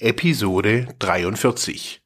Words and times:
Episode 0.00 0.94
43. 1.00 2.02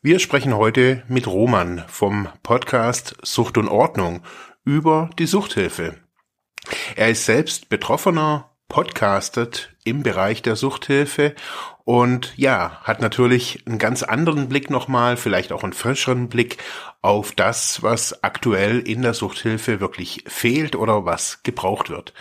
Wir 0.00 0.20
sprechen 0.20 0.56
heute 0.56 1.02
mit 1.08 1.26
Roman 1.26 1.84
vom 1.88 2.28
Podcast 2.44 3.16
Sucht 3.22 3.58
und 3.58 3.66
Ordnung 3.66 4.22
über 4.64 5.10
die 5.18 5.26
Suchthilfe. 5.26 5.96
Er 6.94 7.10
ist 7.10 7.24
selbst 7.24 7.68
Betroffener, 7.68 8.55
podcastet 8.68 9.74
im 9.84 10.02
Bereich 10.02 10.42
der 10.42 10.56
Suchthilfe 10.56 11.34
und 11.84 12.32
ja, 12.36 12.80
hat 12.82 13.00
natürlich 13.00 13.62
einen 13.64 13.78
ganz 13.78 14.02
anderen 14.02 14.48
Blick 14.48 14.70
nochmal, 14.70 15.16
vielleicht 15.16 15.52
auch 15.52 15.62
einen 15.62 15.72
frischeren 15.72 16.28
Blick 16.28 16.58
auf 17.00 17.30
das, 17.30 17.82
was 17.84 18.24
aktuell 18.24 18.80
in 18.80 19.02
der 19.02 19.14
Suchthilfe 19.14 19.78
wirklich 19.78 20.24
fehlt 20.26 20.74
oder 20.74 21.04
was 21.04 21.44
gebraucht 21.44 21.88
wird. 21.88 22.12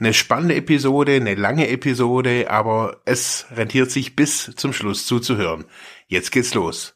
Eine 0.00 0.14
spannende 0.14 0.54
Episode, 0.54 1.16
eine 1.16 1.34
lange 1.34 1.68
Episode, 1.68 2.50
aber 2.50 3.02
es 3.04 3.46
rentiert 3.54 3.90
sich 3.90 4.16
bis 4.16 4.52
zum 4.56 4.72
Schluss 4.72 5.04
zuzuhören. 5.06 5.66
Jetzt 6.08 6.32
geht's 6.32 6.54
los. 6.54 6.94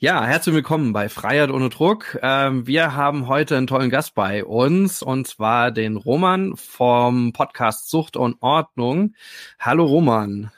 Ja, 0.00 0.24
herzlich 0.24 0.54
willkommen 0.54 0.92
bei 0.92 1.08
Freiheit 1.08 1.50
ohne 1.50 1.70
Druck. 1.70 2.20
Ähm, 2.22 2.68
wir 2.68 2.94
haben 2.94 3.26
heute 3.26 3.56
einen 3.56 3.66
tollen 3.66 3.90
Gast 3.90 4.14
bei 4.14 4.44
uns 4.44 5.02
und 5.02 5.26
zwar 5.26 5.72
den 5.72 5.96
Roman 5.96 6.54
vom 6.54 7.32
Podcast 7.32 7.90
Sucht 7.90 8.16
und 8.16 8.36
Ordnung. 8.40 9.16
Hallo 9.58 9.84
Roman. 9.84 10.52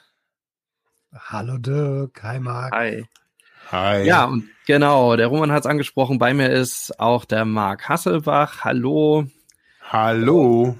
Hallo 1.11 1.57
Dirk. 1.57 2.21
Hi 2.21 2.39
Marc. 2.39 2.71
Hi. 2.71 3.05
Hi. 3.71 4.03
Ja, 4.05 4.25
und 4.25 4.47
genau, 4.67 5.15
der 5.15 5.25
Roman 5.25 5.51
hat 5.51 5.61
es 5.61 5.65
angesprochen. 5.65 6.19
Bei 6.19 6.35
mir 6.35 6.51
ist 6.51 6.99
auch 6.99 7.25
der 7.25 7.43
Marc 7.43 7.89
Hasselbach. 7.89 8.63
Hallo. 8.63 9.25
Hallo. 9.89 10.75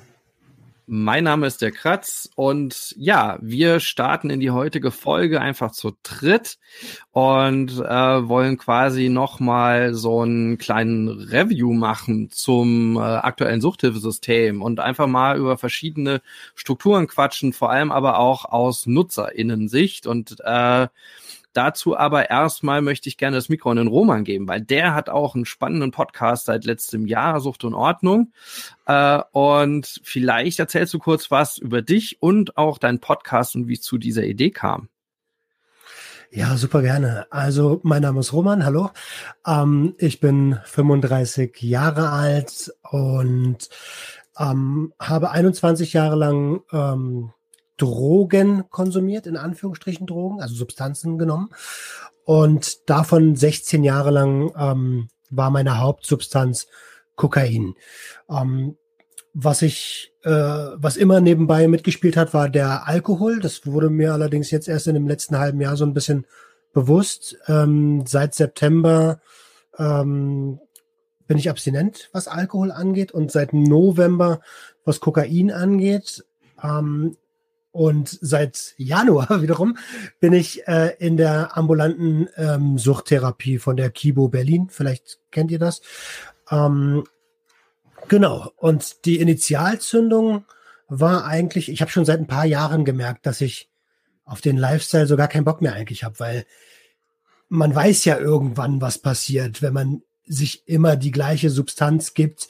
Mein 0.94 1.24
Name 1.24 1.48
ist 1.48 1.62
der 1.62 1.72
Kratz 1.72 2.30
und 2.36 2.94
ja, 2.98 3.40
wir 3.42 3.80
starten 3.80 4.30
in 4.30 4.42
die 4.42 4.52
heutige 4.52 4.92
Folge 4.92 5.40
einfach 5.40 5.72
zu 5.72 5.96
dritt 6.04 6.58
und 7.12 7.72
äh, 7.80 8.28
wollen 8.28 8.58
quasi 8.58 9.08
nochmal 9.08 9.94
so 9.94 10.20
einen 10.20 10.58
kleinen 10.58 11.08
Review 11.08 11.72
machen 11.72 12.30
zum 12.30 12.98
äh, 12.98 13.00
aktuellen 13.00 13.62
Suchthilfesystem 13.62 14.62
und 14.62 14.82
einfach 14.82 15.08
mal 15.08 15.38
über 15.38 15.58
verschiedene 15.58 16.22
Strukturen 16.56 17.08
quatschen, 17.08 17.54
vor 17.54 17.72
allem 17.72 17.94
aber 17.94 18.20
auch 18.20 18.44
aus 18.44 18.86
NutzerInnen-Sicht 18.86 20.08
und 20.08 20.42
äh, 20.42 20.90
Dazu 21.54 21.98
aber 21.98 22.30
erstmal 22.30 22.82
möchte 22.82 23.10
ich 23.10 23.18
gerne 23.18 23.36
das 23.36 23.50
Mikro 23.50 23.72
an 23.72 23.78
den 23.78 23.88
Roman 23.88 24.24
geben, 24.24 24.48
weil 24.48 24.62
der 24.62 24.94
hat 24.94 25.10
auch 25.10 25.36
einen 25.36 25.46
spannenden 25.46 25.92
Podcast 25.92 26.46
seit 26.46 26.66
letztem 26.66 27.06
Jahr, 27.08 27.42
Sucht 27.42 27.64
und 27.64 27.74
Ordnung. 27.74 28.32
Äh, 28.86 29.22
und 29.32 30.00
vielleicht 30.04 30.60
erzählst 30.60 30.94
du 30.94 31.00
kurz 31.00 31.32
was 31.32 31.58
über 31.58 31.82
dich 31.82 32.22
und 32.22 32.58
auch 32.58 32.78
deinen 32.78 33.00
Podcast 33.00 33.56
und 33.56 33.68
wie 33.68 33.74
es 33.74 33.82
zu 33.82 33.98
dieser 33.98 34.24
Idee 34.24 34.52
kam. 34.52 34.90
Ja, 36.34 36.56
super 36.56 36.82
gerne. 36.82 37.26
Also, 37.30 37.82
mein 37.84 38.04
Name 38.04 38.22
ist 38.22 38.32
Roman, 38.32 38.64
hallo. 38.64 38.92
Ähm, 39.46 39.96
ich 39.98 40.22
bin 40.22 40.58
35 40.64 41.62
Jahre 41.62 42.10
alt 42.10 42.74
und 42.90 43.70
ähm, 44.40 44.94
habe 44.98 45.32
21 45.32 45.92
Jahre 45.92 46.16
lang 46.16 46.62
ähm, 46.72 47.34
Drogen 47.78 48.66
konsumiert, 48.70 49.28
in 49.28 49.38
Anführungsstrichen 49.38 50.08
Drogen, 50.08 50.42
also 50.42 50.56
Substanzen 50.56 51.18
genommen. 51.18 51.50
Und 52.26 52.90
davon 52.90 53.36
16 53.36 53.84
Jahre 53.84 54.12
lang 54.12 54.52
ähm, 54.58 55.08
war 55.30 55.50
meine 55.50 55.80
Hauptsubstanz 55.80 56.68
Kokain. 57.16 57.76
Ähm, 58.30 58.78
was 59.34 59.62
ich, 59.62 60.14
äh, 60.24 60.30
was 60.30 60.98
immer 60.98 61.22
nebenbei 61.22 61.68
mitgespielt 61.68 62.18
hat, 62.18 62.34
war 62.34 62.50
der 62.50 62.88
Alkohol. 62.88 63.40
Das 63.40 63.66
wurde 63.66 63.90
mir 63.90 64.14
allerdings 64.14 64.52
jetzt 64.52 64.68
erst 64.68 64.88
in 64.88 64.94
dem 64.94 65.08
letzten 65.08 65.38
halben 65.38 65.62
Jahr 65.62 65.78
so 65.78 65.86
ein 65.86 65.94
bisschen 65.94 66.26
bewusst. 66.74 67.38
Ähm, 67.48 68.04
seit 68.06 68.36
September 68.36 69.22
ähm, 69.78 70.60
bin 71.28 71.38
ich 71.38 71.50
abstinent, 71.50 72.10
was 72.12 72.28
Alkohol 72.28 72.72
angeht, 72.72 73.12
und 73.14 73.32
seit 73.32 73.54
November, 73.54 74.42
was 74.84 75.00
Kokain 75.00 75.52
angeht. 75.52 76.26
Ähm, 76.62 77.16
und 77.72 78.18
seit 78.22 78.74
Januar 78.78 79.28
wiederum 79.42 79.78
bin 80.20 80.34
ich 80.34 80.68
äh, 80.68 80.96
in 81.00 81.18
der 81.18 81.58
ambulanten 81.58 82.28
ähm, 82.36 82.78
Suchttherapie 82.78 83.60
von 83.60 83.78
der 83.78 83.90
Kibo 83.90 84.28
Berlin. 84.28 84.68
Vielleicht 84.70 85.20
kennt 85.32 85.52
ihr 85.52 85.60
das. 85.60 85.82
Ähm, 86.50 87.06
genau. 88.08 88.52
Und 88.58 89.06
die 89.06 89.20
Initialzündung 89.20 90.46
war 90.88 91.26
eigentlich, 91.26 91.70
ich 91.70 91.82
habe 91.82 91.92
schon 91.92 92.06
seit 92.06 92.20
ein 92.20 92.28
paar 92.28 92.46
Jahren 92.46 92.84
gemerkt, 92.84 93.26
dass 93.26 93.40
ich 93.40 93.70
auf 94.26 94.42
den 94.42 94.58
Lifestyle 94.58 95.08
so 95.08 95.16
gar 95.16 95.28
keinen 95.28 95.46
Bock 95.46 95.62
mehr 95.62 95.74
eigentlich 95.74 96.04
habe, 96.04 96.20
weil 96.20 96.46
man 97.48 97.74
weiß 97.74 98.06
ja 98.06 98.18
irgendwann, 98.18 98.82
was 98.82 98.98
passiert, 98.98 99.62
wenn 99.62 99.74
man 99.74 100.04
sich 100.26 100.68
immer 100.68 100.96
die 100.96 101.12
gleiche 101.12 101.50
Substanz 101.50 102.14
gibt. 102.14 102.48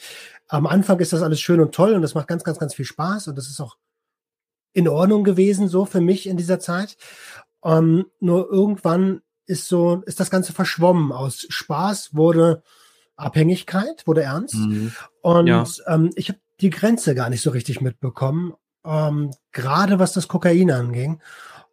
Am 0.47 0.67
Anfang 0.67 0.99
ist 0.99 1.13
das 1.13 1.21
alles 1.21 1.41
schön 1.41 1.59
und 1.59 1.73
toll 1.73 1.93
und 1.93 2.01
das 2.01 2.13
macht 2.13 2.27
ganz, 2.27 2.43
ganz, 2.43 2.59
ganz 2.59 2.75
viel 2.75 2.85
Spaß 2.85 3.27
und 3.27 3.37
das 3.37 3.47
ist 3.47 3.59
auch 3.59 3.77
in 4.73 4.87
Ordnung 4.87 5.23
gewesen, 5.23 5.67
so 5.67 5.85
für 5.85 6.01
mich 6.01 6.27
in 6.27 6.37
dieser 6.37 6.59
Zeit. 6.59 6.97
Ähm, 7.63 8.05
nur 8.19 8.49
irgendwann 8.49 9.21
ist 9.45 9.67
so, 9.67 10.01
ist 10.05 10.19
das 10.19 10.29
Ganze 10.29 10.53
verschwommen. 10.53 11.11
Aus 11.11 11.45
Spaß 11.49 12.15
wurde 12.15 12.63
Abhängigkeit, 13.15 14.07
wurde 14.07 14.23
ernst. 14.23 14.55
Mhm. 14.55 14.93
Und 15.21 15.47
ja. 15.47 15.65
ähm, 15.87 16.11
ich 16.15 16.29
habe 16.29 16.39
die 16.61 16.69
Grenze 16.69 17.15
gar 17.15 17.29
nicht 17.29 17.41
so 17.41 17.49
richtig 17.49 17.81
mitbekommen, 17.81 18.53
ähm, 18.85 19.31
gerade 19.51 19.99
was 19.99 20.13
das 20.13 20.27
Kokain 20.27 20.71
anging. 20.71 21.21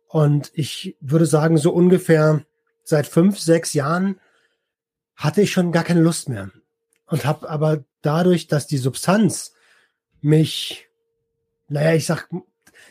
Und 0.09 0.51
ich 0.55 0.97
würde 1.01 1.27
sagen, 1.27 1.59
so 1.59 1.73
ungefähr 1.73 2.45
seit 2.85 3.07
fünf, 3.07 3.39
sechs 3.39 3.75
Jahren 3.75 4.19
hatte 5.15 5.43
ich 5.43 5.53
schon 5.53 5.73
gar 5.73 5.85
keine 5.85 6.01
Lust 6.01 6.29
mehr. 6.29 6.51
Und 7.07 7.25
habe 7.25 7.49
aber 7.49 7.85
dadurch, 8.03 8.49
dass 8.49 8.67
die 8.67 8.79
Substanz 8.79 9.53
mich, 10.21 10.89
naja, 11.69 11.95
ich 11.95 12.07
sag 12.07 12.29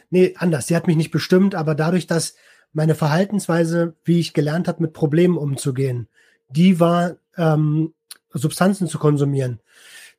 nee, 0.09 0.35
anders. 0.37 0.67
Sie 0.67 0.75
hat 0.75 0.87
mich 0.87 0.97
nicht 0.97 1.11
bestimmt, 1.11 1.55
aber 1.55 1.75
dadurch, 1.75 2.07
dass 2.07 2.35
meine 2.73 2.95
Verhaltensweise, 2.95 3.95
wie 4.03 4.19
ich 4.19 4.33
gelernt 4.33 4.67
habe, 4.67 4.83
mit 4.83 4.93
Problemen 4.93 5.37
umzugehen, 5.37 6.07
die 6.49 6.79
war, 6.79 7.17
ähm, 7.37 7.93
Substanzen 8.31 8.87
zu 8.87 8.99
konsumieren. 8.99 9.59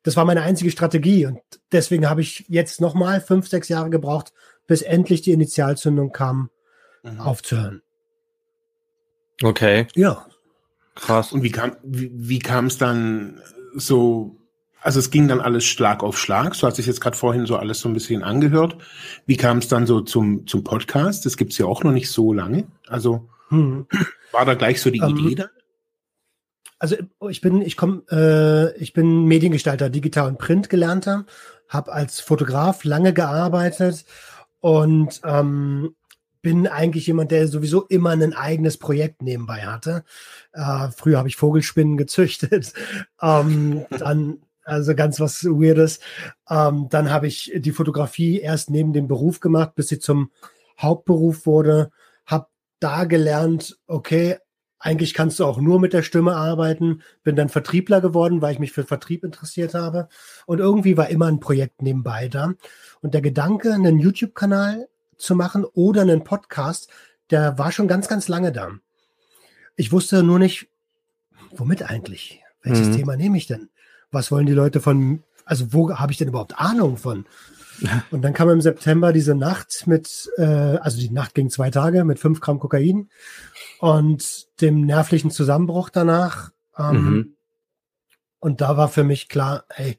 Das 0.03 0.15
war 0.15 0.25
meine 0.25 0.41
einzige 0.41 0.71
Strategie 0.71 1.25
und 1.25 1.39
deswegen 1.71 2.09
habe 2.09 2.21
ich 2.21 2.45
jetzt 2.47 2.81
nochmal 2.81 3.21
fünf, 3.21 3.47
sechs 3.47 3.67
Jahre 3.67 3.89
gebraucht, 3.89 4.33
bis 4.67 4.81
endlich 4.81 5.21
die 5.21 5.31
Initialzündung 5.31 6.11
kam, 6.11 6.49
mhm. 7.03 7.19
aufzuhören. 7.19 7.81
Okay. 9.41 9.87
Ja. 9.95 10.25
Krass. 10.95 11.31
Und 11.31 11.43
wie 11.43 11.51
kam, 11.51 11.75
wie, 11.83 12.11
wie 12.13 12.39
kam 12.39 12.67
es 12.67 12.77
dann 12.77 13.41
so 13.73 14.38
also 14.81 14.99
es 14.99 15.11
ging 15.11 15.27
dann 15.27 15.41
alles 15.41 15.65
Schlag 15.65 16.03
auf 16.03 16.17
Schlag. 16.17 16.55
So 16.55 16.67
hat 16.67 16.75
sich 16.75 16.85
jetzt 16.85 17.01
gerade 17.01 17.17
vorhin 17.17 17.45
so 17.45 17.57
alles 17.57 17.79
so 17.79 17.89
ein 17.89 17.93
bisschen 17.93 18.23
angehört. 18.23 18.77
Wie 19.25 19.37
kam 19.37 19.57
es 19.57 19.67
dann 19.67 19.85
so 19.85 20.01
zum, 20.01 20.47
zum 20.47 20.63
Podcast? 20.63 21.25
Das 21.25 21.37
gibt's 21.37 21.57
ja 21.57 21.65
auch 21.65 21.83
noch 21.83 21.91
nicht 21.91 22.09
so 22.09 22.33
lange. 22.33 22.65
Also 22.87 23.29
hm. 23.49 23.87
war 24.31 24.45
da 24.45 24.53
gleich 24.53 24.81
so 24.81 24.89
die 24.89 24.99
ähm, 24.99 25.17
Idee 25.17 25.35
dann? 25.35 25.49
Also 26.79 26.95
ich 27.29 27.41
bin, 27.41 27.61
ich 27.61 27.75
komme, 27.75 28.03
äh, 28.09 28.77
ich 28.81 28.93
bin 28.93 29.25
Mediengestalter, 29.25 29.89
Digital- 29.89 30.29
und 30.29 30.37
Print 30.37 30.69
gelernter, 30.69 31.25
habe 31.67 31.91
als 31.91 32.21
Fotograf 32.21 32.85
lange 32.85 33.13
gearbeitet 33.13 34.05
und 34.61 35.19
ähm, 35.25 35.93
bin 36.41 36.67
eigentlich 36.67 37.07
jemand, 37.07 37.31
der 37.31 37.49
sowieso 37.49 37.85
immer 37.87 38.11
ein 38.11 38.33
eigenes 38.33 38.77
Projekt 38.77 39.21
nebenbei 39.21 39.65
hatte. 39.65 40.05
Äh, 40.53 40.89
früher 40.95 41.17
habe 41.17 41.27
ich 41.27 41.35
Vogelspinnen 41.35 41.97
gezüchtet. 41.97 42.73
ähm, 43.21 43.85
dann 43.89 44.39
also 44.69 44.95
ganz 44.95 45.19
was 45.19 45.43
Weirdes. 45.43 45.99
Ähm, 46.49 46.87
dann 46.89 47.09
habe 47.09 47.27
ich 47.27 47.51
die 47.55 47.71
Fotografie 47.71 48.39
erst 48.39 48.69
neben 48.69 48.93
dem 48.93 49.07
Beruf 49.07 49.39
gemacht, 49.39 49.75
bis 49.75 49.87
sie 49.87 49.99
zum 49.99 50.31
Hauptberuf 50.79 51.45
wurde. 51.45 51.91
Habe 52.25 52.47
da 52.79 53.05
gelernt, 53.05 53.77
okay, 53.87 54.37
eigentlich 54.79 55.13
kannst 55.13 55.39
du 55.39 55.45
auch 55.45 55.59
nur 55.59 55.79
mit 55.79 55.91
der 55.91 56.03
Stimme 56.03 56.35
arbeiten. 56.35 57.01
Bin 57.23 57.35
dann 57.35 57.49
Vertriebler 57.49 57.99
geworden, 57.99 58.41
weil 58.41 58.53
ich 58.53 58.59
mich 58.59 58.71
für 58.71 58.85
Vertrieb 58.85 59.25
interessiert 59.25 59.73
habe. 59.73 60.07
Und 60.45 60.59
irgendwie 60.59 60.95
war 60.95 61.09
immer 61.09 61.27
ein 61.27 61.41
Projekt 61.41 61.81
nebenbei 61.81 62.29
da. 62.29 62.53
Und 63.01 63.13
der 63.13 63.21
Gedanke, 63.21 63.73
einen 63.73 63.99
YouTube-Kanal 63.99 64.87
zu 65.17 65.35
machen 65.35 65.65
oder 65.65 66.01
einen 66.01 66.23
Podcast, 66.23 66.89
der 67.29 67.57
war 67.57 67.71
schon 67.73 67.89
ganz, 67.89 68.07
ganz 68.07 68.29
lange 68.29 68.53
da. 68.53 68.71
Ich 69.75 69.91
wusste 69.91 70.23
nur 70.23 70.39
nicht, 70.39 70.69
womit 71.51 71.83
eigentlich? 71.83 72.41
Welches 72.61 72.87
mhm. 72.87 72.95
Thema 72.95 73.15
nehme 73.17 73.37
ich 73.37 73.47
denn? 73.47 73.69
Was 74.11 74.31
wollen 74.31 74.45
die 74.45 74.53
Leute 74.53 74.81
von, 74.81 75.23
also 75.45 75.73
wo 75.73 75.95
habe 75.97 76.11
ich 76.11 76.17
denn 76.17 76.27
überhaupt 76.27 76.59
Ahnung 76.59 76.97
von? 76.97 77.25
Und 78.11 78.21
dann 78.21 78.33
kam 78.33 78.49
im 78.49 78.61
September 78.61 79.13
diese 79.13 79.35
Nacht 79.35 79.87
mit, 79.87 80.29
äh, 80.37 80.43
also 80.43 80.99
die 80.99 81.11
Nacht 81.11 81.33
ging 81.33 81.49
zwei 81.49 81.69
Tage 81.69 82.03
mit 82.03 82.19
fünf 82.19 82.41
Gramm 82.41 82.59
Kokain 82.59 83.09
und 83.79 84.47
dem 84.61 84.85
nervlichen 84.85 85.31
Zusammenbruch 85.31 85.89
danach. 85.89 86.51
Ähm, 86.77 87.03
mhm. 87.03 87.35
Und 88.39 88.61
da 88.61 88.75
war 88.75 88.89
für 88.89 89.03
mich 89.03 89.29
klar, 89.29 89.63
hey, 89.69 89.97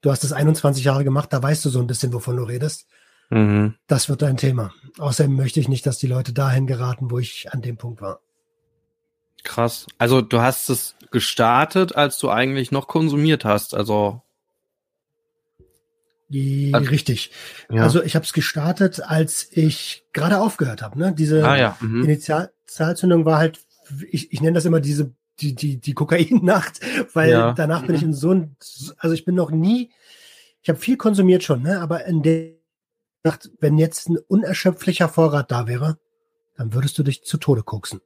du 0.00 0.10
hast 0.10 0.24
das 0.24 0.32
21 0.32 0.84
Jahre 0.84 1.04
gemacht, 1.04 1.32
da 1.32 1.42
weißt 1.42 1.64
du 1.64 1.70
so 1.70 1.80
ein 1.80 1.86
bisschen, 1.86 2.12
wovon 2.12 2.36
du 2.36 2.42
redest. 2.42 2.88
Mhm. 3.30 3.74
Das 3.86 4.08
wird 4.08 4.22
dein 4.22 4.36
Thema. 4.36 4.72
Außerdem 4.98 5.34
möchte 5.34 5.60
ich 5.60 5.68
nicht, 5.68 5.86
dass 5.86 5.98
die 5.98 6.08
Leute 6.08 6.32
dahin 6.32 6.66
geraten, 6.66 7.10
wo 7.10 7.18
ich 7.18 7.52
an 7.52 7.62
dem 7.62 7.76
Punkt 7.76 8.00
war. 8.00 8.20
Krass. 9.44 9.86
Also 9.98 10.20
du 10.20 10.40
hast 10.40 10.68
es 10.70 10.94
gestartet, 11.10 11.96
als 11.96 12.18
du 12.18 12.30
eigentlich 12.30 12.70
noch 12.70 12.86
konsumiert 12.86 13.44
hast. 13.44 13.74
Also 13.74 14.22
die, 16.30 16.70
also, 16.72 16.90
richtig. 16.90 17.32
Ja. 17.68 17.82
Also 17.82 18.02
ich 18.02 18.14
habe 18.14 18.24
es 18.24 18.32
gestartet, 18.32 19.02
als 19.02 19.48
ich 19.50 20.04
gerade 20.12 20.38
aufgehört 20.38 20.80
habe. 20.80 20.98
Ne? 20.98 21.12
Diese 21.12 21.44
ah, 21.46 21.56
ja. 21.56 21.76
mhm. 21.80 22.04
Initialzündung 22.04 23.24
war 23.24 23.38
halt, 23.38 23.58
ich, 24.10 24.32
ich 24.32 24.40
nenne 24.40 24.54
das 24.54 24.64
immer 24.64 24.80
diese 24.80 25.12
die 25.40 25.54
die 25.54 25.80
die 25.80 25.94
Kokainnacht, 25.94 26.80
weil 27.14 27.30
ja. 27.30 27.52
danach 27.52 27.82
mhm. 27.82 27.86
bin 27.86 27.96
ich 27.96 28.02
mhm. 28.02 28.08
in 28.08 28.14
so 28.14 28.32
ein, 28.32 28.56
also 28.98 29.14
ich 29.14 29.24
bin 29.24 29.34
noch 29.34 29.50
nie, 29.50 29.90
ich 30.62 30.68
habe 30.68 30.78
viel 30.78 30.96
konsumiert 30.96 31.42
schon, 31.42 31.62
ne? 31.62 31.80
Aber 31.80 32.04
in 32.04 32.22
der 32.22 32.52
Nacht, 33.24 33.50
wenn 33.58 33.76
jetzt 33.76 34.08
ein 34.08 34.18
unerschöpflicher 34.18 35.08
Vorrat 35.08 35.50
da 35.50 35.66
wäre, 35.66 35.98
dann 36.56 36.74
würdest 36.74 36.98
du 36.98 37.02
dich 37.02 37.24
zu 37.24 37.38
Tode 37.38 37.62
koksen. 37.62 38.00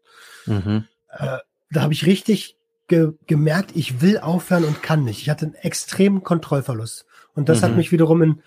Mhm. 0.46 0.86
Äh, 1.18 1.38
da 1.70 1.82
habe 1.82 1.92
ich 1.92 2.06
richtig 2.06 2.56
ge 2.88 3.12
gemerkt, 3.26 3.72
ich 3.74 4.00
will 4.00 4.18
aufhören 4.18 4.64
und 4.64 4.82
kann 4.82 5.04
nicht. 5.04 5.22
Ich 5.22 5.30
hatte 5.30 5.46
einen 5.46 5.54
extremen 5.54 6.22
Kontrollverlust. 6.22 7.06
Und 7.34 7.48
das 7.48 7.60
mhm. 7.60 7.64
hat 7.64 7.76
mich 7.76 7.92
wiederum 7.92 8.22
in, 8.22 8.42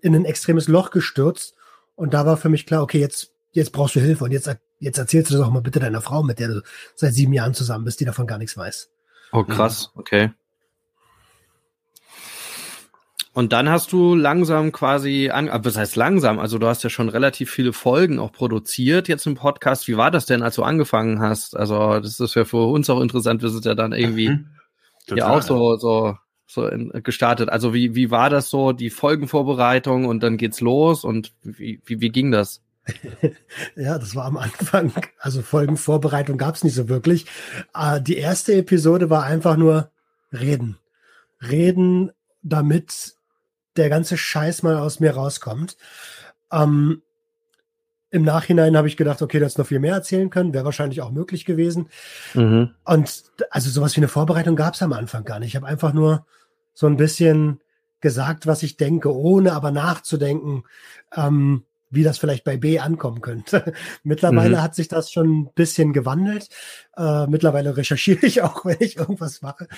in 0.00 0.14
ein 0.14 0.24
extremes 0.24 0.68
Loch 0.68 0.90
gestürzt. 0.90 1.54
Und 1.94 2.14
da 2.14 2.26
war 2.26 2.36
für 2.36 2.48
mich 2.48 2.66
klar, 2.66 2.82
okay, 2.82 2.98
jetzt, 2.98 3.32
jetzt 3.52 3.72
brauchst 3.72 3.94
du 3.94 4.00
Hilfe. 4.00 4.24
Und 4.24 4.32
jetzt, 4.32 4.50
jetzt 4.80 4.98
erzählst 4.98 5.30
du 5.30 5.36
das 5.36 5.46
auch 5.46 5.52
mal 5.52 5.62
bitte 5.62 5.80
deiner 5.80 6.00
Frau, 6.00 6.22
mit 6.22 6.38
der 6.38 6.48
du 6.48 6.62
seit 6.94 7.14
sieben 7.14 7.32
Jahren 7.32 7.54
zusammen 7.54 7.84
bist, 7.84 8.00
die 8.00 8.04
davon 8.04 8.26
gar 8.26 8.38
nichts 8.38 8.56
weiß. 8.56 8.90
Oh, 9.32 9.44
krass, 9.44 9.90
okay. 9.94 10.32
Und 13.34 13.54
dann 13.54 13.70
hast 13.70 13.92
du 13.92 14.14
langsam 14.14 14.72
quasi 14.72 15.30
an, 15.30 15.48
äh, 15.48 15.58
was 15.62 15.76
heißt 15.76 15.96
langsam? 15.96 16.38
Also 16.38 16.58
du 16.58 16.66
hast 16.66 16.84
ja 16.84 16.90
schon 16.90 17.08
relativ 17.08 17.50
viele 17.50 17.72
Folgen 17.72 18.18
auch 18.18 18.32
produziert 18.32 19.08
jetzt 19.08 19.26
im 19.26 19.36
Podcast. 19.36 19.88
Wie 19.88 19.96
war 19.96 20.10
das 20.10 20.26
denn, 20.26 20.42
als 20.42 20.56
du 20.56 20.62
angefangen 20.62 21.20
hast? 21.20 21.56
Also 21.56 21.98
das 21.98 22.20
ist 22.20 22.34
ja 22.34 22.44
für 22.44 22.68
uns 22.68 22.90
auch 22.90 23.00
interessant. 23.00 23.42
Wir 23.42 23.48
sind 23.48 23.64
ja 23.64 23.74
dann 23.74 23.92
irgendwie 23.92 24.28
mhm. 24.28 24.48
ja 25.14 25.28
auch 25.28 25.42
so 25.42 25.76
so 25.76 26.16
so 26.46 26.66
in, 26.66 26.90
gestartet. 27.02 27.48
Also 27.48 27.72
wie 27.72 27.94
wie 27.94 28.10
war 28.10 28.28
das 28.28 28.50
so 28.50 28.72
die 28.72 28.90
Folgenvorbereitung 28.90 30.04
und 30.04 30.22
dann 30.22 30.36
geht's 30.36 30.60
los 30.60 31.02
und 31.02 31.32
wie 31.42 31.80
wie, 31.86 32.02
wie 32.02 32.10
ging 32.10 32.32
das? 32.32 32.60
ja, 33.76 33.98
das 33.98 34.14
war 34.14 34.26
am 34.26 34.36
Anfang. 34.36 34.92
Also 35.18 35.40
Folgenvorbereitung 35.40 36.36
gab's 36.36 36.64
nicht 36.64 36.74
so 36.74 36.90
wirklich. 36.90 37.24
Äh, 37.74 38.02
die 38.02 38.18
erste 38.18 38.54
Episode 38.54 39.08
war 39.08 39.24
einfach 39.24 39.56
nur 39.56 39.90
reden, 40.32 40.76
reden, 41.40 42.10
damit 42.42 43.14
der 43.76 43.88
ganze 43.88 44.16
Scheiß 44.16 44.62
mal 44.62 44.76
aus 44.76 45.00
mir 45.00 45.12
rauskommt. 45.12 45.76
Ähm, 46.50 47.02
Im 48.10 48.22
Nachhinein 48.22 48.76
habe 48.76 48.88
ich 48.88 48.96
gedacht, 48.96 49.22
okay, 49.22 49.38
das 49.38 49.58
noch 49.58 49.66
viel 49.66 49.80
mehr 49.80 49.94
erzählen 49.94 50.30
können, 50.30 50.52
wäre 50.52 50.64
wahrscheinlich 50.64 51.00
auch 51.00 51.10
möglich 51.10 51.44
gewesen. 51.44 51.88
Mhm. 52.34 52.70
Und 52.84 53.24
also 53.50 53.70
sowas 53.70 53.96
wie 53.96 54.00
eine 54.00 54.08
Vorbereitung 54.08 54.56
gab 54.56 54.74
es 54.74 54.82
am 54.82 54.92
Anfang 54.92 55.24
gar 55.24 55.38
nicht. 55.38 55.48
Ich 55.48 55.56
habe 55.56 55.66
einfach 55.66 55.92
nur 55.92 56.26
so 56.74 56.86
ein 56.86 56.96
bisschen 56.96 57.60
gesagt, 58.00 58.46
was 58.46 58.62
ich 58.62 58.76
denke, 58.76 59.14
ohne 59.14 59.52
aber 59.52 59.70
nachzudenken, 59.70 60.64
ähm, 61.14 61.64
wie 61.88 62.02
das 62.02 62.18
vielleicht 62.18 62.44
bei 62.44 62.56
B 62.56 62.78
ankommen 62.78 63.20
könnte. 63.20 63.72
mittlerweile 64.02 64.56
mhm. 64.56 64.62
hat 64.62 64.74
sich 64.74 64.88
das 64.88 65.10
schon 65.12 65.42
ein 65.42 65.50
bisschen 65.54 65.92
gewandelt. 65.92 66.48
Äh, 66.96 67.26
mittlerweile 67.28 67.76
recherchiere 67.76 68.26
ich 68.26 68.42
auch, 68.42 68.64
wenn 68.64 68.78
ich 68.80 68.96
irgendwas 68.96 69.40
mache. 69.40 69.68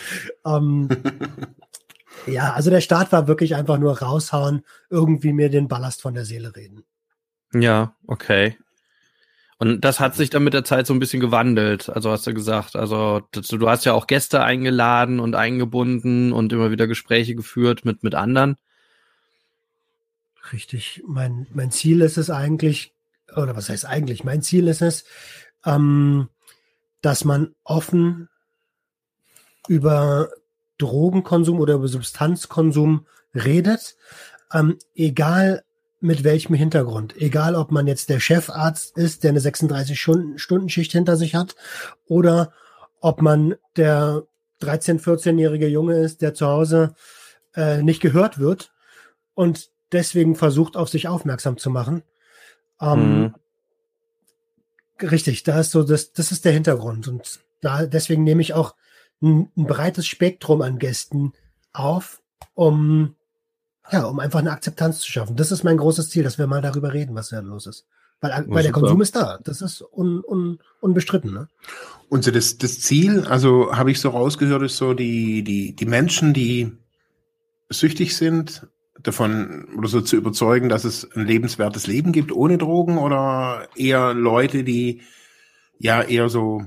Ähm, 0.44 0.88
Ja, 2.26 2.52
also 2.52 2.70
der 2.70 2.80
Start 2.80 3.12
war 3.12 3.28
wirklich 3.28 3.54
einfach 3.54 3.78
nur 3.78 3.98
raushauen, 4.00 4.64
irgendwie 4.90 5.32
mir 5.32 5.50
den 5.50 5.68
Ballast 5.68 6.02
von 6.02 6.14
der 6.14 6.24
Seele 6.24 6.54
reden. 6.56 6.84
Ja, 7.52 7.94
okay. 8.06 8.56
Und 9.58 9.82
das 9.82 10.00
hat 10.00 10.16
sich 10.16 10.30
dann 10.30 10.44
mit 10.44 10.54
der 10.54 10.64
Zeit 10.64 10.86
so 10.86 10.92
ein 10.94 10.98
bisschen 10.98 11.20
gewandelt, 11.20 11.88
also 11.88 12.10
hast 12.10 12.26
du 12.26 12.34
gesagt. 12.34 12.76
Also 12.76 13.22
du 13.32 13.68
hast 13.68 13.84
ja 13.84 13.92
auch 13.92 14.06
Gäste 14.06 14.42
eingeladen 14.42 15.20
und 15.20 15.36
eingebunden 15.36 16.32
und 16.32 16.52
immer 16.52 16.70
wieder 16.70 16.86
Gespräche 16.86 17.34
geführt 17.34 17.84
mit, 17.84 18.02
mit 18.02 18.14
anderen. 18.14 18.56
Richtig. 20.52 21.02
Mein, 21.06 21.46
mein 21.54 21.70
Ziel 21.70 22.00
ist 22.00 22.18
es 22.18 22.30
eigentlich, 22.30 22.94
oder 23.34 23.56
was 23.56 23.68
heißt 23.68 23.86
eigentlich? 23.86 24.24
Mein 24.24 24.42
Ziel 24.42 24.68
ist 24.68 24.82
es, 24.82 25.04
ähm, 25.64 26.28
dass 27.00 27.24
man 27.24 27.54
offen 27.62 28.28
über 29.68 30.28
Drogenkonsum 30.84 31.60
oder 31.60 31.74
über 31.74 31.88
Substanzkonsum 31.88 33.06
redet, 33.34 33.96
ähm, 34.52 34.78
egal 34.94 35.64
mit 36.00 36.22
welchem 36.22 36.54
Hintergrund. 36.54 37.16
Egal, 37.16 37.54
ob 37.54 37.70
man 37.70 37.86
jetzt 37.86 38.10
der 38.10 38.20
Chefarzt 38.20 38.96
ist, 38.98 39.24
der 39.24 39.30
eine 39.30 39.40
36-Stunden-Schicht 39.40 40.92
hinter 40.92 41.16
sich 41.16 41.34
hat, 41.34 41.56
oder 42.06 42.52
ob 43.00 43.22
man 43.22 43.54
der 43.76 44.22
13-, 44.60 45.00
14-jährige 45.00 45.66
Junge 45.68 45.98
ist, 45.98 46.20
der 46.20 46.34
zu 46.34 46.46
Hause 46.46 46.94
äh, 47.54 47.82
nicht 47.82 48.00
gehört 48.00 48.38
wird 48.38 48.72
und 49.34 49.70
deswegen 49.92 50.36
versucht, 50.36 50.76
auf 50.76 50.88
sich 50.88 51.08
aufmerksam 51.08 51.56
zu 51.56 51.70
machen. 51.70 52.02
Ähm, 52.80 53.20
mhm. 53.20 53.34
Richtig, 55.00 55.42
da 55.42 55.60
ist 55.60 55.70
so, 55.70 55.82
das, 55.82 56.12
das 56.12 56.32
ist 56.32 56.44
der 56.44 56.52
Hintergrund. 56.52 57.08
Und 57.08 57.40
da, 57.60 57.86
deswegen 57.86 58.24
nehme 58.24 58.42
ich 58.42 58.54
auch 58.54 58.74
ein, 59.24 59.50
ein 59.56 59.66
breites 59.66 60.06
Spektrum 60.06 60.62
an 60.62 60.78
Gästen 60.78 61.32
auf, 61.72 62.22
um 62.54 63.16
ja, 63.92 64.04
um 64.04 64.18
einfach 64.18 64.38
eine 64.38 64.52
Akzeptanz 64.52 65.00
zu 65.00 65.10
schaffen. 65.10 65.36
Das 65.36 65.52
ist 65.52 65.64
mein 65.64 65.76
großes 65.76 66.08
Ziel, 66.08 66.22
dass 66.22 66.38
wir 66.38 66.46
mal 66.46 66.62
darüber 66.62 66.92
reden, 66.92 67.14
was 67.14 67.28
da 67.28 67.40
los 67.40 67.66
ist. 67.66 67.86
Weil, 68.20 68.44
weil 68.48 68.62
der 68.62 68.72
Konsum 68.72 69.02
ist 69.02 69.16
da. 69.16 69.38
Das 69.44 69.60
ist 69.60 69.82
un, 69.82 70.22
un, 70.24 70.58
unbestritten. 70.80 71.34
Ne? 71.34 71.48
Und 72.08 72.24
so 72.24 72.30
das, 72.30 72.56
das 72.56 72.80
Ziel, 72.80 73.26
also 73.26 73.76
habe 73.76 73.90
ich 73.90 74.00
so 74.00 74.08
rausgehört, 74.08 74.62
ist 74.62 74.78
so 74.78 74.94
die, 74.94 75.44
die, 75.44 75.76
die 75.76 75.84
Menschen, 75.84 76.32
die 76.32 76.72
süchtig 77.68 78.16
sind, 78.16 78.66
davon 79.02 79.68
oder 79.76 79.88
so 79.88 80.00
zu 80.00 80.16
überzeugen, 80.16 80.68
dass 80.68 80.84
es 80.84 81.10
ein 81.14 81.26
lebenswertes 81.26 81.86
Leben 81.86 82.12
gibt 82.12 82.32
ohne 82.32 82.56
Drogen 82.56 82.96
oder 82.96 83.68
eher 83.76 84.14
Leute, 84.14 84.64
die 84.64 85.02
ja 85.78 86.00
eher 86.00 86.30
so 86.30 86.62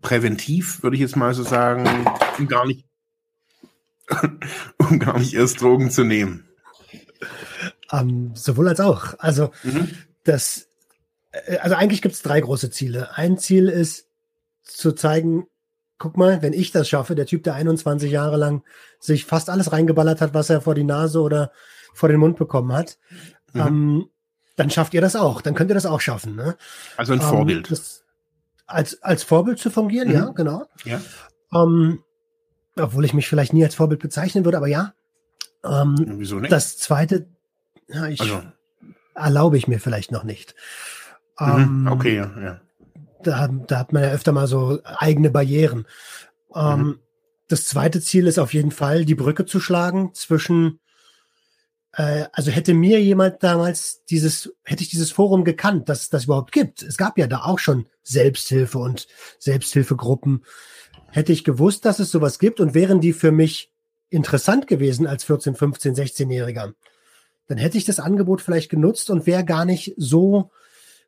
präventiv, 0.00 0.82
würde 0.82 0.96
ich 0.96 1.02
jetzt 1.02 1.16
mal 1.16 1.34
so 1.34 1.42
sagen, 1.42 2.06
um 2.38 2.48
gar 2.48 2.66
nicht, 2.66 2.86
um 4.78 4.98
gar 4.98 5.18
nicht 5.18 5.34
erst 5.34 5.60
Drogen 5.60 5.90
zu 5.90 6.04
nehmen. 6.04 6.48
Ähm, 7.92 8.32
sowohl 8.34 8.68
als 8.68 8.80
auch. 8.80 9.14
Also 9.18 9.50
mhm. 9.62 9.90
das, 10.24 10.68
äh, 11.32 11.58
also 11.58 11.76
eigentlich 11.76 12.02
gibt 12.02 12.14
es 12.14 12.22
drei 12.22 12.40
große 12.40 12.70
Ziele. 12.70 13.16
Ein 13.16 13.38
Ziel 13.38 13.68
ist 13.68 14.06
zu 14.62 14.92
zeigen, 14.92 15.46
guck 15.98 16.16
mal, 16.16 16.40
wenn 16.42 16.52
ich 16.52 16.72
das 16.72 16.88
schaffe, 16.88 17.14
der 17.14 17.26
Typ, 17.26 17.42
der 17.42 17.54
21 17.54 18.10
Jahre 18.10 18.36
lang 18.36 18.62
sich 18.98 19.26
fast 19.26 19.50
alles 19.50 19.72
reingeballert 19.72 20.20
hat, 20.20 20.34
was 20.34 20.50
er 20.50 20.60
vor 20.60 20.74
die 20.74 20.84
Nase 20.84 21.20
oder 21.20 21.52
vor 21.92 22.08
den 22.08 22.20
Mund 22.20 22.36
bekommen 22.36 22.72
hat, 22.72 22.98
mhm. 23.52 23.60
ähm, 23.60 24.10
dann 24.56 24.70
schafft 24.70 24.94
ihr 24.94 25.00
das 25.00 25.16
auch. 25.16 25.40
Dann 25.40 25.54
könnt 25.54 25.70
ihr 25.70 25.74
das 25.74 25.86
auch 25.86 26.00
schaffen. 26.00 26.36
Ne? 26.36 26.56
Also 26.96 27.12
ein 27.12 27.20
ähm, 27.20 27.26
Vorbild. 27.26 27.70
Das, 27.70 28.04
als, 28.70 29.02
als 29.02 29.22
Vorbild 29.22 29.58
zu 29.58 29.70
fungieren, 29.70 30.08
mhm. 30.08 30.14
ja, 30.14 30.26
genau. 30.30 30.66
Ja. 30.84 31.00
Ähm, 31.52 32.02
obwohl 32.76 33.04
ich 33.04 33.14
mich 33.14 33.28
vielleicht 33.28 33.52
nie 33.52 33.64
als 33.64 33.74
Vorbild 33.74 34.00
bezeichnen 34.00 34.44
würde, 34.44 34.56
aber 34.56 34.68
ja. 34.68 34.94
Ähm, 35.64 35.96
Wieso 36.18 36.38
nicht? 36.38 36.52
Das 36.52 36.78
zweite, 36.78 37.26
ja, 37.88 38.06
ich 38.06 38.20
also. 38.20 38.42
erlaube 39.14 39.58
ich 39.58 39.68
mir 39.68 39.80
vielleicht 39.80 40.12
noch 40.12 40.24
nicht. 40.24 40.54
Mhm. 41.38 41.86
Ähm, 41.86 41.88
okay, 41.90 42.16
ja, 42.16 42.30
ja. 42.40 42.60
Da, 43.22 43.48
da 43.48 43.78
hat 43.78 43.92
man 43.92 44.02
ja 44.02 44.10
öfter 44.10 44.32
mal 44.32 44.46
so 44.46 44.80
eigene 44.84 45.30
Barrieren. 45.30 45.86
Ähm, 46.54 46.80
mhm. 46.80 46.98
Das 47.48 47.64
zweite 47.64 48.00
Ziel 48.00 48.26
ist 48.26 48.38
auf 48.38 48.54
jeden 48.54 48.70
Fall, 48.70 49.04
die 49.04 49.14
Brücke 49.14 49.44
zu 49.44 49.60
schlagen 49.60 50.14
zwischen 50.14 50.78
äh, 52.00 52.28
also 52.32 52.50
hätte 52.50 52.72
mir 52.72 53.02
jemand 53.02 53.42
damals 53.42 54.04
dieses, 54.06 54.54
hätte 54.64 54.82
ich 54.82 54.88
dieses 54.88 55.12
Forum 55.12 55.44
gekannt, 55.44 55.90
dass 55.90 56.08
das 56.08 56.24
überhaupt 56.24 56.50
gibt. 56.50 56.82
Es 56.82 56.96
gab 56.96 57.18
ja 57.18 57.26
da 57.26 57.44
auch 57.44 57.58
schon 57.58 57.86
Selbsthilfe 58.02 58.78
und 58.78 59.06
Selbsthilfegruppen. 59.38 60.44
Hätte 61.10 61.32
ich 61.32 61.44
gewusst, 61.44 61.84
dass 61.84 61.98
es 61.98 62.10
sowas 62.10 62.38
gibt 62.38 62.58
und 62.58 62.72
wären 62.72 63.02
die 63.02 63.12
für 63.12 63.32
mich 63.32 63.70
interessant 64.08 64.66
gewesen 64.66 65.06
als 65.06 65.24
14, 65.24 65.54
15, 65.54 65.94
16-Jähriger, 65.94 66.72
dann 67.48 67.58
hätte 67.58 67.76
ich 67.76 67.84
das 67.84 68.00
Angebot 68.00 68.40
vielleicht 68.40 68.70
genutzt 68.70 69.10
und 69.10 69.26
wäre 69.26 69.44
gar 69.44 69.64
nicht 69.64 69.94
so 69.96 70.50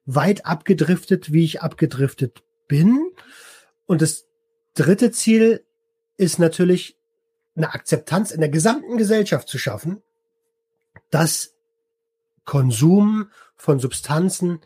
weit 0.05 0.45
abgedriftet, 0.45 1.33
wie 1.33 1.45
ich 1.45 1.63
abgedriftet 1.63 2.43
bin. 2.69 3.01
Und 3.87 4.03
das 4.03 4.27
dritte 4.75 5.11
Ziel 5.11 5.65
ist 6.17 6.39
natürlich 6.39 6.99
eine 7.57 7.73
Akzeptanz 7.73 8.31
in 8.31 8.41
der 8.41 8.51
gesamten 8.51 8.99
Gesellschaft 8.99 9.49
zu 9.49 9.59
schaffen, 9.59 10.03
dass 11.13 11.55
Konsum 12.45 13.31
von 13.55 13.79
Substanzen 13.79 14.61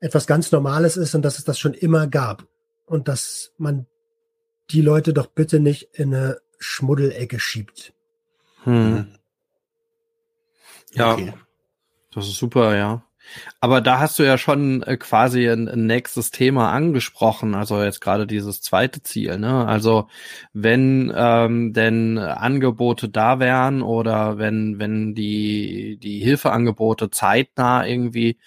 etwas 0.00 0.26
ganz 0.26 0.50
Normales 0.50 0.96
ist 0.96 1.14
und 1.14 1.22
dass 1.22 1.38
es 1.38 1.44
das 1.44 1.58
schon 1.58 1.74
immer 1.74 2.06
gab. 2.06 2.46
Und 2.86 3.08
dass 3.08 3.52
man 3.58 3.86
die 4.70 4.80
Leute 4.80 5.12
doch 5.12 5.26
bitte 5.26 5.60
nicht 5.60 5.90
in 5.92 6.14
eine 6.14 6.40
Schmuddelecke 6.58 7.38
schiebt. 7.38 7.92
Hm. 8.64 8.94
Mhm. 8.94 9.18
Ja, 10.92 11.12
okay. 11.12 11.34
das 12.12 12.26
ist 12.26 12.36
super, 12.36 12.76
ja. 12.76 13.04
Aber 13.60 13.80
da 13.80 13.98
hast 13.98 14.18
du 14.18 14.22
ja 14.22 14.38
schon 14.38 14.82
äh, 14.82 14.96
quasi 14.96 15.48
ein, 15.48 15.64
nächstes 15.86 16.30
Thema 16.30 16.72
angesprochen, 16.72 17.54
also 17.54 17.82
jetzt 17.82 18.00
gerade 18.00 18.26
dieses 18.26 18.60
zweite 18.60 19.02
Ziel. 19.02 19.38
Ne? 19.38 19.66
Also 19.66 20.08
wenn 20.52 21.12
ähm, 21.14 21.72
denn 21.72 22.18
Angebote 22.18 23.08
da 23.08 23.38
wären 23.38 23.82
oder 23.82 24.38
wenn 24.38 24.78
wenn 24.78 25.14
die 25.14 25.98
die 26.02 26.20
Hilfeangebote 26.20 27.10
zeitnah 27.10 27.86
irgendwie 27.86 28.38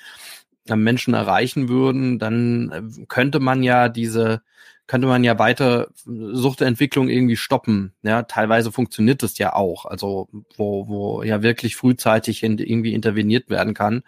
Menschen 0.67 1.13
erreichen 1.13 1.69
würden, 1.69 2.19
dann 2.19 2.71
äh, 2.71 3.05
könnte 3.07 3.39
man 3.39 3.63
ja 3.63 3.89
diese 3.89 4.41
könnte 4.87 5.07
man 5.07 5.23
ja 5.23 5.39
weiter 5.39 5.87
Suchtentwicklung 6.05 7.09
irgendwie 7.09 7.37
stoppen. 7.37 7.93
Ja, 8.03 8.23
teilweise 8.23 8.71
funktioniert 8.71 9.23
das 9.23 9.37
ja 9.37 9.53
auch, 9.53 9.85
also 9.85 10.29
wo, 10.57 10.87
wo 10.87 11.23
ja 11.23 11.41
wirklich 11.41 11.75
frühzeitig 11.75 12.43
in, 12.43 12.57
irgendwie 12.59 12.93
interveniert 12.93 13.49
werden 13.49 13.73
kann. 13.73 14.03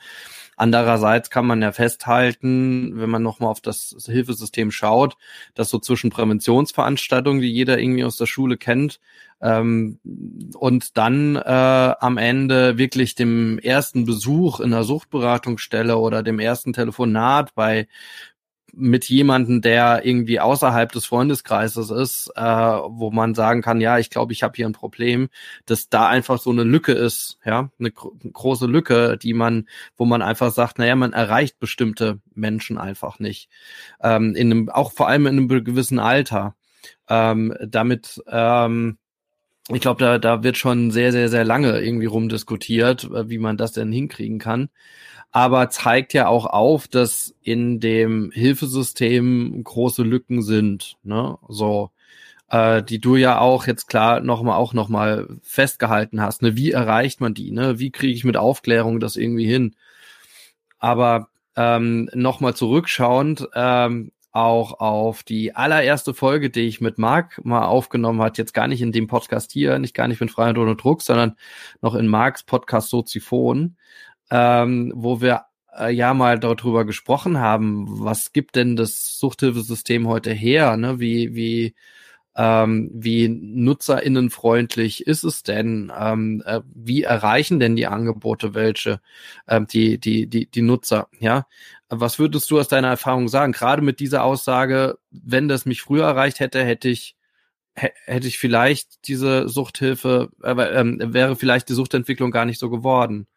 Andererseits 0.57 1.29
kann 1.29 1.45
man 1.45 1.61
ja 1.61 1.71
festhalten, 1.71 2.99
wenn 2.99 3.11
man 3.11 3.21
nochmal 3.21 3.51
auf 3.51 3.61
das 3.61 3.95
Hilfesystem 4.05 4.71
schaut, 4.71 5.15
dass 5.53 5.69
so 5.69 5.77
zwischen 5.77 6.09
Präventionsveranstaltungen, 6.09 7.41
die 7.41 7.51
jeder 7.51 7.79
irgendwie 7.79 8.03
aus 8.03 8.17
der 8.17 8.25
Schule 8.25 8.57
kennt, 8.57 8.99
ähm, 9.39 9.99
und 10.55 10.97
dann 10.97 11.35
äh, 11.35 11.93
am 11.99 12.17
Ende 12.17 12.79
wirklich 12.79 13.13
dem 13.13 13.59
ersten 13.59 14.05
Besuch 14.05 14.59
in 14.59 14.73
einer 14.73 14.83
Suchtberatungsstelle 14.83 15.97
oder 15.97 16.23
dem 16.23 16.39
ersten 16.39 16.73
Telefonat 16.73 17.53
bei 17.53 17.87
mit 18.73 19.09
jemanden, 19.09 19.61
der 19.61 20.05
irgendwie 20.05 20.39
außerhalb 20.39 20.91
des 20.91 21.05
Freundeskreises 21.05 21.89
ist, 21.89 22.31
äh, 22.35 22.41
wo 22.41 23.11
man 23.11 23.33
sagen 23.33 23.61
kann, 23.61 23.81
ja, 23.81 23.97
ich 23.97 24.09
glaube, 24.09 24.33
ich 24.33 24.43
habe 24.43 24.53
hier 24.55 24.67
ein 24.67 24.73
Problem, 24.73 25.29
dass 25.65 25.89
da 25.89 26.07
einfach 26.07 26.39
so 26.39 26.51
eine 26.51 26.63
Lücke 26.63 26.91
ist, 26.91 27.39
ja, 27.45 27.69
eine 27.79 27.91
gro 27.91 28.15
große 28.31 28.67
Lücke, 28.67 29.17
die 29.17 29.33
man, 29.33 29.67
wo 29.95 30.05
man 30.05 30.21
einfach 30.21 30.51
sagt, 30.51 30.79
naja, 30.79 30.95
man 30.95 31.13
erreicht 31.13 31.59
bestimmte 31.59 32.19
Menschen 32.35 32.77
einfach 32.77 33.19
nicht, 33.19 33.49
ähm, 34.01 34.35
in 34.35 34.51
einem, 34.51 34.69
auch 34.69 34.91
vor 34.91 35.07
allem 35.07 35.27
in 35.27 35.37
einem 35.37 35.47
gewissen 35.63 35.99
Alter. 35.99 36.55
Ähm, 37.09 37.55
damit 37.65 38.21
ähm, 38.27 38.97
ich 39.69 39.81
glaube, 39.81 39.99
da, 39.99 40.17
da 40.17 40.43
wird 40.43 40.57
schon 40.57 40.91
sehr, 40.91 41.11
sehr, 41.11 41.29
sehr 41.29 41.43
lange 41.43 41.79
irgendwie 41.81 42.05
rumdiskutiert, 42.05 43.05
äh, 43.05 43.29
wie 43.29 43.37
man 43.37 43.57
das 43.57 43.73
denn 43.73 43.91
hinkriegen 43.91 44.39
kann 44.39 44.69
aber 45.31 45.69
zeigt 45.69 46.13
ja 46.13 46.27
auch 46.27 46.45
auf, 46.45 46.87
dass 46.87 47.35
in 47.41 47.79
dem 47.79 48.31
Hilfesystem 48.31 49.63
große 49.63 50.03
Lücken 50.03 50.41
sind, 50.41 50.97
ne? 51.03 51.37
So, 51.47 51.91
äh, 52.49 52.83
die 52.83 52.99
du 52.99 53.15
ja 53.15 53.39
auch 53.39 53.67
jetzt 53.67 53.87
klar 53.87 54.21
nochmal 54.21 54.55
auch 54.57 54.73
nochmal 54.73 55.27
festgehalten 55.43 56.21
hast. 56.21 56.41
Ne? 56.41 56.55
Wie 56.55 56.71
erreicht 56.71 57.21
man 57.21 57.33
die? 57.33 57.51
Ne? 57.51 57.79
Wie 57.79 57.91
kriege 57.91 58.13
ich 58.13 58.23
mit 58.23 58.37
Aufklärung 58.37 58.99
das 58.99 59.15
irgendwie 59.15 59.45
hin? 59.47 59.75
Aber 60.79 61.29
ähm, 61.55 62.09
nochmal 62.13 62.55
zurückschauend, 62.55 63.47
ähm, 63.55 64.11
auch 64.31 64.79
auf 64.79 65.23
die 65.23 65.55
allererste 65.55 66.13
Folge, 66.13 66.51
die 66.51 66.61
ich 66.61 66.79
mit 66.79 66.99
Marc 66.99 67.43
mal 67.43 67.65
aufgenommen 67.65 68.21
hat, 68.21 68.37
jetzt 68.37 68.53
gar 68.53 68.67
nicht 68.67 68.81
in 68.83 68.91
dem 68.91 69.07
Podcast 69.07 69.51
hier, 69.51 69.79
nicht 69.79 69.95
gar 69.95 70.07
nicht 70.07 70.21
mit 70.21 70.29
Freiheit 70.29 70.59
ohne 70.59 70.75
Druck, 70.75 71.01
sondern 71.01 71.35
noch 71.81 71.95
in 71.95 72.07
Marks 72.07 72.43
Podcast 72.43 72.89
Soziphon, 72.89 73.77
ähm, 74.31 74.93
wo 74.95 75.21
wir 75.21 75.45
äh, 75.77 75.91
ja 75.91 76.13
mal 76.13 76.39
darüber 76.39 76.85
gesprochen 76.85 77.39
haben, 77.39 77.85
was 77.87 78.33
gibt 78.33 78.55
denn 78.55 78.75
das 78.75 79.17
Suchthilfesystem 79.19 80.07
heute 80.07 80.31
her? 80.31 80.77
Ne? 80.77 80.99
Wie, 80.99 81.35
wie, 81.35 81.75
ähm, 82.35 82.89
wie 82.93 83.29
nutzerinnenfreundlich 83.29 85.07
ist 85.07 85.23
es 85.23 85.43
denn? 85.43 85.91
Ähm, 85.97 86.43
äh, 86.45 86.61
wie 86.73 87.03
erreichen 87.03 87.59
denn 87.59 87.75
die 87.75 87.87
Angebote 87.87 88.53
welche, 88.53 89.01
ähm, 89.47 89.67
die, 89.67 89.99
die, 89.99 90.27
die, 90.27 90.49
die 90.49 90.61
Nutzer? 90.61 91.07
Ja, 91.19 91.47
was 91.89 92.19
würdest 92.19 92.51
du 92.51 92.59
aus 92.59 92.67
deiner 92.67 92.89
Erfahrung 92.89 93.27
sagen? 93.27 93.53
Gerade 93.53 93.81
mit 93.81 93.99
dieser 93.99 94.23
Aussage, 94.23 94.97
wenn 95.11 95.47
das 95.47 95.65
mich 95.65 95.81
früher 95.81 96.05
erreicht 96.05 96.39
hätte, 96.39 96.63
hätte 96.63 96.89
ich 96.89 97.15
hätte 97.77 98.27
ich 98.27 98.39
vielleicht 98.39 99.07
diese 99.07 99.47
Suchthilfe, 99.47 100.31
äh, 100.43 100.51
äh, 100.51 101.13
wäre 101.13 101.35
vielleicht 101.35 101.69
die 101.69 101.73
Suchtentwicklung 101.73 102.31
gar 102.31 102.45
nicht 102.45 102.59
so 102.59 102.69
geworden. 102.71 103.27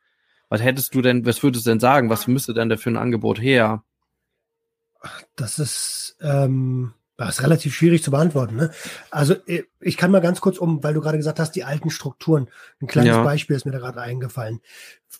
Was 0.50 0.60
hättest 0.60 0.94
du 0.94 1.00
denn, 1.00 1.24
was 1.24 1.42
würdest 1.42 1.64
du 1.64 1.70
denn 1.70 1.80
sagen? 1.80 2.10
Was 2.10 2.26
müsste 2.26 2.52
denn 2.52 2.68
dafür 2.68 2.92
ein 2.92 2.98
Angebot 2.98 3.40
her? 3.40 3.84
Das 5.36 5.58
ist, 5.58 6.18
ähm, 6.20 6.92
das 7.16 7.36
ist 7.36 7.42
relativ 7.44 7.74
schwierig 7.74 8.02
zu 8.02 8.10
beantworten. 8.10 8.56
Ne? 8.56 8.70
Also 9.10 9.34
äh, 9.46 9.62
ich 9.78 9.96
kann 9.96 10.10
mal 10.10 10.20
ganz 10.20 10.40
kurz 10.40 10.58
um, 10.58 10.82
weil 10.82 10.92
du 10.92 11.00
gerade 11.00 11.18
gesagt 11.18 11.38
hast, 11.38 11.52
die 11.52 11.64
alten 11.64 11.88
Strukturen. 11.88 12.48
Ein 12.82 12.88
kleines 12.88 13.14
ja. 13.14 13.22
Beispiel 13.22 13.54
ist 13.54 13.64
mir 13.64 13.72
da 13.72 13.78
gerade 13.78 14.00
eingefallen. 14.00 14.60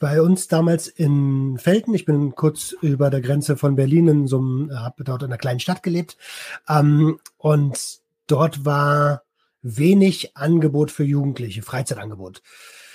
Bei 0.00 0.20
uns 0.20 0.48
damals 0.48 0.88
in 0.88 1.58
Felten, 1.58 1.94
ich 1.94 2.06
bin 2.06 2.34
kurz 2.34 2.72
über 2.80 3.08
der 3.08 3.20
Grenze 3.20 3.56
von 3.56 3.76
Berlin 3.76 4.08
in 4.08 4.26
so 4.26 4.38
einem, 4.38 4.70
habe 4.74 5.04
dort 5.04 5.22
in 5.22 5.28
einer 5.28 5.38
kleinen 5.38 5.60
Stadt 5.60 5.82
gelebt. 5.84 6.16
Ähm, 6.68 7.20
und 7.38 8.00
dort 8.26 8.64
war 8.64 9.22
wenig 9.62 10.36
Angebot 10.36 10.90
für 10.90 11.04
Jugendliche, 11.04 11.62
Freizeitangebot. 11.62 12.42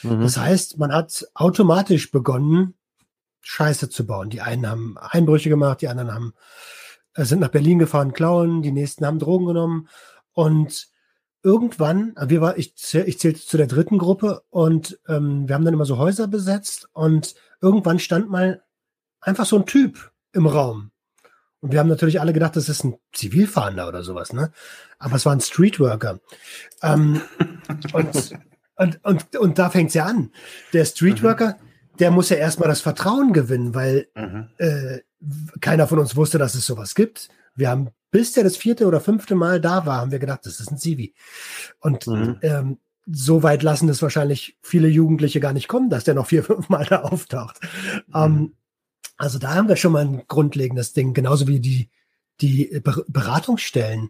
Mhm. 0.05 0.21
Das 0.21 0.38
heißt, 0.38 0.77
man 0.77 0.93
hat 0.93 1.27
automatisch 1.33 2.12
begonnen, 2.12 2.75
Scheiße 3.41 3.89
zu 3.89 4.05
bauen. 4.05 4.29
Die 4.29 4.41
einen 4.41 4.67
haben 4.67 4.97
Einbrüche 4.97 5.50
gemacht, 5.50 5.81
die 5.81 5.88
anderen 5.88 6.13
haben, 6.13 6.33
äh, 7.13 7.25
sind 7.25 7.39
nach 7.39 7.50
Berlin 7.50 7.79
gefahren, 7.79 8.13
klauen, 8.13 8.62
die 8.62 8.71
nächsten 8.71 9.05
haben 9.05 9.19
Drogen 9.19 9.45
genommen. 9.45 9.88
Und 10.33 10.88
irgendwann, 11.43 12.15
äh, 12.17 12.29
wir 12.29 12.41
war, 12.41 12.57
ich, 12.57 12.74
ich 12.93 13.19
zählte 13.19 13.39
zu 13.39 13.57
der 13.57 13.67
dritten 13.67 13.97
Gruppe 13.97 14.43
und 14.50 15.00
ähm, 15.07 15.47
wir 15.47 15.55
haben 15.55 15.65
dann 15.65 15.74
immer 15.74 15.85
so 15.85 15.97
Häuser 15.97 16.27
besetzt 16.27 16.89
und 16.93 17.35
irgendwann 17.62 18.00
stand 18.00 18.29
mal 18.29 18.63
einfach 19.21 19.45
so 19.45 19.57
ein 19.57 19.65
Typ 19.65 20.12
im 20.33 20.47
Raum. 20.47 20.91
Und 21.62 21.71
wir 21.71 21.79
haben 21.79 21.89
natürlich 21.89 22.19
alle 22.19 22.33
gedacht, 22.33 22.55
das 22.55 22.69
ist 22.69 22.83
ein 22.83 22.95
Zivilfahrender 23.13 23.88
oder 23.88 24.03
sowas, 24.03 24.33
ne? 24.33 24.51
Aber 25.00 25.15
es 25.15 25.25
war 25.25 25.33
ein 25.33 25.41
Streetworker. 25.41 26.19
Ähm, 26.83 27.21
und 27.93 28.33
und, 28.75 29.03
und, 29.03 29.36
und 29.36 29.60
da 29.60 29.70
fängt's 29.70 29.94
ja 29.94 30.05
an. 30.05 30.32
Der 30.74 30.86
Streetworker, 30.86 31.51
mhm. 31.53 31.98
der 32.00 32.12
muss 32.12 32.29
ja 32.29 32.38
erstmal 32.38 32.70
das 32.70 32.82
Vertrauen 32.82 33.34
gewinnen, 33.34 33.74
weil 33.74 34.08
mhm. 34.15 34.50
äh, 34.58 35.00
keiner 35.62 35.88
von 35.88 36.00
uns 36.00 36.15
wusste, 36.15 36.38
dass 36.38 36.55
es 36.55 36.65
sowas 36.65 36.96
gibt. 36.96 37.29
Wir 37.55 37.70
haben, 37.70 37.89
bis 38.12 38.34
der 38.34 38.44
das 38.44 38.58
vierte 38.58 38.86
oder 38.86 39.00
fünfte 39.00 39.36
Mal 39.36 39.62
da 39.62 39.86
war, 39.86 40.01
haben 40.01 40.12
wir 40.12 40.20
gedacht, 40.20 40.46
das 40.46 40.60
ist 40.60 40.72
ein 40.72 40.77
Zivi. 40.77 41.13
Und 41.79 42.05
mhm. 42.08 42.38
ähm, 42.41 42.77
so 43.05 43.44
weit 43.44 43.63
lassen 43.63 43.88
es 43.89 44.01
wahrscheinlich 44.01 44.58
viele 44.62 44.88
Jugendliche 44.88 45.39
gar 45.39 45.53
nicht 45.53 45.67
kommen, 45.67 45.89
dass 45.89 46.03
der 46.03 46.15
noch 46.15 46.27
vier, 46.27 46.44
fünf 46.46 46.70
Mal 46.70 46.86
da 46.86 47.03
auftaucht. 47.03 47.60
Mhm. 48.08 48.13
Ähm, 48.15 48.53
also 49.17 49.39
da 49.39 49.55
haben 49.55 49.70
wir 49.70 49.77
schon 49.77 49.94
mal 49.94 50.03
ein 50.05 50.24
grundlegendes 50.27 50.91
Ding, 50.91 51.13
genauso 51.13 51.48
wie 51.48 51.62
die, 51.62 51.89
die 52.41 52.82
Beratungsstellen. 53.08 54.10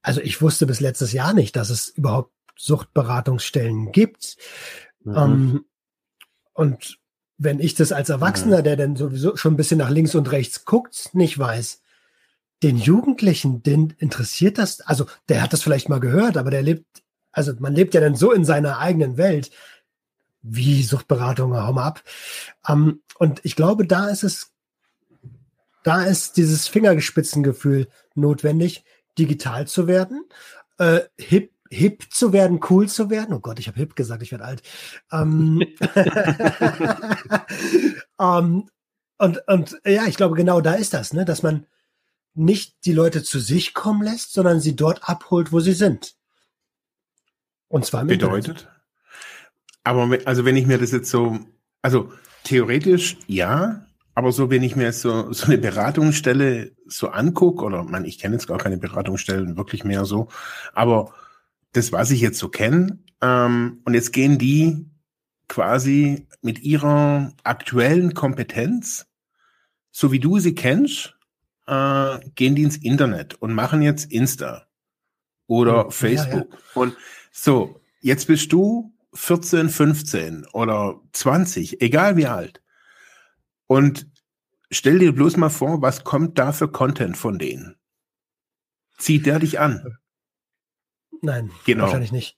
Also 0.00 0.22
ich 0.22 0.40
wusste 0.40 0.66
bis 0.66 0.80
letztes 0.80 1.12
Jahr 1.12 1.34
nicht, 1.34 1.56
dass 1.56 1.68
es 1.68 1.88
überhaupt 1.88 2.32
Suchtberatungsstellen 2.56 3.92
gibt. 3.92 4.36
Mhm. 5.04 5.16
Ähm, 5.16 5.64
und 6.52 6.98
wenn 7.38 7.60
ich 7.60 7.74
das 7.74 7.92
als 7.92 8.08
Erwachsener, 8.08 8.58
mhm. 8.58 8.64
der 8.64 8.76
dann 8.76 8.96
sowieso 8.96 9.36
schon 9.36 9.54
ein 9.54 9.56
bisschen 9.56 9.78
nach 9.78 9.90
links 9.90 10.14
und 10.14 10.32
rechts 10.32 10.64
guckt, 10.64 11.10
nicht 11.12 11.38
weiß, 11.38 11.82
den 12.62 12.78
Jugendlichen, 12.78 13.62
den 13.62 13.94
interessiert 13.98 14.58
das, 14.58 14.80
also 14.80 15.06
der 15.28 15.42
hat 15.42 15.52
das 15.52 15.62
vielleicht 15.62 15.88
mal 15.88 16.00
gehört, 16.00 16.36
aber 16.36 16.50
der 16.50 16.62
lebt, 16.62 16.86
also 17.30 17.52
man 17.58 17.74
lebt 17.74 17.92
ja 17.94 18.00
dann 18.00 18.16
so 18.16 18.32
in 18.32 18.46
seiner 18.46 18.78
eigenen 18.78 19.18
Welt, 19.18 19.50
wie 20.40 20.82
Suchtberatung, 20.82 21.54
hau 21.54 21.72
mal 21.72 21.84
ab. 21.84 22.02
Ähm, 22.66 23.02
und 23.18 23.44
ich 23.44 23.56
glaube, 23.56 23.86
da 23.86 24.08
ist 24.08 24.22
es, 24.22 24.52
da 25.82 26.04
ist 26.04 26.36
dieses 26.36 26.68
Fingergespitzengefühl 26.68 27.88
notwendig, 28.14 28.84
digital 29.18 29.66
zu 29.66 29.86
werden, 29.86 30.24
äh, 30.78 31.00
hip 31.18 31.52
hip 31.70 32.04
zu 32.10 32.32
werden, 32.32 32.60
cool 32.70 32.88
zu 32.88 33.10
werden. 33.10 33.34
Oh 33.34 33.40
Gott, 33.40 33.58
ich 33.58 33.68
habe 33.68 33.78
hip 33.78 33.96
gesagt, 33.96 34.22
ich 34.22 34.32
werde 34.32 34.44
alt. 34.44 34.62
Ähm, 35.12 35.62
ähm, 38.20 38.68
und, 39.18 39.48
und 39.48 39.80
ja, 39.84 40.06
ich 40.06 40.16
glaube, 40.16 40.36
genau 40.36 40.60
da 40.60 40.74
ist 40.74 40.94
das, 40.94 41.12
ne? 41.12 41.24
dass 41.24 41.42
man 41.42 41.66
nicht 42.34 42.84
die 42.84 42.92
Leute 42.92 43.22
zu 43.22 43.40
sich 43.40 43.74
kommen 43.74 44.02
lässt, 44.02 44.32
sondern 44.32 44.60
sie 44.60 44.76
dort 44.76 45.08
abholt, 45.08 45.52
wo 45.52 45.60
sie 45.60 45.72
sind. 45.72 46.16
Und 47.68 47.84
zwar 47.84 48.04
mit 48.04 48.20
Bedeutet? 48.20 48.68
Aber 49.84 50.18
also 50.24 50.44
wenn 50.44 50.56
ich 50.56 50.66
mir 50.66 50.78
das 50.78 50.92
jetzt 50.92 51.10
so, 51.10 51.38
also 51.80 52.12
theoretisch 52.44 53.16
ja, 53.26 53.86
aber 54.14 54.32
so 54.32 54.50
wenn 54.50 54.62
ich 54.62 54.76
mir 54.76 54.92
so, 54.92 55.32
so 55.32 55.46
eine 55.46 55.58
Beratungsstelle 55.58 56.72
so 56.86 57.08
angucke, 57.08 57.64
oder 57.64 57.84
man, 57.84 58.04
ich 58.04 58.18
kenne 58.18 58.34
jetzt 58.34 58.46
gar 58.46 58.58
keine 58.58 58.78
Beratungsstellen 58.78 59.56
wirklich 59.56 59.84
mehr 59.84 60.04
so, 60.04 60.28
aber 60.72 61.12
das, 61.72 61.92
was 61.92 62.10
ich 62.10 62.20
jetzt 62.20 62.38
so 62.38 62.48
kenne. 62.48 62.98
Ähm, 63.20 63.80
und 63.84 63.94
jetzt 63.94 64.12
gehen 64.12 64.38
die 64.38 64.86
quasi 65.48 66.26
mit 66.42 66.60
ihrer 66.60 67.32
aktuellen 67.44 68.14
Kompetenz, 68.14 69.06
so 69.90 70.12
wie 70.12 70.20
du 70.20 70.38
sie 70.38 70.54
kennst, 70.54 71.16
äh, 71.66 72.18
gehen 72.34 72.54
die 72.54 72.62
ins 72.62 72.76
Internet 72.76 73.34
und 73.34 73.54
machen 73.54 73.82
jetzt 73.82 74.10
Insta 74.10 74.66
oder 75.46 75.84
ja, 75.84 75.90
Facebook. 75.90 76.52
Ja, 76.52 76.58
ja. 76.58 76.82
Und 76.82 76.96
so, 77.32 77.80
jetzt 78.00 78.26
bist 78.26 78.52
du 78.52 78.94
14, 79.14 79.68
15 79.68 80.46
oder 80.52 81.00
20, 81.12 81.80
egal 81.80 82.16
wie 82.16 82.26
alt. 82.26 82.62
Und 83.66 84.06
stell 84.70 84.98
dir 84.98 85.12
bloß 85.12 85.36
mal 85.36 85.50
vor, 85.50 85.82
was 85.82 86.04
kommt 86.04 86.38
da 86.38 86.52
für 86.52 86.68
Content 86.68 87.16
von 87.16 87.38
denen? 87.38 87.76
Zieht 88.98 89.26
der 89.26 89.38
dich 89.38 89.58
an? 89.58 89.98
Nein, 91.22 91.50
genau. 91.64 91.84
wahrscheinlich 91.84 92.12
nicht. 92.12 92.36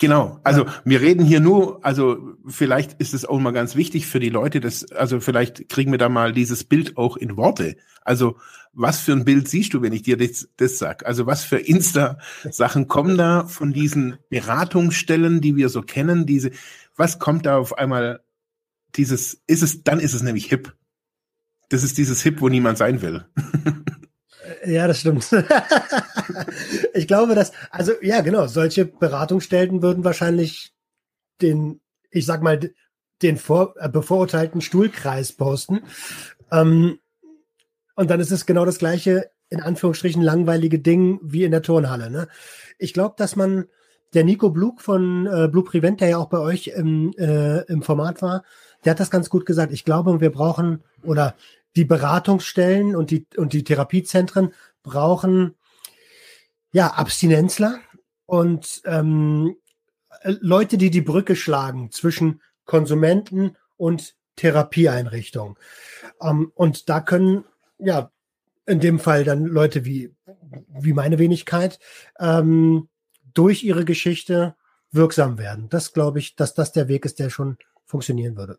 Genau. 0.00 0.40
Also 0.44 0.64
ja. 0.64 0.74
wir 0.84 1.00
reden 1.00 1.24
hier 1.24 1.40
nur, 1.40 1.84
also 1.84 2.34
vielleicht 2.46 2.94
ist 3.00 3.14
es 3.14 3.24
auch 3.24 3.38
mal 3.38 3.52
ganz 3.52 3.74
wichtig 3.74 4.06
für 4.06 4.20
die 4.20 4.28
Leute, 4.28 4.60
dass, 4.60 4.90
also 4.92 5.20
vielleicht 5.20 5.68
kriegen 5.68 5.90
wir 5.90 5.98
da 5.98 6.08
mal 6.08 6.32
dieses 6.32 6.64
Bild 6.64 6.96
auch 6.96 7.16
in 7.16 7.36
Worte. 7.36 7.76
Also 8.02 8.36
was 8.72 9.00
für 9.00 9.12
ein 9.12 9.24
Bild 9.24 9.48
siehst 9.48 9.74
du, 9.74 9.82
wenn 9.82 9.92
ich 9.92 10.02
dir 10.02 10.16
das, 10.16 10.48
das 10.56 10.78
sag? 10.78 11.04
Also 11.04 11.26
was 11.26 11.44
für 11.44 11.58
Insta-Sachen 11.58 12.86
kommen 12.86 13.18
da 13.18 13.46
von 13.46 13.72
diesen 13.72 14.18
Beratungsstellen, 14.30 15.40
die 15.40 15.56
wir 15.56 15.68
so 15.68 15.82
kennen? 15.82 16.26
Diese, 16.26 16.52
was 16.96 17.18
kommt 17.18 17.46
da 17.46 17.58
auf 17.58 17.76
einmal? 17.76 18.20
Dieses, 18.96 19.42
ist 19.46 19.62
es, 19.62 19.82
dann 19.82 20.00
ist 20.00 20.14
es 20.14 20.22
nämlich 20.22 20.46
hip. 20.46 20.74
Das 21.68 21.82
ist 21.82 21.98
dieses 21.98 22.22
Hip, 22.22 22.40
wo 22.40 22.48
niemand 22.48 22.78
sein 22.78 23.02
will. 23.02 23.26
Ja, 24.64 24.86
das 24.86 25.00
stimmt. 25.00 25.28
ich 26.94 27.06
glaube, 27.06 27.34
dass, 27.34 27.52
also 27.70 27.92
ja, 28.02 28.20
genau, 28.20 28.46
solche 28.46 28.84
Beratungsstellen 28.84 29.82
würden 29.82 30.04
wahrscheinlich 30.04 30.72
den, 31.40 31.80
ich 32.10 32.26
sag 32.26 32.42
mal, 32.42 32.58
den 33.22 33.36
vor, 33.36 33.74
äh, 33.78 33.88
bevorurteilten 33.88 34.60
Stuhlkreis 34.60 35.32
posten. 35.32 35.80
Ähm, 36.50 36.98
und 37.96 38.10
dann 38.10 38.20
ist 38.20 38.30
es 38.30 38.46
genau 38.46 38.64
das 38.64 38.78
gleiche, 38.78 39.30
in 39.50 39.60
Anführungsstrichen, 39.60 40.22
langweilige 40.22 40.78
Ding 40.78 41.18
wie 41.22 41.44
in 41.44 41.50
der 41.50 41.62
Turnhalle. 41.62 42.10
Ne? 42.10 42.28
Ich 42.78 42.92
glaube, 42.92 43.14
dass 43.18 43.36
man, 43.36 43.66
der 44.14 44.24
Nico 44.24 44.50
Blug 44.50 44.80
von 44.80 45.26
äh, 45.26 45.48
Blue 45.48 45.64
Prevent, 45.64 46.00
der 46.00 46.08
ja 46.08 46.18
auch 46.18 46.28
bei 46.28 46.38
euch 46.38 46.68
im, 46.68 47.12
äh, 47.18 47.60
im 47.64 47.82
Format 47.82 48.22
war, 48.22 48.42
der 48.84 48.92
hat 48.92 49.00
das 49.00 49.10
ganz 49.10 49.28
gut 49.28 49.44
gesagt. 49.44 49.72
Ich 49.72 49.84
glaube, 49.84 50.20
wir 50.20 50.30
brauchen, 50.30 50.82
oder 51.02 51.34
die 51.78 51.84
Beratungsstellen 51.84 52.96
und 52.96 53.12
die, 53.12 53.24
und 53.36 53.52
die 53.52 53.62
Therapiezentren 53.62 54.52
brauchen 54.82 55.54
ja 56.72 56.88
Abstinenzler 56.88 57.78
und 58.26 58.82
ähm, 58.84 59.54
Leute, 60.24 60.76
die 60.76 60.90
die 60.90 61.02
Brücke 61.02 61.36
schlagen 61.36 61.92
zwischen 61.92 62.42
Konsumenten 62.64 63.56
und 63.76 64.16
Therapieeinrichtungen. 64.34 65.54
Ähm, 66.20 66.50
und 66.56 66.88
da 66.88 67.00
können 67.00 67.44
ja 67.78 68.10
in 68.66 68.80
dem 68.80 68.98
Fall 68.98 69.22
dann 69.22 69.44
Leute 69.44 69.84
wie, 69.84 70.12
wie 70.80 70.92
meine 70.92 71.20
Wenigkeit 71.20 71.78
ähm, 72.18 72.88
durch 73.34 73.62
ihre 73.62 73.84
Geschichte 73.84 74.56
wirksam 74.90 75.38
werden. 75.38 75.68
Das 75.68 75.92
glaube 75.92 76.18
ich, 76.18 76.34
dass 76.34 76.54
das 76.54 76.72
der 76.72 76.88
Weg 76.88 77.04
ist, 77.04 77.20
der 77.20 77.30
schon 77.30 77.56
funktionieren 77.86 78.36
würde. 78.36 78.58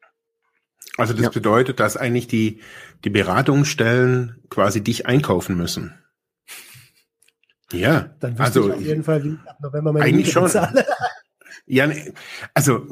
Also 0.98 1.13
das 1.13 1.24
ja. 1.24 1.29
bedeutet, 1.29 1.79
dass 1.79 1.95
eigentlich 1.95 2.27
die, 2.27 2.62
die 3.05 3.09
Beratungsstellen 3.09 4.43
quasi 4.50 4.81
dich 4.81 5.05
einkaufen 5.05 5.55
müssen. 5.55 5.93
Ja, 7.71 8.15
dann 8.19 8.38
also 8.38 8.67
ich 8.67 8.74
auf 8.75 8.81
jeden 8.81 9.03
Fall 9.03 9.24
wie 9.24 9.38
ab 9.45 9.57
November 9.62 9.93
meine 9.93 10.05
eigentlich 10.05 10.31
schon. 10.31 10.50
ja, 11.67 11.88
ne, 11.88 12.13
also 12.53 12.88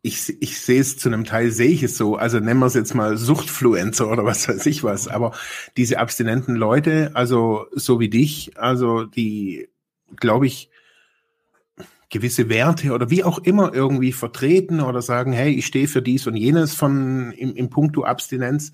ich, 0.00 0.42
ich 0.42 0.60
sehe 0.60 0.80
es 0.80 0.98
zu 0.98 1.08
einem 1.08 1.24
Teil 1.24 1.52
sehe 1.52 1.68
ich 1.68 1.84
es 1.84 1.96
so. 1.96 2.16
Also 2.16 2.40
nennen 2.40 2.58
wir 2.58 2.66
es 2.66 2.74
jetzt 2.74 2.94
mal 2.94 3.16
Suchtfluencer 3.16 4.10
oder 4.10 4.24
was 4.24 4.48
weiß 4.48 4.66
ich 4.66 4.82
was. 4.82 5.06
Aber 5.06 5.32
diese 5.76 6.00
abstinenten 6.00 6.56
Leute, 6.56 7.12
also 7.14 7.66
so 7.72 8.00
wie 8.00 8.08
dich, 8.08 8.58
also 8.58 9.04
die, 9.04 9.68
glaube 10.16 10.46
ich, 10.46 10.71
gewisse 12.12 12.50
Werte 12.50 12.92
oder 12.92 13.10
wie 13.10 13.24
auch 13.24 13.38
immer 13.38 13.74
irgendwie 13.74 14.12
vertreten 14.12 14.80
oder 14.80 15.00
sagen, 15.00 15.32
hey, 15.32 15.52
ich 15.52 15.66
stehe 15.66 15.88
für 15.88 16.02
dies 16.02 16.26
und 16.26 16.36
jenes 16.36 16.74
von 16.74 17.32
im, 17.32 17.56
im 17.56 17.70
Punkto 17.70 18.04
Abstinenz. 18.04 18.70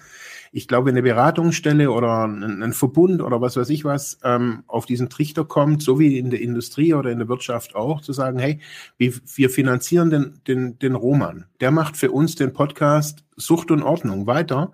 Ich 0.50 0.66
glaube, 0.66 0.90
eine 0.90 1.02
Beratungsstelle 1.02 1.90
oder 1.90 2.26
ein, 2.26 2.62
ein 2.62 2.72
Verbund 2.72 3.22
oder 3.22 3.40
was 3.40 3.56
weiß 3.56 3.70
ich 3.70 3.84
was 3.84 4.18
ähm, 4.24 4.64
auf 4.66 4.86
diesen 4.86 5.08
Trichter 5.08 5.44
kommt, 5.44 5.82
so 5.82 6.00
wie 6.00 6.18
in 6.18 6.30
der 6.30 6.40
Industrie 6.40 6.94
oder 6.94 7.10
in 7.10 7.18
der 7.18 7.28
Wirtschaft 7.28 7.76
auch, 7.76 8.00
zu 8.00 8.12
sagen, 8.12 8.40
hey, 8.40 8.58
wir, 8.96 9.14
wir 9.36 9.50
finanzieren 9.50 10.10
den, 10.10 10.40
den, 10.48 10.78
den 10.80 10.94
Roman. 10.96 11.46
Der 11.60 11.70
macht 11.70 11.96
für 11.96 12.10
uns 12.10 12.34
den 12.34 12.52
Podcast 12.52 13.24
Sucht 13.36 13.70
und 13.70 13.82
Ordnung 13.84 14.26
weiter. 14.26 14.72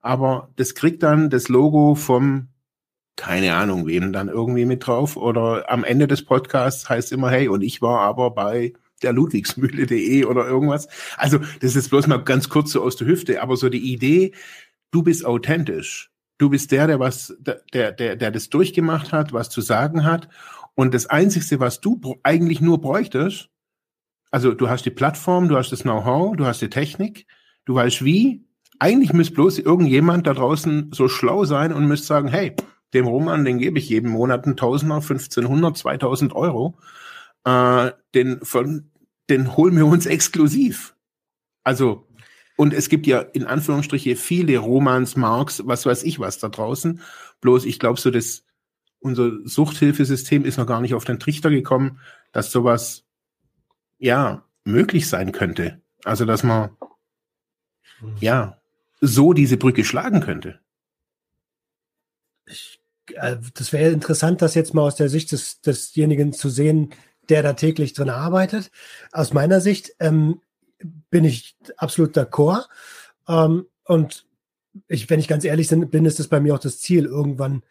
Aber 0.00 0.50
das 0.56 0.74
kriegt 0.74 1.02
dann 1.02 1.30
das 1.30 1.48
Logo 1.48 1.96
vom 1.96 2.48
keine 3.16 3.54
Ahnung, 3.54 3.86
wem 3.86 4.12
dann 4.12 4.28
irgendwie 4.28 4.64
mit 4.64 4.86
drauf. 4.86 5.16
Oder 5.16 5.70
am 5.70 5.84
Ende 5.84 6.06
des 6.06 6.24
Podcasts 6.24 6.88
heißt 6.88 7.12
immer, 7.12 7.30
hey, 7.30 7.48
und 7.48 7.62
ich 7.62 7.80
war 7.80 8.00
aber 8.00 8.30
bei 8.32 8.72
der 9.02 9.12
Ludwigsmühle.de 9.12 10.24
oder 10.24 10.46
irgendwas. 10.46 10.88
Also, 11.16 11.38
das 11.60 11.76
ist 11.76 11.90
bloß 11.90 12.06
mal 12.06 12.22
ganz 12.22 12.48
kurz 12.48 12.72
so 12.72 12.82
aus 12.82 12.96
der 12.96 13.06
Hüfte, 13.06 13.42
aber 13.42 13.56
so 13.56 13.68
die 13.68 13.92
Idee, 13.92 14.32
du 14.90 15.02
bist 15.02 15.24
authentisch. 15.24 16.10
Du 16.38 16.50
bist 16.50 16.72
der, 16.72 16.88
der 16.88 16.98
was, 16.98 17.36
der, 17.72 17.92
der, 17.92 18.16
der 18.16 18.30
das 18.30 18.50
durchgemacht 18.50 19.12
hat, 19.12 19.32
was 19.32 19.50
zu 19.50 19.60
sagen 19.60 20.04
hat. 20.04 20.28
Und 20.74 20.92
das 20.92 21.06
Einzige, 21.06 21.60
was 21.60 21.80
du 21.80 22.00
eigentlich 22.24 22.60
nur 22.60 22.80
bräuchtest, 22.80 23.50
also 24.32 24.52
du 24.52 24.68
hast 24.68 24.84
die 24.84 24.90
Plattform, 24.90 25.48
du 25.48 25.56
hast 25.56 25.70
das 25.70 25.82
Know-how, 25.82 26.34
du 26.36 26.44
hast 26.44 26.60
die 26.60 26.70
Technik, 26.70 27.26
du 27.66 27.76
weißt 27.76 28.04
wie. 28.04 28.44
Eigentlich 28.80 29.12
müsste 29.12 29.34
bloß 29.34 29.60
irgendjemand 29.60 30.26
da 30.26 30.34
draußen 30.34 30.90
so 30.92 31.06
schlau 31.06 31.44
sein 31.44 31.72
und 31.72 31.86
müsste 31.86 32.08
sagen, 32.08 32.26
hey, 32.26 32.56
dem 32.94 33.06
Roman, 33.06 33.44
den 33.44 33.58
gebe 33.58 33.78
ich 33.78 33.88
jeden 33.88 34.10
Monat 34.10 34.44
einen 34.44 34.56
Tausender, 34.56 34.96
1500, 34.96 35.76
2000 35.76 36.34
Euro. 36.34 36.78
Äh, 37.44 37.92
den, 38.14 38.40
von, 38.44 38.90
den 39.28 39.56
holen 39.56 39.76
wir 39.76 39.86
uns 39.86 40.06
exklusiv. 40.06 40.94
Also, 41.62 42.06
und 42.56 42.72
es 42.72 42.88
gibt 42.88 43.06
ja 43.06 43.20
in 43.20 43.44
Anführungsstriche 43.44 44.16
viele 44.16 44.58
Romans, 44.58 45.16
Marks, 45.16 45.62
was 45.66 45.86
weiß 45.86 46.04
ich 46.04 46.20
was 46.20 46.38
da 46.38 46.48
draußen. 46.48 47.00
Bloß 47.40 47.64
ich 47.64 47.78
glaube 47.78 48.00
so, 48.00 48.10
dass 48.10 48.44
unser 49.00 49.32
Suchthilfesystem 49.44 50.44
ist 50.44 50.56
noch 50.56 50.66
gar 50.66 50.80
nicht 50.80 50.94
auf 50.94 51.04
den 51.04 51.20
Trichter 51.20 51.50
gekommen, 51.50 52.00
dass 52.32 52.50
sowas, 52.50 53.04
ja, 53.98 54.44
möglich 54.64 55.08
sein 55.08 55.32
könnte. 55.32 55.82
Also, 56.04 56.24
dass 56.24 56.42
man, 56.42 56.70
ja, 58.20 58.60
so 59.00 59.32
diese 59.32 59.56
Brücke 59.56 59.84
schlagen 59.84 60.20
könnte. 60.20 60.60
Ich 62.46 62.80
das 63.54 63.72
wäre 63.72 63.90
interessant, 63.90 64.42
das 64.42 64.54
jetzt 64.54 64.74
mal 64.74 64.82
aus 64.82 64.96
der 64.96 65.08
Sicht 65.08 65.32
des, 65.32 65.60
desjenigen 65.60 66.32
zu 66.32 66.48
sehen, 66.48 66.90
der 67.28 67.42
da 67.42 67.52
täglich 67.54 67.92
drin 67.92 68.10
arbeitet. 68.10 68.70
Aus 69.12 69.32
meiner 69.32 69.60
Sicht 69.60 69.92
ähm, 70.00 70.40
bin 71.10 71.24
ich 71.24 71.56
absolut 71.76 72.16
d'accord. 72.16 72.66
Ähm, 73.28 73.66
und 73.84 74.26
ich, 74.88 75.08
wenn 75.10 75.20
ich 75.20 75.28
ganz 75.28 75.44
ehrlich 75.44 75.68
bin, 75.68 76.04
ist 76.04 76.20
es 76.20 76.28
bei 76.28 76.40
mir 76.40 76.54
auch 76.54 76.58
das 76.58 76.80
Ziel, 76.80 77.06
irgendwann 77.06 77.62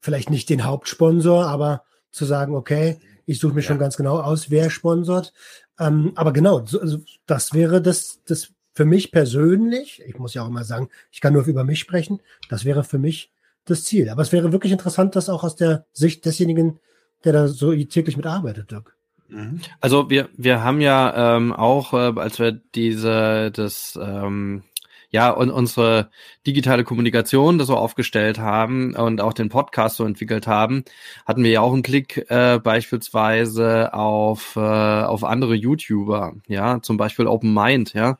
vielleicht 0.00 0.30
nicht 0.30 0.48
den 0.48 0.64
Hauptsponsor, 0.64 1.46
aber 1.46 1.84
zu 2.10 2.24
sagen, 2.24 2.54
okay, 2.54 2.98
ich 3.26 3.38
suche 3.40 3.54
mir 3.54 3.60
ja. 3.60 3.66
schon 3.66 3.78
ganz 3.78 3.96
genau 3.96 4.20
aus, 4.20 4.50
wer 4.50 4.70
sponsort. 4.70 5.32
Ähm, 5.78 6.12
aber 6.14 6.32
genau, 6.32 6.64
so, 6.64 6.80
also 6.80 6.98
das 7.26 7.52
wäre 7.52 7.82
das, 7.82 8.20
das 8.24 8.52
für 8.74 8.84
mich 8.84 9.10
persönlich, 9.10 10.02
ich 10.06 10.18
muss 10.18 10.34
ja 10.34 10.42
auch 10.42 10.48
immer 10.48 10.64
sagen, 10.64 10.88
ich 11.10 11.20
kann 11.20 11.32
nur 11.32 11.44
über 11.44 11.64
mich 11.64 11.80
sprechen, 11.80 12.20
das 12.48 12.64
wäre 12.64 12.84
für 12.84 12.98
mich 12.98 13.32
das 13.70 13.84
Ziel. 13.84 14.08
Aber 14.10 14.22
es 14.22 14.32
wäre 14.32 14.52
wirklich 14.52 14.72
interessant, 14.72 15.16
das 15.16 15.28
auch 15.28 15.44
aus 15.44 15.56
der 15.56 15.86
Sicht 15.92 16.24
desjenigen, 16.24 16.80
der 17.24 17.32
da 17.32 17.48
so 17.48 17.72
täglich 17.72 18.16
mitarbeitet, 18.16 18.70
Dirk. 18.70 18.96
Mhm. 19.28 19.60
Also 19.80 20.08
wir 20.10 20.28
wir 20.36 20.62
haben 20.62 20.80
ja 20.80 21.36
ähm, 21.36 21.52
auch, 21.52 21.92
äh, 21.92 22.18
als 22.18 22.38
wir 22.38 22.52
diese 22.52 23.50
das 23.52 23.98
ähm, 24.00 24.62
ja 25.10 25.30
und 25.30 25.50
unsere 25.50 26.10
digitale 26.48 26.82
Kommunikation 26.82 27.58
das 27.58 27.66
so 27.66 27.76
aufgestellt 27.76 28.38
haben 28.38 28.94
und 28.94 29.20
auch 29.20 29.34
den 29.34 29.50
Podcast 29.50 29.96
so 29.96 30.06
entwickelt 30.06 30.46
haben, 30.46 30.82
hatten 31.26 31.44
wir 31.44 31.50
ja 31.50 31.60
auch 31.60 31.74
einen 31.74 31.82
Klick 31.82 32.24
äh, 32.30 32.58
beispielsweise 32.58 33.92
auf 33.92 34.56
äh, 34.56 34.60
auf 34.60 35.24
andere 35.24 35.54
YouTuber, 35.54 36.36
ja, 36.46 36.80
zum 36.80 36.96
Beispiel 36.96 37.26
Open 37.26 37.52
Mind, 37.52 37.92
ja, 37.92 38.18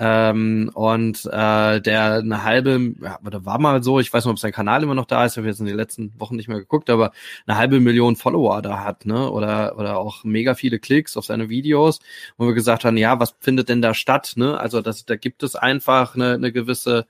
ähm, 0.00 0.72
und 0.74 1.24
äh, 1.26 1.80
der 1.80 2.14
eine 2.14 2.42
halbe, 2.42 2.94
ja, 3.00 3.20
oder 3.24 3.44
war 3.46 3.60
mal 3.60 3.84
so, 3.84 4.00
ich 4.00 4.12
weiß 4.12 4.24
nicht, 4.24 4.32
ob 4.32 4.38
sein 4.40 4.50
Kanal 4.50 4.82
immer 4.82 4.96
noch 4.96 5.06
da 5.06 5.24
ist, 5.24 5.34
ich 5.34 5.38
habe 5.38 5.46
jetzt 5.46 5.60
in 5.60 5.66
den 5.66 5.76
letzten 5.76 6.12
Wochen 6.18 6.34
nicht 6.34 6.48
mehr 6.48 6.58
geguckt, 6.58 6.90
aber 6.90 7.12
eine 7.46 7.56
halbe 7.56 7.78
Million 7.78 8.16
Follower 8.16 8.62
da 8.62 8.82
hat, 8.82 9.06
ne, 9.06 9.30
oder 9.30 9.78
oder 9.78 9.98
auch 9.98 10.24
mega 10.24 10.54
viele 10.54 10.80
Klicks 10.80 11.16
auf 11.16 11.24
seine 11.24 11.48
Videos, 11.48 12.00
wo 12.36 12.46
wir 12.48 12.54
gesagt 12.54 12.84
haben, 12.84 12.96
ja, 12.96 13.20
was 13.20 13.36
findet 13.38 13.68
denn 13.68 13.80
da 13.80 13.94
statt, 13.94 14.32
ne? 14.34 14.58
Also 14.58 14.80
das, 14.80 15.04
da 15.04 15.14
gibt 15.14 15.44
es 15.44 15.54
einfach 15.54 16.16
eine, 16.16 16.34
eine 16.34 16.50
gewisse 16.50 17.06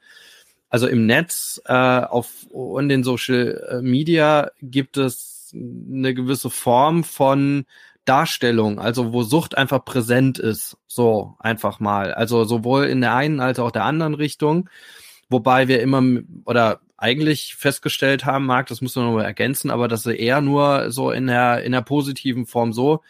also 0.70 0.86
im 0.86 1.06
Netz, 1.06 1.60
äh, 1.66 1.72
auf 1.74 2.46
und 2.50 2.88
den 2.88 3.04
Social 3.04 3.80
Media 3.82 4.50
gibt 4.62 4.96
es 4.96 5.52
eine 5.54 6.14
gewisse 6.14 6.48
Form 6.48 7.04
von 7.04 7.66
Darstellung, 8.04 8.78
also 8.80 9.12
wo 9.12 9.22
Sucht 9.22 9.58
einfach 9.58 9.84
präsent 9.84 10.38
ist, 10.38 10.76
so 10.86 11.34
einfach 11.38 11.80
mal. 11.80 12.14
Also 12.14 12.44
sowohl 12.44 12.86
in 12.86 13.00
der 13.00 13.14
einen 13.14 13.40
als 13.40 13.58
auch 13.58 13.70
der 13.70 13.84
anderen 13.84 14.14
Richtung. 14.14 14.68
Wobei 15.28 15.68
wir 15.68 15.80
immer 15.80 16.02
oder 16.44 16.80
eigentlich 16.96 17.54
festgestellt 17.56 18.24
haben, 18.24 18.46
Marc, 18.46 18.66
das 18.68 18.80
muss 18.80 18.96
man 18.96 19.06
noch 19.06 19.14
mal 19.14 19.24
ergänzen, 19.24 19.70
aber 19.70 19.88
dass 19.88 20.06
er 20.06 20.18
eher 20.18 20.40
nur 20.40 20.90
so 20.90 21.10
in 21.10 21.26
der, 21.26 21.62
in 21.62 21.72
der 21.72 21.82
positiven 21.82 22.46
Form 22.46 22.72
so 22.72 23.00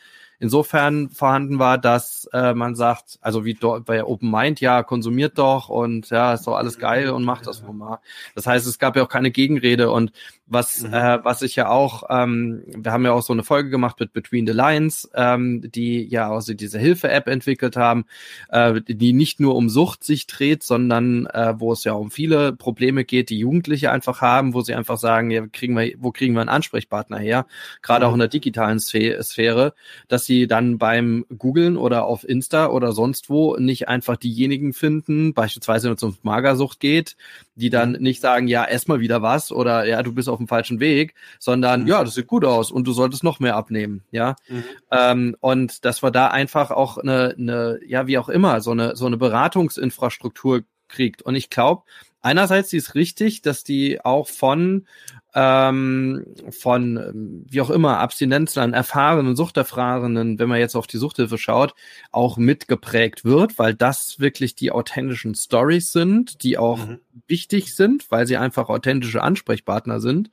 insofern 0.40 1.10
vorhanden 1.10 1.58
war, 1.58 1.78
dass 1.78 2.28
äh, 2.32 2.54
man 2.54 2.74
sagt, 2.74 3.18
also 3.20 3.44
wie 3.44 3.54
dort 3.54 3.84
bei 3.84 4.02
Open 4.02 4.30
Mind, 4.30 4.60
ja, 4.60 4.82
konsumiert 4.82 5.38
doch 5.38 5.68
und 5.68 6.10
ja, 6.10 6.32
ist 6.34 6.46
doch 6.46 6.56
alles 6.56 6.78
geil 6.78 7.10
und 7.10 7.24
macht 7.24 7.46
das 7.46 7.62
mal. 7.62 8.00
Das 8.34 8.46
heißt, 8.46 8.66
es 8.66 8.78
gab 8.78 8.96
ja 8.96 9.04
auch 9.04 9.08
keine 9.08 9.30
Gegenrede 9.30 9.90
und 9.90 10.12
was, 10.46 10.82
mhm. 10.82 10.92
äh, 10.92 11.24
was 11.24 11.42
ich 11.42 11.54
ja 11.54 11.68
auch, 11.68 12.04
ähm, 12.10 12.64
wir 12.66 12.90
haben 12.90 13.04
ja 13.04 13.12
auch 13.12 13.22
so 13.22 13.32
eine 13.32 13.44
Folge 13.44 13.70
gemacht 13.70 14.00
mit 14.00 14.12
Between 14.12 14.46
the 14.46 14.52
Lines, 14.52 15.08
ähm, 15.14 15.62
die 15.70 16.02
ja 16.08 16.28
auch 16.28 16.40
so 16.40 16.54
diese 16.54 16.78
Hilfe-App 16.78 17.28
entwickelt 17.28 17.76
haben, 17.76 18.04
äh, 18.48 18.80
die 18.80 19.12
nicht 19.12 19.38
nur 19.38 19.54
um 19.54 19.68
Sucht 19.68 20.02
sich 20.02 20.26
dreht, 20.26 20.64
sondern 20.64 21.26
äh, 21.26 21.54
wo 21.58 21.72
es 21.72 21.84
ja 21.84 21.92
um 21.92 22.10
viele 22.10 22.52
Probleme 22.52 23.04
geht, 23.04 23.30
die 23.30 23.38
Jugendliche 23.38 23.92
einfach 23.92 24.22
haben, 24.22 24.52
wo 24.52 24.62
sie 24.62 24.74
einfach 24.74 24.98
sagen, 24.98 25.30
ja, 25.30 25.46
kriegen 25.46 25.76
wir, 25.76 25.94
wo 25.98 26.10
kriegen 26.10 26.34
wir 26.34 26.40
einen 26.40 26.48
Ansprechpartner 26.48 27.18
her, 27.18 27.46
gerade 27.82 28.04
mhm. 28.04 28.10
auch 28.10 28.14
in 28.14 28.20
der 28.20 28.28
digitalen 28.28 28.80
Sphäre, 28.80 29.74
dass 30.08 30.26
sie 30.30 30.46
dann 30.46 30.78
beim 30.78 31.26
Googlen 31.36 31.76
oder 31.76 32.04
auf 32.04 32.26
Insta 32.26 32.68
oder 32.68 32.92
sonst 32.92 33.30
wo 33.30 33.56
nicht 33.56 33.88
einfach 33.88 34.16
diejenigen 34.16 34.72
finden, 34.72 35.34
beispielsweise 35.34 35.88
wenn 35.88 35.96
es 35.96 36.02
um 36.04 36.16
Magersucht 36.22 36.78
geht, 36.78 37.16
die 37.56 37.68
dann 37.68 37.92
nicht 37.92 38.20
sagen, 38.20 38.46
ja, 38.46 38.64
ess 38.64 38.86
mal 38.86 39.00
wieder 39.00 39.22
was 39.22 39.50
oder 39.50 39.86
ja, 39.86 40.04
du 40.04 40.12
bist 40.12 40.28
auf 40.28 40.38
dem 40.38 40.46
falschen 40.46 40.78
Weg, 40.78 41.14
sondern 41.40 41.82
mhm. 41.82 41.88
ja, 41.88 42.04
das 42.04 42.14
sieht 42.14 42.28
gut 42.28 42.44
aus 42.44 42.70
und 42.70 42.86
du 42.86 42.92
solltest 42.92 43.24
noch 43.24 43.40
mehr 43.40 43.56
abnehmen, 43.56 44.04
ja. 44.12 44.36
Mhm. 44.48 44.64
Ähm, 44.92 45.36
und 45.40 45.84
dass 45.84 46.00
wir 46.00 46.12
da 46.12 46.28
einfach 46.28 46.70
auch 46.70 46.96
eine, 46.96 47.34
eine, 47.36 47.80
ja, 47.84 48.06
wie 48.06 48.18
auch 48.18 48.28
immer, 48.28 48.60
so 48.60 48.70
eine, 48.70 48.94
so 48.94 49.06
eine 49.06 49.16
Beratungsinfrastruktur 49.16 50.62
kriegt. 50.86 51.22
Und 51.22 51.34
ich 51.34 51.50
glaube, 51.50 51.82
einerseits 52.22 52.72
ist 52.72 52.94
richtig, 52.94 53.42
dass 53.42 53.64
die 53.64 54.04
auch 54.04 54.28
von 54.28 54.86
ähm, 55.34 56.24
von 56.50 57.44
wie 57.48 57.60
auch 57.60 57.70
immer 57.70 57.98
Abstinenzlern, 57.98 58.72
erfahrenen 58.72 59.36
Suchterfahrenen, 59.36 60.38
wenn 60.38 60.48
man 60.48 60.58
jetzt 60.58 60.76
auf 60.76 60.86
die 60.86 60.98
Suchthilfe 60.98 61.38
schaut, 61.38 61.74
auch 62.10 62.36
mitgeprägt 62.36 63.24
wird, 63.24 63.58
weil 63.58 63.74
das 63.74 64.16
wirklich 64.18 64.54
die 64.54 64.72
authentischen 64.72 65.34
Stories 65.34 65.92
sind, 65.92 66.42
die 66.42 66.58
auch 66.58 66.86
mhm. 66.86 67.00
wichtig 67.26 67.74
sind, 67.74 68.10
weil 68.10 68.26
sie 68.26 68.36
einfach 68.36 68.68
authentische 68.68 69.22
Ansprechpartner 69.22 70.00
sind. 70.00 70.30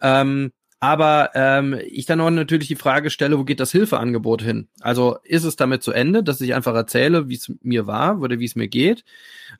Ähm, 0.00 0.52
aber 0.82 1.30
ähm, 1.34 1.78
ich 1.86 2.06
dann 2.06 2.20
auch 2.20 2.30
natürlich 2.30 2.66
die 2.66 2.74
Frage 2.74 3.10
stelle, 3.10 3.38
wo 3.38 3.44
geht 3.44 3.60
das 3.60 3.70
Hilfeangebot 3.70 4.42
hin? 4.42 4.66
Also 4.80 5.18
ist 5.22 5.44
es 5.44 5.54
damit 5.54 5.84
zu 5.84 5.92
Ende, 5.92 6.24
dass 6.24 6.40
ich 6.40 6.54
einfach 6.56 6.74
erzähle, 6.74 7.28
wie 7.28 7.36
es 7.36 7.52
mir 7.62 7.86
war 7.86 8.20
oder 8.20 8.40
wie 8.40 8.46
es 8.46 8.56
mir 8.56 8.66
geht? 8.66 9.04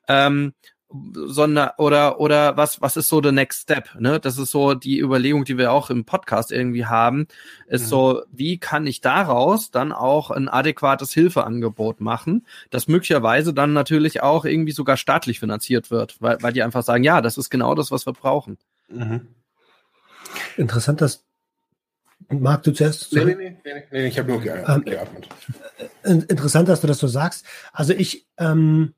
Ähm, 0.09 0.51
sondern 1.13 1.71
oder 1.77 2.19
oder 2.19 2.55
was 2.55 2.81
was 2.81 2.97
ist 2.97 3.09
so 3.09 3.19
der 3.19 3.31
Next 3.31 3.63
Step 3.63 3.89
ne 3.99 4.19
das 4.19 4.37
ist 4.37 4.51
so 4.51 4.73
die 4.75 4.99
Überlegung 4.99 5.43
die 5.43 5.57
wir 5.57 5.71
auch 5.71 5.89
im 5.89 6.05
Podcast 6.05 6.51
irgendwie 6.51 6.85
haben 6.85 7.27
ist 7.67 7.85
mhm. 7.85 7.87
so 7.87 8.21
wie 8.31 8.59
kann 8.59 8.85
ich 8.85 9.01
daraus 9.01 9.71
dann 9.71 9.91
auch 9.91 10.29
ein 10.29 10.49
adäquates 10.49 11.11
Hilfeangebot 11.13 11.99
machen 11.99 12.45
das 12.69 12.87
möglicherweise 12.87 13.53
dann 13.53 13.73
natürlich 13.73 14.21
auch 14.21 14.45
irgendwie 14.45 14.71
sogar 14.71 14.97
staatlich 14.97 15.39
finanziert 15.39 15.89
wird 15.89 16.21
weil 16.21 16.37
weil 16.41 16.53
die 16.53 16.61
einfach 16.61 16.83
sagen 16.83 17.03
ja 17.03 17.21
das 17.21 17.37
ist 17.37 17.49
genau 17.49 17.73
das 17.73 17.89
was 17.89 18.05
wir 18.05 18.13
brauchen 18.13 18.57
mhm. 18.89 19.27
interessant 20.57 21.01
dass 21.01 21.25
Marc, 22.29 22.63
du 22.63 22.71
zuerst? 22.71 23.13
Nee, 23.13 23.25
nee, 23.25 23.35
nee, 23.35 23.57
nee, 23.63 23.83
nee 23.91 24.07
ich 24.07 24.17
habe 24.17 24.31
nur 24.31 24.43
ähm, 24.45 24.85
geatmet. 24.85 25.27
Ähm, 26.05 26.23
interessant, 26.29 26.69
dass 26.69 26.79
du 26.79 26.87
das 26.87 26.97
so 26.97 27.07
sagst. 27.07 27.45
Also 27.73 27.93
ich 27.93 28.25
ähm, 28.37 28.93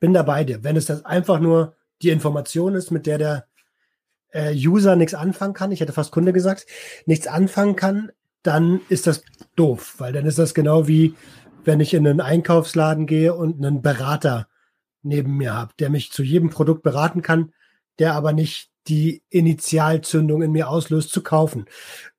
bin 0.00 0.12
da 0.12 0.22
bei 0.22 0.44
dir. 0.44 0.64
Wenn 0.64 0.76
es 0.76 0.86
das 0.86 1.04
einfach 1.04 1.40
nur 1.40 1.76
die 2.02 2.10
Information 2.10 2.74
ist, 2.74 2.90
mit 2.90 3.06
der 3.06 3.18
der 3.18 3.46
äh, 4.32 4.52
User 4.54 4.96
nichts 4.96 5.14
anfangen 5.14 5.54
kann, 5.54 5.72
ich 5.72 5.80
hätte 5.80 5.92
fast 5.92 6.12
Kunde 6.12 6.32
gesagt, 6.32 6.66
nichts 7.06 7.26
anfangen 7.26 7.76
kann, 7.76 8.10
dann 8.42 8.80
ist 8.88 9.06
das 9.06 9.22
doof, 9.56 9.94
weil 9.98 10.12
dann 10.12 10.26
ist 10.26 10.38
das 10.38 10.54
genau 10.54 10.86
wie, 10.86 11.14
wenn 11.64 11.80
ich 11.80 11.94
in 11.94 12.06
einen 12.06 12.20
Einkaufsladen 12.20 13.06
gehe 13.06 13.34
und 13.34 13.64
einen 13.64 13.80
Berater 13.80 14.48
neben 15.02 15.36
mir 15.36 15.54
habe, 15.54 15.72
der 15.78 15.90
mich 15.90 16.12
zu 16.12 16.22
jedem 16.22 16.50
Produkt 16.50 16.82
beraten 16.82 17.22
kann, 17.22 17.52
der 17.98 18.14
aber 18.14 18.32
nicht 18.32 18.70
die 18.86 19.22
Initialzündung 19.30 20.42
in 20.42 20.52
mir 20.52 20.68
auslöst, 20.68 21.10
zu 21.10 21.22
kaufen. 21.22 21.66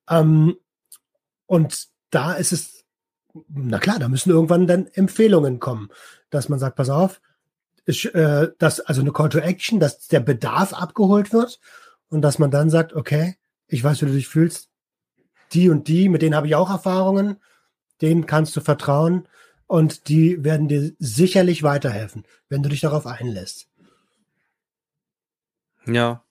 Ähm, 0.08 0.56
und 1.46 1.86
da 2.10 2.32
ist 2.32 2.52
es, 2.52 2.84
na 3.48 3.78
klar, 3.78 3.98
da 3.98 4.08
müssen 4.08 4.30
irgendwann 4.30 4.66
dann 4.66 4.86
Empfehlungen 4.86 5.60
kommen, 5.60 5.90
dass 6.30 6.48
man 6.48 6.58
sagt, 6.58 6.76
pass 6.76 6.90
auf, 6.90 7.20
äh, 7.86 8.52
dass 8.58 8.80
also 8.80 9.00
eine 9.00 9.12
Call 9.12 9.28
to 9.28 9.38
Action, 9.38 9.80
dass 9.80 10.08
der 10.08 10.20
Bedarf 10.20 10.72
abgeholt 10.72 11.32
wird 11.32 11.60
und 12.08 12.22
dass 12.22 12.38
man 12.38 12.50
dann 12.50 12.70
sagt, 12.70 12.92
okay, 12.94 13.36
ich 13.68 13.82
weiß, 13.82 14.02
wie 14.02 14.06
du 14.06 14.12
dich 14.12 14.28
fühlst, 14.28 14.70
die 15.52 15.70
und 15.70 15.88
die, 15.88 16.08
mit 16.08 16.22
denen 16.22 16.34
habe 16.34 16.46
ich 16.46 16.54
auch 16.54 16.70
Erfahrungen, 16.70 17.36
denen 18.00 18.26
kannst 18.26 18.56
du 18.56 18.60
vertrauen 18.60 19.28
und 19.66 20.08
die 20.08 20.44
werden 20.44 20.68
dir 20.68 20.92
sicherlich 20.98 21.62
weiterhelfen, 21.62 22.24
wenn 22.48 22.62
du 22.62 22.68
dich 22.68 22.80
darauf 22.80 23.06
einlässt. 23.06 23.68
Ja, 25.86 26.25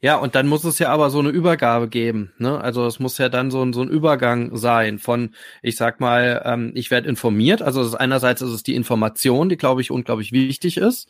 ja, 0.00 0.16
und 0.16 0.34
dann 0.34 0.48
muss 0.48 0.64
es 0.64 0.78
ja 0.78 0.88
aber 0.90 1.10
so 1.10 1.18
eine 1.18 1.30
Übergabe 1.30 1.88
geben. 1.88 2.32
Ne? 2.38 2.60
Also 2.60 2.86
es 2.86 2.98
muss 2.98 3.18
ja 3.18 3.28
dann 3.28 3.50
so 3.50 3.62
ein, 3.62 3.72
so 3.72 3.82
ein 3.82 3.88
Übergang 3.88 4.56
sein 4.56 4.98
von, 4.98 5.34
ich 5.62 5.76
sag 5.76 6.00
mal, 6.00 6.42
ähm, 6.44 6.72
ich 6.74 6.90
werde 6.90 7.08
informiert. 7.08 7.62
Also 7.62 7.82
ist 7.82 7.94
einerseits 7.94 8.42
ist 8.42 8.50
es 8.50 8.62
die 8.62 8.74
Information, 8.74 9.48
die, 9.48 9.56
glaube 9.56 9.80
ich, 9.80 9.90
unglaublich 9.90 10.32
wichtig 10.32 10.76
ist, 10.76 11.08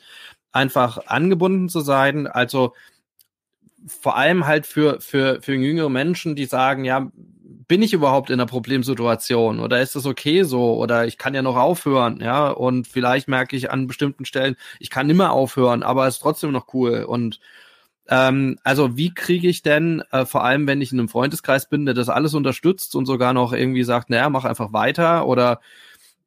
einfach 0.52 1.06
angebunden 1.06 1.68
zu 1.68 1.80
sein. 1.80 2.26
Also 2.26 2.74
vor 3.86 4.16
allem 4.16 4.46
halt 4.46 4.66
für, 4.66 5.00
für, 5.00 5.40
für 5.42 5.54
jüngere 5.54 5.90
Menschen, 5.90 6.36
die 6.36 6.46
sagen, 6.46 6.84
ja, 6.84 7.10
bin 7.68 7.82
ich 7.82 7.92
überhaupt 7.92 8.30
in 8.30 8.34
einer 8.34 8.46
Problemsituation 8.46 9.60
oder 9.60 9.80
ist 9.80 9.96
das 9.96 10.06
okay 10.06 10.44
so 10.44 10.76
oder 10.76 11.06
ich 11.06 11.18
kann 11.18 11.34
ja 11.34 11.42
noch 11.42 11.56
aufhören, 11.56 12.20
ja, 12.20 12.48
und 12.48 12.86
vielleicht 12.86 13.28
merke 13.28 13.56
ich 13.56 13.70
an 13.70 13.86
bestimmten 13.86 14.24
Stellen, 14.24 14.56
ich 14.78 14.90
kann 14.90 15.06
nimmer 15.06 15.32
aufhören, 15.32 15.82
aber 15.82 16.06
es 16.06 16.16
ist 16.16 16.20
trotzdem 16.20 16.52
noch 16.52 16.72
cool 16.74 17.04
und 17.04 17.40
ähm, 18.08 18.58
also 18.62 18.96
wie 18.96 19.12
kriege 19.12 19.48
ich 19.48 19.62
denn, 19.62 20.02
äh, 20.12 20.24
vor 20.26 20.44
allem 20.44 20.66
wenn 20.66 20.80
ich 20.80 20.92
in 20.92 20.98
einem 20.98 21.08
Freundeskreis 21.08 21.68
bin, 21.68 21.86
der 21.86 21.94
das 21.94 22.08
alles 22.08 22.34
unterstützt 22.34 22.94
und 22.94 23.06
sogar 23.06 23.32
noch 23.32 23.52
irgendwie 23.52 23.84
sagt, 23.84 24.10
naja, 24.10 24.30
mach 24.30 24.44
einfach 24.44 24.72
weiter 24.72 25.26
oder 25.26 25.60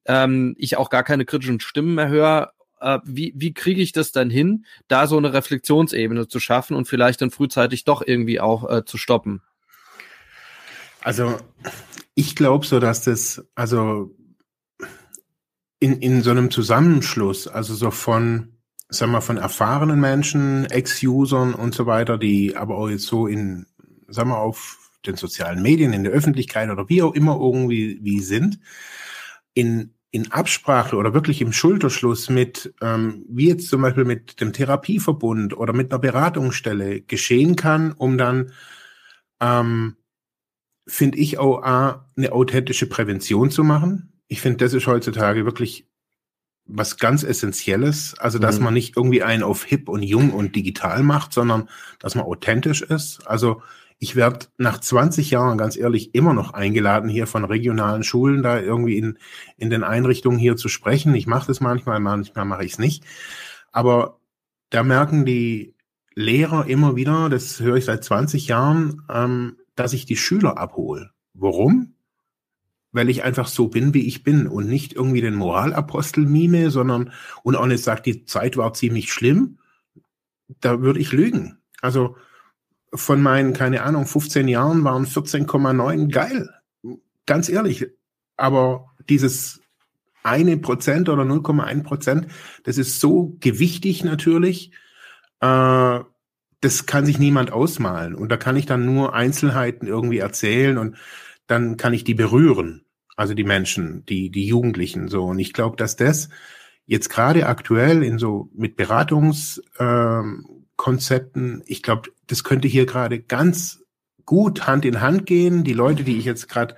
ähm, 0.05 0.55
ich 0.57 0.77
auch 0.77 0.89
gar 0.89 1.03
keine 1.03 1.25
kritischen 1.25 1.59
Stimmen 1.59 1.95
mehr 1.95 2.09
höre, 2.09 2.53
äh, 2.81 2.99
wie, 3.03 3.33
wie 3.35 3.53
kriege 3.53 3.81
ich 3.81 3.91
das 3.91 4.11
dann 4.11 4.29
hin, 4.29 4.65
da 4.87 5.07
so 5.07 5.17
eine 5.17 5.33
Reflexionsebene 5.33 6.27
zu 6.27 6.39
schaffen 6.39 6.75
und 6.75 6.87
vielleicht 6.87 7.21
dann 7.21 7.31
frühzeitig 7.31 7.85
doch 7.85 8.01
irgendwie 8.05 8.39
auch 8.39 8.69
äh, 8.69 8.85
zu 8.85 8.97
stoppen? 8.97 9.41
Also 11.01 11.37
ich 12.15 12.35
glaube 12.35 12.65
so, 12.65 12.79
dass 12.79 13.03
das, 13.03 13.45
also 13.55 14.15
in, 15.79 16.01
in 16.01 16.21
so 16.23 16.31
einem 16.31 16.51
Zusammenschluss, 16.51 17.47
also 17.47 17.73
so 17.73 17.89
von 17.91 18.58
sagen 18.89 19.11
wir, 19.11 19.21
von 19.21 19.37
erfahrenen 19.37 19.99
Menschen, 19.99 20.65
Ex-Usern 20.65 21.53
und 21.53 21.73
so 21.75 21.85
weiter, 21.85 22.17
die 22.17 22.57
aber 22.57 22.77
auch 22.77 22.89
jetzt 22.89 23.05
so 23.05 23.27
in, 23.27 23.67
sagen 24.07 24.29
wir, 24.29 24.39
auf 24.39 24.89
den 25.05 25.15
sozialen 25.15 25.61
Medien, 25.61 25.93
in 25.93 26.03
der 26.03 26.11
Öffentlichkeit 26.11 26.69
oder 26.69 26.89
wie 26.89 27.01
auch 27.01 27.13
immer 27.13 27.35
irgendwie 27.39 27.99
wie 28.01 28.19
sind, 28.19 28.59
in, 29.53 29.93
in 30.11 30.31
Absprache 30.31 30.95
oder 30.95 31.13
wirklich 31.13 31.41
im 31.41 31.53
Schulterschluss 31.53 32.29
mit, 32.29 32.73
ähm, 32.81 33.25
wie 33.29 33.47
jetzt 33.49 33.69
zum 33.69 33.81
Beispiel 33.81 34.05
mit 34.05 34.41
dem 34.41 34.53
Therapieverbund 34.53 35.55
oder 35.55 35.73
mit 35.73 35.91
einer 35.91 35.99
Beratungsstelle 35.99 37.01
geschehen 37.01 37.55
kann, 37.55 37.91
um 37.93 38.17
dann, 38.17 38.51
ähm, 39.39 39.95
finde 40.87 41.19
ich 41.19 41.37
auch 41.37 41.61
eine 41.61 42.31
authentische 42.31 42.87
Prävention 42.87 43.51
zu 43.51 43.63
machen. 43.63 44.19
Ich 44.27 44.41
finde, 44.41 44.57
das 44.57 44.73
ist 44.73 44.87
heutzutage 44.87 45.45
wirklich 45.45 45.88
was 46.69 46.97
ganz 46.97 47.23
Essentielles. 47.23 48.15
Also, 48.17 48.39
dass 48.39 48.59
mhm. 48.59 48.65
man 48.65 48.73
nicht 48.73 48.95
irgendwie 48.95 49.23
einen 49.23 49.43
auf 49.43 49.63
hip 49.63 49.89
und 49.89 50.03
jung 50.03 50.31
und 50.31 50.55
digital 50.55 51.03
macht, 51.03 51.33
sondern 51.33 51.67
dass 51.99 52.15
man 52.15 52.25
authentisch 52.25 52.81
ist. 52.81 53.27
Also, 53.27 53.61
ich 53.97 54.15
werde 54.15 54.45
nach 54.57 54.79
20 54.79 55.29
Jahren 55.29 55.57
ganz 55.57 55.75
ehrlich 55.75 56.15
immer 56.15 56.33
noch 56.33 56.53
eingeladen, 56.53 57.09
hier 57.09 57.27
von 57.27 57.43
regionalen 57.43 58.03
Schulen 58.03 58.43
da 58.43 58.59
irgendwie 58.59 58.97
in, 58.97 59.17
in 59.57 59.69
den 59.69 59.83
Einrichtungen 59.83 60.39
hier 60.39 60.55
zu 60.55 60.69
sprechen. 60.69 61.13
Ich 61.15 61.27
mache 61.27 61.47
das 61.47 61.59
manchmal, 61.59 61.99
manchmal 61.99 62.45
mache 62.45 62.63
ich 62.63 62.73
es 62.73 62.79
nicht. 62.79 63.03
Aber 63.73 64.19
da 64.69 64.83
merken 64.83 65.25
die 65.25 65.75
Lehrer 66.15 66.65
immer 66.67 66.95
wieder, 66.95 67.29
das 67.29 67.59
höre 67.59 67.75
ich 67.75 67.85
seit 67.85 68.03
20 68.03 68.47
Jahren, 68.47 69.03
ähm, 69.09 69.57
dass 69.75 69.93
ich 69.93 70.05
die 70.05 70.17
Schüler 70.17 70.57
abhole. 70.57 71.11
Warum? 71.33 71.93
Weil 72.91 73.09
ich 73.09 73.23
einfach 73.23 73.47
so 73.47 73.67
bin, 73.67 73.93
wie 73.93 74.07
ich 74.07 74.23
bin 74.23 74.47
und 74.47 74.67
nicht 74.67 74.93
irgendwie 74.93 75.21
den 75.21 75.35
Moralapostel 75.35 76.25
mime, 76.25 76.71
sondern 76.71 77.11
und 77.43 77.55
auch 77.55 77.67
nicht 77.67 77.83
sagt, 77.83 78.05
die 78.05 78.25
Zeit 78.25 78.57
war 78.57 78.73
ziemlich 78.73 79.11
schlimm, 79.11 79.59
da 80.59 80.81
würde 80.81 80.99
ich 80.99 81.11
lügen. 81.11 81.59
Also 81.81 82.17
von 82.93 83.21
meinen, 83.21 83.53
keine 83.53 83.83
Ahnung, 83.83 84.05
15 84.05 84.47
Jahren 84.47 84.83
waren 84.83 85.05
14,9 85.05 86.11
geil. 86.11 86.49
Ganz 87.25 87.49
ehrlich, 87.49 87.87
aber 88.35 88.91
dieses 89.07 89.61
eine 90.23 90.57
Prozent 90.57 91.09
oder 91.09 91.23
0,1 91.23 91.83
Prozent, 91.83 92.27
das 92.63 92.77
ist 92.77 92.99
so 92.99 93.37
gewichtig 93.39 94.03
natürlich, 94.03 94.71
äh, 95.39 95.99
das 96.61 96.85
kann 96.85 97.05
sich 97.05 97.19
niemand 97.19 97.51
ausmalen. 97.51 98.15
Und 98.15 98.29
da 98.29 98.37
kann 98.37 98.57
ich 98.57 98.65
dann 98.65 98.85
nur 98.85 99.13
Einzelheiten 99.13 99.87
irgendwie 99.87 100.17
erzählen 100.17 100.77
und 100.77 100.97
dann 101.49 101.77
kann 101.77 101.93
ich 101.93 102.03
die 102.03 102.13
berühren. 102.13 102.85
Also 103.15 103.33
die 103.33 103.43
Menschen, 103.43 104.05
die, 104.05 104.29
die 104.29 104.45
Jugendlichen 104.45 105.09
so. 105.09 105.25
Und 105.25 105.39
ich 105.39 105.51
glaube, 105.51 105.75
dass 105.75 105.95
das 105.95 106.29
jetzt 106.85 107.09
gerade 107.09 107.47
aktuell 107.47 108.03
in 108.03 108.17
so 108.17 108.49
mit 108.53 108.77
Beratungskonzepten, 108.77 111.53
ähm, 111.53 111.63
ich 111.65 111.83
glaube, 111.83 112.09
das 112.27 112.43
könnte 112.43 112.67
hier 112.67 112.85
gerade 112.85 113.19
ganz 113.19 113.83
gut 114.25 114.67
Hand 114.67 114.85
in 114.85 115.01
Hand 115.01 115.25
gehen. 115.25 115.63
Die 115.63 115.73
Leute, 115.73 116.03
die 116.03 116.17
ich 116.17 116.25
jetzt 116.25 116.47
gerade 116.47 116.75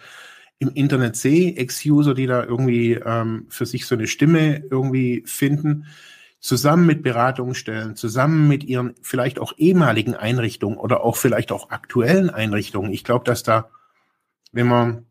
im 0.58 0.72
Internet 0.74 1.16
sehe, 1.16 1.56
Ex-User, 1.58 2.14
die 2.14 2.28
da 2.28 2.44
irgendwie 2.44 2.94
ähm, 2.94 3.48
für 3.50 3.66
sich 3.66 3.86
so 3.86 3.96
eine 3.96 4.08
Stimme 4.08 4.64
irgendwie 4.70 5.24
finden, 5.26 5.88
zusammen 6.40 6.86
mit 6.86 7.04
Beratungsstellen, 7.04 7.96
zusammen 7.96 8.48
mit 8.48 8.64
ihren 8.64 8.96
vielleicht 9.02 9.40
auch 9.40 9.54
ehemaligen 9.58 10.16
Einrichtungen 10.16 10.78
oder 10.78 11.04
auch 11.04 11.18
vielleicht 11.18 11.52
auch 11.52 11.72
aktuellen 11.72 12.30
Einrichtungen. 12.30 12.94
Ich 12.94 13.04
glaube, 13.04 13.26
dass 13.26 13.44
da, 13.44 13.70
wenn 14.52 14.68
man 14.68 15.06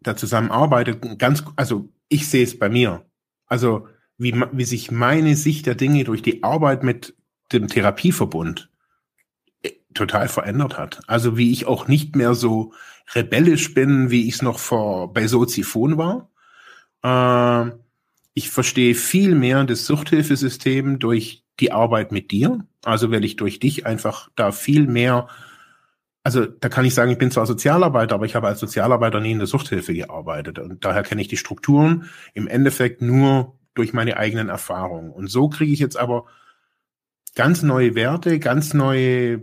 da 0.00 0.16
zusammenarbeitet, 0.16 1.18
ganz, 1.18 1.44
also 1.56 1.88
ich 2.08 2.28
sehe 2.28 2.44
es 2.44 2.58
bei 2.58 2.68
mir. 2.68 3.04
Also 3.46 3.88
wie, 4.18 4.34
wie 4.52 4.64
sich 4.64 4.90
meine 4.90 5.36
Sicht 5.36 5.66
der 5.66 5.74
Dinge 5.74 6.04
durch 6.04 6.22
die 6.22 6.42
Arbeit 6.42 6.82
mit 6.82 7.14
dem 7.52 7.68
Therapieverbund 7.68 8.70
äh, 9.62 9.70
total 9.94 10.28
verändert 10.28 10.78
hat. 10.78 11.00
Also 11.06 11.36
wie 11.36 11.52
ich 11.52 11.66
auch 11.66 11.88
nicht 11.88 12.16
mehr 12.16 12.34
so 12.34 12.72
rebellisch 13.14 13.74
bin, 13.74 14.10
wie 14.10 14.28
ich 14.28 14.34
es 14.36 14.42
noch 14.42 14.58
vor 14.58 15.12
bei 15.12 15.26
Soziphon 15.26 15.98
war. 15.98 16.30
Äh, 17.02 17.72
ich 18.34 18.50
verstehe 18.50 18.94
viel 18.94 19.34
mehr 19.34 19.64
das 19.64 19.86
Suchthilfesystem 19.86 20.98
durch 20.98 21.44
die 21.60 21.72
Arbeit 21.72 22.12
mit 22.12 22.30
dir. 22.30 22.66
Also 22.84 23.10
weil 23.10 23.24
ich 23.24 23.36
durch 23.36 23.60
dich 23.60 23.86
einfach 23.86 24.30
da 24.34 24.52
viel 24.52 24.86
mehr, 24.86 25.28
also 26.24 26.46
da 26.46 26.68
kann 26.68 26.84
ich 26.84 26.94
sagen, 26.94 27.10
ich 27.10 27.18
bin 27.18 27.30
zwar 27.30 27.46
Sozialarbeiter, 27.46 28.14
aber 28.14 28.26
ich 28.26 28.34
habe 28.34 28.46
als 28.46 28.60
Sozialarbeiter 28.60 29.20
nie 29.20 29.32
in 29.32 29.38
der 29.38 29.48
Suchthilfe 29.48 29.92
gearbeitet. 29.92 30.58
Und 30.58 30.84
daher 30.84 31.02
kenne 31.02 31.20
ich 31.20 31.28
die 31.28 31.36
Strukturen 31.36 32.08
im 32.34 32.46
Endeffekt 32.46 33.02
nur 33.02 33.58
durch 33.74 33.92
meine 33.92 34.16
eigenen 34.16 34.48
Erfahrungen. 34.48 35.10
Und 35.10 35.28
so 35.28 35.48
kriege 35.48 35.72
ich 35.72 35.80
jetzt 35.80 35.96
aber 35.96 36.26
ganz 37.34 37.62
neue 37.62 37.94
Werte, 37.94 38.38
ganz 38.38 38.74
neue 38.74 39.42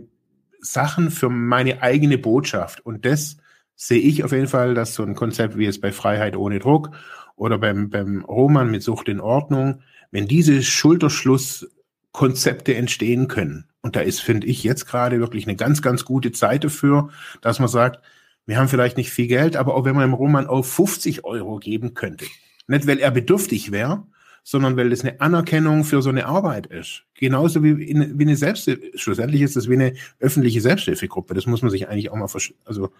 Sachen 0.60 1.10
für 1.10 1.28
meine 1.28 1.82
eigene 1.82 2.18
Botschaft. 2.18 2.84
Und 2.84 3.04
das 3.04 3.36
sehe 3.76 4.00
ich 4.00 4.24
auf 4.24 4.32
jeden 4.32 4.46
Fall, 4.46 4.74
dass 4.74 4.94
so 4.94 5.02
ein 5.02 5.14
Konzept 5.14 5.58
wie 5.58 5.66
es 5.66 5.80
bei 5.80 5.92
Freiheit 5.92 6.36
ohne 6.36 6.60
Druck 6.60 6.90
oder 7.36 7.58
beim, 7.58 7.90
beim 7.90 8.24
Roman 8.24 8.70
mit 8.70 8.82
Sucht 8.82 9.08
in 9.08 9.20
Ordnung, 9.20 9.82
wenn 10.10 10.26
diese 10.26 10.62
Schulterschlusskonzepte 10.62 12.74
entstehen 12.74 13.28
können, 13.28 13.69
und 13.82 13.96
da 13.96 14.00
ist, 14.00 14.20
finde 14.20 14.46
ich, 14.46 14.62
jetzt 14.62 14.86
gerade 14.86 15.20
wirklich 15.20 15.46
eine 15.46 15.56
ganz, 15.56 15.82
ganz 15.82 16.04
gute 16.04 16.32
Zeit 16.32 16.64
dafür, 16.64 17.10
dass 17.40 17.58
man 17.58 17.68
sagt, 17.68 18.00
wir 18.46 18.58
haben 18.58 18.68
vielleicht 18.68 18.96
nicht 18.96 19.10
viel 19.10 19.26
Geld, 19.26 19.56
aber 19.56 19.74
auch 19.74 19.84
wenn 19.84 19.94
man 19.94 20.08
dem 20.08 20.14
Roman 20.14 20.46
auf 20.46 20.70
50 20.70 21.24
Euro 21.24 21.58
geben 21.58 21.94
könnte, 21.94 22.26
nicht 22.66 22.86
weil 22.86 22.98
er 22.98 23.10
bedürftig 23.10 23.70
wäre, 23.70 24.04
sondern 24.42 24.76
weil 24.76 24.90
das 24.90 25.02
eine 25.02 25.20
Anerkennung 25.20 25.84
für 25.84 26.02
so 26.02 26.10
eine 26.10 26.26
Arbeit 26.26 26.66
ist. 26.66 27.04
Genauso 27.14 27.62
wie, 27.62 27.82
in, 27.84 28.18
wie 28.18 28.24
eine 28.24 28.36
Selbsthilfe. 28.36 28.98
Schlussendlich 28.98 29.42
ist 29.42 29.56
das 29.56 29.68
wie 29.68 29.74
eine 29.74 29.94
öffentliche 30.18 30.60
Selbsthilfegruppe. 30.60 31.34
Das 31.34 31.46
muss 31.46 31.62
man 31.62 31.70
sich 31.70 31.88
eigentlich 31.88 32.10
auch 32.10 32.16
mal 32.16 32.28
also 32.64 32.90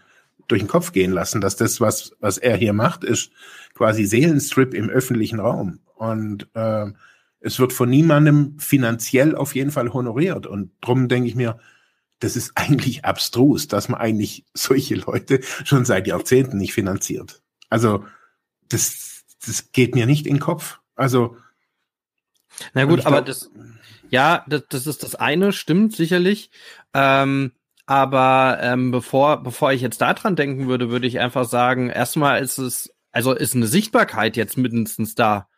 durch 0.49 0.63
den 0.63 0.69
Kopf 0.69 0.93
gehen 0.93 1.13
lassen, 1.13 1.41
dass 1.41 1.57
das, 1.57 1.81
was, 1.81 2.13
was 2.21 2.39
er 2.39 2.57
hier 2.57 2.73
macht, 2.73 3.05
ist 3.05 3.31
quasi 3.75 4.05
Seelenstrip 4.05 4.75
im 4.75 4.91
öffentlichen 4.91 5.41
Raum. 5.41 5.81
Und 5.95 6.49
äh, 6.55 6.87
es 7.41 7.59
wird 7.59 7.73
von 7.73 7.89
niemandem 7.89 8.59
finanziell 8.59 9.35
auf 9.35 9.55
jeden 9.55 9.71
Fall 9.71 9.93
honoriert. 9.93 10.47
Und 10.47 10.73
drum 10.81 11.09
denke 11.09 11.29
ich 11.29 11.35
mir, 11.35 11.59
das 12.21 12.37
ist 12.37 12.53
eigentlich 12.55 13.05
abstrus, 13.05 13.67
dass 13.67 13.89
man 13.89 14.01
eigentlich 14.01 14.45
solche 14.53 14.95
Leute 14.95 15.41
schon 15.43 15.85
seit 15.85 16.07
Jahrzehnten 16.07 16.59
nicht 16.59 16.75
finanziert. 16.75 17.43
Also 17.71 18.05
das, 18.69 19.25
das 19.45 19.73
geht 19.73 19.95
mir 19.95 20.07
nicht 20.07 20.27
in 20.27 20.35
den 20.35 20.41
Kopf. 20.41 20.79
Also. 20.95 21.37
Na 22.75 22.85
gut, 22.85 23.07
aber 23.07 23.23
das, 23.23 23.51
ja, 24.11 24.45
das, 24.49 24.65
das 24.69 24.87
ist 24.87 25.03
das 25.03 25.15
eine, 25.15 25.53
stimmt 25.53 25.97
sicherlich. 25.97 26.51
Ähm, 26.93 27.53
aber 27.87 28.59
ähm, 28.61 28.91
bevor, 28.91 29.43
bevor 29.43 29.73
ich 29.73 29.81
jetzt 29.81 30.01
daran 30.01 30.37
denken 30.37 30.69
würde, 30.69 30.91
würde 30.91 31.07
ich 31.07 31.19
einfach 31.19 31.45
sagen, 31.45 31.89
erstmal 31.89 32.43
ist 32.43 32.59
es, 32.59 32.95
also 33.13 33.33
ist 33.33 33.57
eine 33.57 33.67
Sichtbarkeit 33.67 34.37
jetzt 34.37 34.59
mindestens 34.59 35.15
da. 35.15 35.49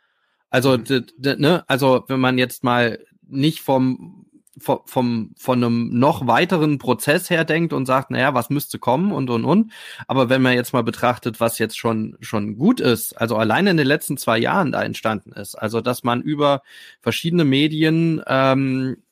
Also, 0.52 0.76
mhm. 0.76 1.06
ne, 1.18 1.64
also 1.66 2.04
wenn 2.08 2.20
man 2.20 2.38
jetzt 2.38 2.62
mal 2.62 2.98
nicht 3.26 3.62
vom 3.62 4.26
vom, 4.58 4.80
vom, 4.84 5.34
von 5.36 5.64
einem 5.64 5.98
noch 5.98 6.26
weiteren 6.26 6.78
Prozess 6.78 7.30
her 7.30 7.44
denkt 7.44 7.72
und 7.72 7.86
sagt, 7.86 8.10
naja, 8.10 8.34
was 8.34 8.50
müsste 8.50 8.78
kommen 8.78 9.10
und, 9.10 9.30
und, 9.30 9.44
und. 9.44 9.72
Aber 10.06 10.28
wenn 10.28 10.42
man 10.42 10.54
jetzt 10.54 10.72
mal 10.72 10.84
betrachtet, 10.84 11.40
was 11.40 11.58
jetzt 11.58 11.78
schon, 11.78 12.16
schon 12.20 12.56
gut 12.56 12.80
ist, 12.80 13.14
also 13.14 13.36
alleine 13.36 13.70
in 13.70 13.76
den 13.76 13.86
letzten 13.86 14.16
zwei 14.18 14.38
Jahren 14.38 14.70
da 14.70 14.82
entstanden 14.82 15.32
ist, 15.32 15.54
also 15.54 15.80
dass 15.80 16.04
man 16.04 16.20
über 16.22 16.62
verschiedene 17.00 17.44
Medien 17.44 18.22
ähm, 18.26 18.98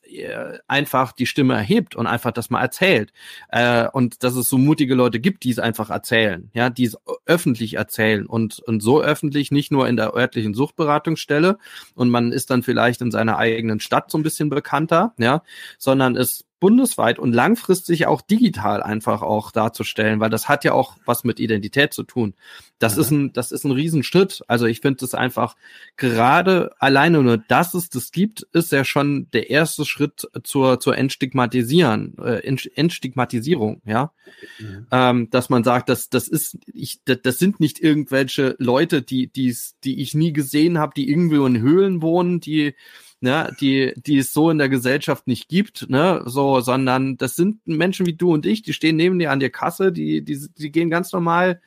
einfach 0.67 1.11
die 1.11 1.25
Stimme 1.25 1.55
erhebt 1.55 1.95
und 1.95 2.07
einfach 2.07 2.31
das 2.31 2.49
mal 2.49 2.61
erzählt. 2.61 3.11
Äh, 3.49 3.87
und 3.89 4.23
dass 4.23 4.35
es 4.35 4.49
so 4.49 4.57
mutige 4.57 4.95
Leute 4.95 5.19
gibt, 5.19 5.43
die 5.43 5.51
es 5.51 5.59
einfach 5.59 5.89
erzählen, 5.89 6.49
ja, 6.53 6.69
die 6.69 6.85
es 6.85 6.97
öffentlich 7.25 7.75
erzählen 7.75 8.25
und, 8.25 8.59
und 8.59 8.81
so 8.81 9.01
öffentlich, 9.01 9.51
nicht 9.51 9.71
nur 9.71 9.87
in 9.87 9.95
der 9.95 10.13
örtlichen 10.15 10.53
Suchtberatungsstelle 10.53 11.57
und 11.95 12.09
man 12.09 12.31
ist 12.31 12.49
dann 12.49 12.63
vielleicht 12.63 13.01
in 13.01 13.11
seiner 13.11 13.37
eigenen 13.37 13.79
Stadt 13.79 14.11
so 14.11 14.17
ein 14.17 14.23
bisschen 14.23 14.49
bekannter, 14.49 15.13
ja, 15.17 15.43
sondern 15.77 16.15
es 16.15 16.45
bundesweit 16.61 17.17
und 17.17 17.33
langfristig 17.33 18.05
auch 18.05 18.21
digital 18.21 18.83
einfach 18.83 19.23
auch 19.23 19.51
darzustellen, 19.51 20.19
weil 20.19 20.29
das 20.29 20.47
hat 20.47 20.63
ja 20.63 20.73
auch 20.73 20.95
was 21.05 21.23
mit 21.23 21.39
Identität 21.39 21.91
zu 21.91 22.03
tun. 22.03 22.35
Das 22.77 22.95
mhm. 22.95 23.01
ist 23.01 23.11
ein, 23.11 23.33
das 23.33 23.51
ist 23.51 23.65
ein 23.65 23.71
Riesenschritt. 23.71 24.43
Also 24.47 24.67
ich 24.67 24.79
finde 24.79 25.03
es 25.03 25.15
einfach 25.15 25.55
gerade 25.97 26.71
alleine 26.77 27.23
nur, 27.23 27.37
dass 27.39 27.73
es 27.73 27.89
das 27.89 28.11
gibt, 28.11 28.43
ist 28.53 28.71
ja 28.71 28.85
schon 28.85 29.27
der 29.33 29.49
erste 29.49 29.85
Schritt 29.85 30.29
zur, 30.43 30.79
zur 30.79 30.95
Entstigmatisieren, 30.95 32.15
äh, 32.19 32.47
Entstigmatisierung, 32.75 33.81
ja. 33.83 34.11
Mhm. 34.59 34.87
Ähm, 34.91 35.29
dass 35.31 35.49
man 35.49 35.63
sagt, 35.63 35.89
dass 35.89 36.09
das 36.09 36.27
ist, 36.27 36.59
ich, 36.71 37.01
das, 37.05 37.17
das 37.23 37.39
sind 37.39 37.59
nicht 37.59 37.79
irgendwelche 37.79 38.55
Leute, 38.59 39.01
die, 39.01 39.27
die, 39.27 39.55
die 39.83 39.99
ich 39.99 40.13
nie 40.13 40.31
gesehen 40.31 40.77
habe, 40.77 40.93
die 40.95 41.09
irgendwo 41.09 41.43
in 41.47 41.59
Höhlen 41.59 42.03
wohnen, 42.03 42.39
die 42.39 42.75
ne, 43.21 43.55
die, 43.61 43.93
die 43.95 44.17
es 44.17 44.33
so 44.33 44.49
in 44.49 44.57
der 44.57 44.69
Gesellschaft 44.69 45.27
nicht 45.27 45.47
gibt, 45.47 45.89
ne, 45.89 46.23
so, 46.25 46.59
sondern 46.59 47.17
das 47.17 47.35
sind 47.35 47.65
Menschen 47.65 48.05
wie 48.05 48.15
du 48.15 48.33
und 48.33 48.45
ich, 48.45 48.63
die 48.63 48.73
stehen 48.73 48.97
neben 48.97 49.19
dir 49.19 49.31
an 49.31 49.39
der 49.39 49.51
Kasse, 49.51 49.91
die, 49.91 50.23
die, 50.23 50.47
die 50.57 50.71
gehen 50.71 50.89
ganz 50.89 51.11
normal 51.13 51.61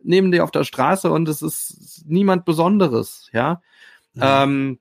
neben 0.00 0.30
dir 0.30 0.44
auf 0.44 0.50
der 0.50 0.64
Straße 0.64 1.10
und 1.10 1.28
es 1.28 1.42
ist 1.42 2.04
niemand 2.06 2.44
Besonderes, 2.44 3.28
ja. 3.32 3.62
ja. 4.14 4.44
Ähm, 4.44 4.78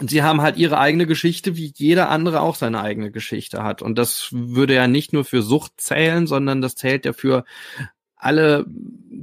sie 0.00 0.22
haben 0.22 0.40
halt 0.40 0.56
ihre 0.56 0.78
eigene 0.78 1.06
Geschichte, 1.06 1.56
wie 1.56 1.72
jeder 1.76 2.08
andere 2.08 2.40
auch 2.40 2.56
seine 2.56 2.80
eigene 2.80 3.12
Geschichte 3.12 3.62
hat. 3.62 3.80
Und 3.80 3.96
das 3.96 4.30
würde 4.32 4.74
ja 4.74 4.88
nicht 4.88 5.12
nur 5.12 5.24
für 5.24 5.42
Sucht 5.42 5.74
zählen, 5.76 6.26
sondern 6.26 6.60
das 6.60 6.74
zählt 6.74 7.04
ja 7.04 7.12
für 7.12 7.44
alle 8.24 8.66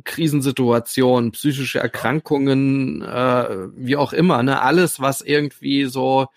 Krisensituationen, 0.03 1.31
psychische 1.31 1.79
Erkrankungen, 1.79 3.01
äh, 3.01 3.67
wie 3.75 3.95
auch 3.95 4.13
immer, 4.13 4.43
ne, 4.43 4.61
alles, 4.61 4.99
was 4.99 5.21
irgendwie 5.21 5.85
so 5.85 6.27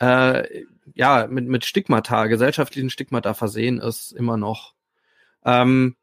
äh, 0.00 0.64
ja 0.94 1.26
mit 1.28 1.46
mit 1.48 1.64
Stigmata, 1.64 2.26
gesellschaftlichen 2.26 2.90
Stigmata 2.90 3.34
versehen 3.34 3.78
ist, 3.78 4.12
immer 4.12 4.36
noch. 4.36 4.74
Ähm, 5.44 5.96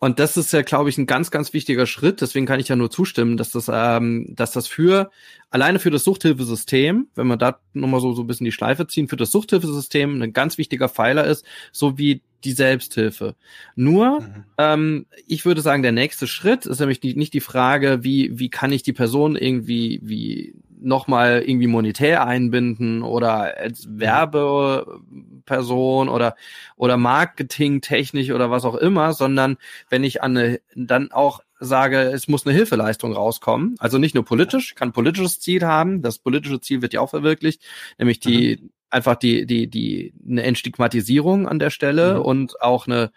und 0.00 0.18
das 0.18 0.36
ist 0.36 0.52
ja, 0.52 0.62
glaube 0.62 0.90
ich, 0.90 0.98
ein 0.98 1.06
ganz, 1.06 1.30
ganz 1.30 1.54
wichtiger 1.54 1.86
Schritt. 1.86 2.20
Deswegen 2.20 2.46
kann 2.46 2.60
ich 2.60 2.68
ja 2.68 2.76
nur 2.76 2.90
zustimmen, 2.90 3.36
dass 3.38 3.52
das, 3.52 3.70
ähm, 3.72 4.26
dass 4.36 4.52
das 4.52 4.66
für 4.66 5.10
alleine 5.50 5.78
für 5.78 5.90
das 5.90 6.04
Suchthilfesystem, 6.04 7.08
wenn 7.14 7.26
wir 7.26 7.36
da 7.36 7.60
nochmal 7.72 8.00
so 8.00 8.12
so 8.12 8.22
ein 8.22 8.26
bisschen 8.26 8.44
die 8.44 8.52
Schleife 8.52 8.86
ziehen, 8.86 9.08
für 9.08 9.16
das 9.16 9.30
Suchthilfesystem 9.30 10.20
ein 10.20 10.32
ganz 10.32 10.58
wichtiger 10.58 10.88
Pfeiler 10.88 11.24
ist, 11.24 11.46
so 11.72 11.96
wie 11.96 12.20
die 12.44 12.52
Selbsthilfe. 12.52 13.34
Nur, 13.74 14.20
mhm. 14.20 14.44
ähm, 14.58 15.06
ich 15.26 15.44
würde 15.44 15.60
sagen, 15.60 15.82
der 15.82 15.92
nächste 15.92 16.26
Schritt 16.26 16.66
ist 16.66 16.80
nämlich 16.80 17.00
die, 17.00 17.14
nicht 17.14 17.32
die 17.32 17.40
Frage, 17.40 18.04
wie, 18.04 18.38
wie 18.38 18.50
kann 18.50 18.72
ich 18.72 18.82
die 18.82 18.92
Person 18.92 19.36
irgendwie 19.36 20.00
wie 20.02 20.54
nochmal 20.80 21.42
irgendwie 21.44 21.66
monetär 21.66 22.26
einbinden 22.26 23.02
oder 23.02 23.56
als 23.56 23.86
mhm. 23.86 24.00
Werbeperson 24.00 26.08
oder, 26.08 26.36
oder 26.76 26.96
marketingtechnisch 26.96 28.30
oder 28.30 28.50
was 28.50 28.64
auch 28.64 28.74
immer, 28.74 29.14
sondern 29.14 29.56
wenn 29.88 30.04
ich 30.04 30.22
an 30.22 30.36
eine, 30.36 30.60
dann 30.74 31.10
auch 31.10 31.40
sage, 31.58 31.98
es 31.98 32.28
muss 32.28 32.46
eine 32.46 32.54
Hilfeleistung 32.54 33.14
rauskommen. 33.14 33.76
Also 33.78 33.98
nicht 33.98 34.14
nur 34.14 34.24
politisch, 34.24 34.74
kann 34.74 34.90
ein 34.90 34.92
politisches 34.92 35.40
Ziel 35.40 35.64
haben. 35.64 36.02
Das 36.02 36.18
politische 36.18 36.60
Ziel 36.60 36.82
wird 36.82 36.92
ja 36.92 37.00
auch 37.00 37.10
verwirklicht, 37.10 37.62
nämlich 37.98 38.20
die, 38.20 38.58
mhm 38.60 38.70
einfach 38.94 39.16
die, 39.16 39.44
die, 39.44 39.68
die, 39.68 40.14
eine 40.26 40.44
Entstigmatisierung 40.44 41.48
an 41.48 41.58
der 41.58 41.70
Stelle 41.70 42.14
mhm. 42.14 42.22
und 42.22 42.62
auch 42.62 42.86
eine, 42.86 43.10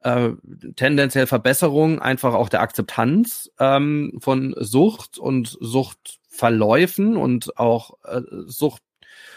äh, 0.00 0.30
tendenziell 0.76 1.26
Verbesserung 1.26 2.00
einfach 2.00 2.34
auch 2.34 2.48
der 2.48 2.60
Akzeptanz 2.60 3.50
ähm, 3.58 4.18
von 4.20 4.54
Sucht 4.58 5.18
und 5.18 5.56
Suchtverläufen 5.60 7.16
und 7.16 7.58
auch 7.58 7.94
äh, 8.04 8.20
Sucht 8.46 8.82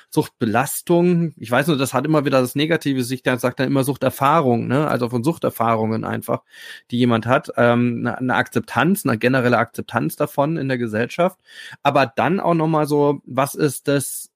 Suchtbelastung. 0.10 1.34
Ich 1.38 1.52
weiß 1.52 1.68
nur, 1.68 1.78
das 1.78 1.94
hat 1.94 2.06
immer 2.06 2.24
wieder 2.24 2.40
das 2.40 2.56
Negative 2.56 3.04
sich, 3.04 3.24
der 3.24 3.38
sagt 3.40 3.60
dann 3.60 3.68
immer 3.68 3.84
Suchterfahrung, 3.84 4.68
ne? 4.68 4.88
Also 4.88 5.10
von 5.10 5.24
Suchterfahrungen 5.24 6.06
einfach, 6.06 6.44
die 6.92 6.98
jemand 6.98 7.26
hat, 7.26 7.52
ähm, 7.58 7.98
eine, 8.00 8.18
eine 8.18 8.36
Akzeptanz, 8.36 9.06
eine 9.06 9.18
generelle 9.18 9.58
Akzeptanz 9.58 10.16
davon 10.16 10.56
in 10.58 10.70
der 10.70 10.78
Gesellschaft. 10.78 11.38
Aber 11.84 12.06
dann 12.06 12.40
auch 12.40 12.54
nochmal 12.54 12.88
so, 12.88 13.22
was 13.26 13.54
ist 13.54 13.90
das 13.90 14.32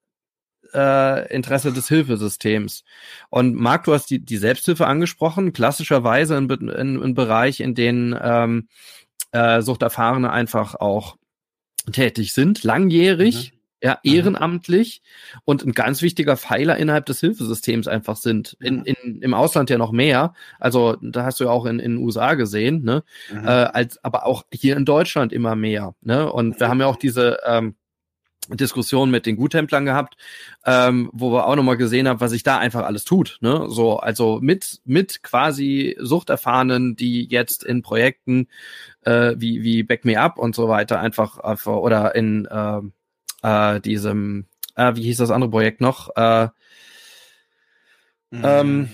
äh, 0.73 1.33
Interesse 1.33 1.71
des 1.71 1.87
Hilfesystems. 1.87 2.83
Und 3.29 3.55
Marc, 3.55 3.85
du 3.85 3.93
hast 3.93 4.09
die, 4.09 4.19
die 4.19 4.37
Selbsthilfe 4.37 4.87
angesprochen, 4.87 5.53
klassischerweise 5.53 6.37
ein, 6.37 6.49
in, 6.49 7.01
in 7.01 7.13
Bereich, 7.13 7.59
in 7.59 7.75
dem 7.75 8.17
ähm, 8.21 8.67
äh, 9.31 9.61
Suchterfahrene 9.61 10.31
einfach 10.31 10.75
auch 10.75 11.17
tätig 11.91 12.33
sind, 12.33 12.63
langjährig. 12.63 13.51
Mhm. 13.53 13.57
Ja, 13.83 13.97
ehrenamtlich 14.03 15.01
mhm. 15.01 15.39
und 15.43 15.65
ein 15.65 15.71
ganz 15.71 16.03
wichtiger 16.03 16.37
Pfeiler 16.37 16.77
innerhalb 16.77 17.07
des 17.07 17.19
Hilfesystems 17.19 17.87
einfach 17.87 18.15
sind. 18.15 18.55
In, 18.59 18.85
in, 18.85 19.23
Im 19.23 19.33
Ausland 19.33 19.71
ja 19.71 19.79
noch 19.79 19.91
mehr. 19.91 20.35
Also 20.59 20.97
da 21.01 21.23
hast 21.23 21.39
du 21.39 21.45
ja 21.45 21.49
auch 21.49 21.65
in 21.65 21.79
den 21.79 21.97
USA 21.97 22.35
gesehen, 22.35 22.83
ne? 22.83 23.03
Mhm. 23.33 23.43
Äh, 23.43 23.49
als, 23.49 23.97
aber 24.03 24.27
auch 24.27 24.43
hier 24.53 24.77
in 24.77 24.85
Deutschland 24.85 25.33
immer 25.33 25.55
mehr. 25.55 25.95
Ne? 26.01 26.31
Und 26.31 26.59
wir 26.59 26.69
haben 26.69 26.79
ja 26.79 26.85
auch 26.85 26.95
diese 26.95 27.39
ähm, 27.43 27.73
Diskussion 28.49 29.11
mit 29.11 29.25
den 29.25 29.37
Guttemplern 29.37 29.85
gehabt, 29.85 30.17
ähm, 30.65 31.09
wo 31.13 31.31
wir 31.31 31.47
auch 31.47 31.55
nochmal 31.55 31.77
gesehen 31.77 32.07
haben, 32.07 32.19
was 32.19 32.31
sich 32.31 32.43
da 32.43 32.57
einfach 32.57 32.83
alles 32.83 33.05
tut. 33.05 33.37
Ne? 33.41 33.67
So, 33.69 33.97
also 33.97 34.39
mit, 34.41 34.81
mit 34.83 35.23
quasi 35.23 35.95
Suchterfahrenen, 35.99 36.95
die 36.95 37.27
jetzt 37.29 37.63
in 37.63 37.81
Projekten 37.81 38.47
äh, 39.03 39.35
wie, 39.37 39.63
wie 39.63 39.83
Back 39.83 40.05
Me 40.05 40.19
Up 40.19 40.37
und 40.37 40.55
so 40.55 40.67
weiter 40.67 40.99
einfach, 40.99 41.37
einfach 41.37 41.75
oder 41.75 42.15
in 42.15 42.45
äh, 42.45 42.81
äh, 43.43 43.79
diesem, 43.79 44.47
äh, 44.75 44.95
wie 44.95 45.03
hieß 45.03 45.17
das 45.17 45.31
andere 45.31 45.51
Projekt 45.51 45.81
noch? 45.81 46.09
Äh, 46.15 46.49
mhm. 48.31 48.41
ähm, 48.43 48.89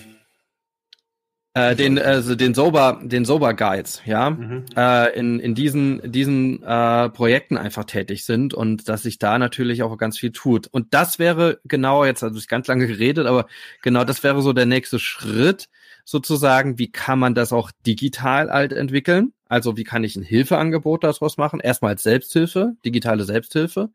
äh, 1.54 1.74
den, 1.74 1.98
also 1.98 2.34
den 2.34 2.54
Sober, 2.54 3.00
den 3.02 3.24
Sober 3.24 3.54
Guides, 3.54 4.02
ja, 4.04 4.30
mhm. 4.30 4.64
äh, 4.76 5.18
in, 5.18 5.40
in 5.40 5.54
diesen, 5.54 6.12
diesen 6.12 6.62
äh, 6.62 7.08
Projekten 7.10 7.56
einfach 7.56 7.84
tätig 7.84 8.24
sind 8.24 8.54
und 8.54 8.88
dass 8.88 9.02
sich 9.02 9.18
da 9.18 9.38
natürlich 9.38 9.82
auch 9.82 9.96
ganz 9.96 10.18
viel 10.18 10.32
tut. 10.32 10.66
Und 10.68 10.94
das 10.94 11.18
wäre 11.18 11.60
genau, 11.64 12.04
jetzt 12.04 12.22
also 12.22 12.38
ich 12.38 12.48
ganz 12.48 12.66
lange 12.66 12.86
geredet, 12.86 13.26
aber 13.26 13.46
genau 13.82 14.04
das 14.04 14.22
wäre 14.22 14.42
so 14.42 14.52
der 14.52 14.66
nächste 14.66 14.98
Schritt, 14.98 15.68
sozusagen, 16.08 16.78
wie 16.78 16.90
kann 16.90 17.18
man 17.18 17.34
das 17.34 17.52
auch 17.52 17.70
digital 17.86 18.48
alt 18.48 18.72
entwickeln? 18.72 19.34
Also 19.46 19.76
wie 19.76 19.84
kann 19.84 20.04
ich 20.04 20.16
ein 20.16 20.22
Hilfeangebot 20.22 21.04
daraus 21.04 21.36
machen? 21.36 21.60
Erstmal 21.60 21.92
als 21.92 22.02
Selbsthilfe, 22.02 22.72
digitale 22.84 23.24
Selbsthilfe. 23.24 23.90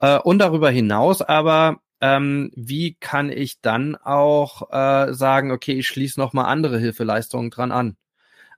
Äh, 0.00 0.18
und 0.18 0.38
darüber 0.38 0.70
hinaus 0.70 1.20
aber 1.20 1.80
ähm, 2.04 2.50
wie 2.54 2.96
kann 3.00 3.30
ich 3.30 3.62
dann 3.62 3.96
auch 3.96 4.70
äh, 4.70 5.14
sagen, 5.14 5.50
okay, 5.52 5.72
ich 5.72 5.86
schließe 5.86 6.20
noch 6.20 6.34
mal 6.34 6.44
andere 6.44 6.78
Hilfeleistungen 6.78 7.50
dran 7.50 7.72
an. 7.72 7.96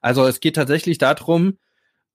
Also 0.01 0.27
es 0.27 0.41
geht 0.41 0.57
tatsächlich 0.57 0.99
darum, 0.99 1.57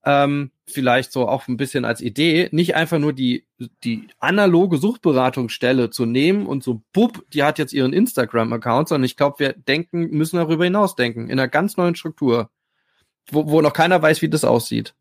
ähm, 0.04 0.52
vielleicht 0.68 1.14
so 1.14 1.30
auch 1.30 1.48
ein 1.48 1.56
bisschen 1.56 1.86
als 1.86 2.02
Idee, 2.02 2.50
nicht 2.52 2.76
einfach 2.76 3.00
nur 3.00 3.14
die, 3.14 3.48
die 3.86 4.10
analoge 4.20 4.78
Suchtberatungsstelle 4.78 5.90
zu 5.90 6.06
nehmen 6.06 6.48
und 6.48 6.64
so, 6.64 6.84
bub, 6.92 7.24
die 7.32 7.44
hat 7.44 7.60
jetzt 7.60 7.72
ihren 7.72 7.94
Instagram-Account, 7.94 8.90
sondern 8.90 9.06
ich 9.06 9.16
glaube, 9.16 9.40
wir 9.40 9.54
denken, 9.54 10.10
müssen 10.10 10.36
darüber 10.36 10.66
hinaus 10.66 10.98
denken, 10.98 11.30
in 11.30 11.40
einer 11.40 11.48
ganz 11.48 11.78
neuen 11.78 11.96
Struktur, 11.96 12.50
wo, 13.32 13.48
wo 13.48 13.62
noch 13.62 13.74
keiner 13.74 14.02
weiß, 14.02 14.22
wie 14.22 14.30
das 14.30 14.44
aussieht. 14.44 14.96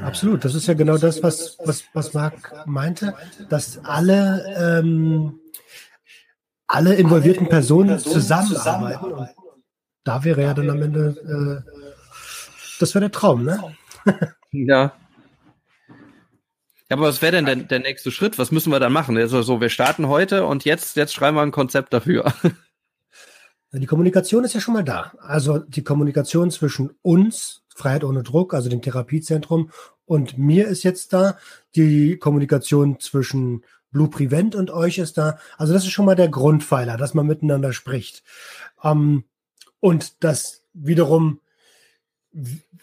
Absolut, 0.00 0.44
das 0.44 0.54
ist 0.54 0.66
ja 0.66 0.74
genau 0.74 0.96
das, 0.96 1.22
was, 1.22 1.58
was, 1.64 1.84
was 1.92 2.14
Marc 2.14 2.66
meinte, 2.66 3.14
dass 3.48 3.84
alle, 3.84 4.44
ähm, 4.56 5.38
alle 6.66 6.94
involvierten 6.94 7.48
Personen 7.48 7.98
zusammenarbeiten. 7.98 9.12
Und 9.12 9.28
da 10.04 10.24
wäre 10.24 10.42
ja 10.42 10.54
dann 10.54 10.70
am 10.70 10.82
Ende, 10.82 11.64
äh, 11.66 11.70
das 12.80 12.94
wäre 12.94 13.02
der 13.02 13.12
Traum, 13.12 13.44
ne? 13.44 13.76
ja. 14.50 14.92
Ja, 16.88 16.96
aber 16.98 17.08
was 17.08 17.22
wäre 17.22 17.32
denn 17.32 17.46
der, 17.46 17.56
der 17.56 17.78
nächste 17.78 18.10
Schritt? 18.10 18.38
Was 18.38 18.50
müssen 18.50 18.70
wir 18.70 18.80
dann 18.80 18.92
machen? 18.92 19.16
Also 19.16 19.42
so, 19.42 19.60
wir 19.60 19.70
starten 19.70 20.08
heute 20.08 20.46
und 20.46 20.64
jetzt, 20.64 20.96
jetzt 20.96 21.14
schreiben 21.14 21.36
wir 21.36 21.42
ein 21.42 21.50
Konzept 21.50 21.92
dafür. 21.92 22.32
Die 23.74 23.86
Kommunikation 23.86 24.44
ist 24.44 24.52
ja 24.52 24.60
schon 24.60 24.74
mal 24.74 24.84
da. 24.84 25.12
Also 25.18 25.58
die 25.58 25.82
Kommunikation 25.82 26.50
zwischen 26.50 26.90
uns 27.00 27.61
Freiheit 27.74 28.04
ohne 28.04 28.22
Druck, 28.22 28.54
also 28.54 28.68
dem 28.68 28.82
Therapiezentrum. 28.82 29.70
Und 30.04 30.38
mir 30.38 30.68
ist 30.68 30.82
jetzt 30.82 31.12
da 31.12 31.38
die 31.74 32.16
Kommunikation 32.18 33.00
zwischen 33.00 33.64
Blue 33.90 34.08
Prevent 34.08 34.54
und 34.54 34.70
euch 34.70 34.98
ist 34.98 35.18
da. 35.18 35.38
Also 35.58 35.72
das 35.72 35.84
ist 35.84 35.92
schon 35.92 36.06
mal 36.06 36.16
der 36.16 36.28
Grundpfeiler, 36.28 36.96
dass 36.96 37.14
man 37.14 37.26
miteinander 37.26 37.72
spricht. 37.72 38.22
Ähm, 38.82 39.24
und 39.80 40.24
das 40.24 40.62
wiederum, 40.72 41.40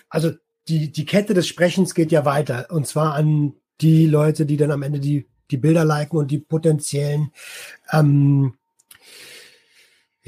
also 0.09 0.31
die, 0.67 0.91
die 0.91 1.05
Kette 1.05 1.33
des 1.33 1.47
Sprechens 1.47 1.95
geht 1.95 2.11
ja 2.11 2.25
weiter. 2.25 2.67
Und 2.69 2.87
zwar 2.87 3.15
an 3.15 3.53
die 3.81 4.05
Leute, 4.05 4.45
die 4.45 4.57
dann 4.57 4.71
am 4.71 4.83
Ende 4.83 4.99
die, 4.99 5.27
die 5.51 5.57
Bilder 5.57 5.83
liken 5.83 6.17
und 6.17 6.29
die 6.29 6.37
potenziellen 6.37 7.31
ähm, 7.91 8.53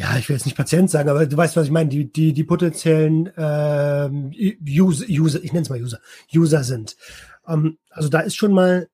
ja, 0.02 0.18
ich 0.18 0.28
will 0.28 0.36
jetzt 0.36 0.46
nicht 0.46 0.58
Patient 0.58 0.90
sagen, 0.90 1.10
aber 1.10 1.28
du 1.28 1.38
weißt, 1.38 1.56
was 1.56 1.66
ich 1.66 1.72
meine, 1.72 1.90
die, 1.90 2.12
die, 2.12 2.34
die 2.34 2.44
potenziellen 2.44 3.32
ähm, 3.38 4.34
User, 4.68 5.06
User, 5.08 5.44
ich 5.44 5.54
nenne 5.54 5.62
es 5.62 5.70
mal 5.70 5.80
User, 5.80 6.00
User 6.34 6.64
sind. 6.64 6.98
Ähm, 7.48 7.78
also 7.92 8.10
da 8.10 8.22
ist 8.22 8.36
schon 8.36 8.52
mal 8.52 8.90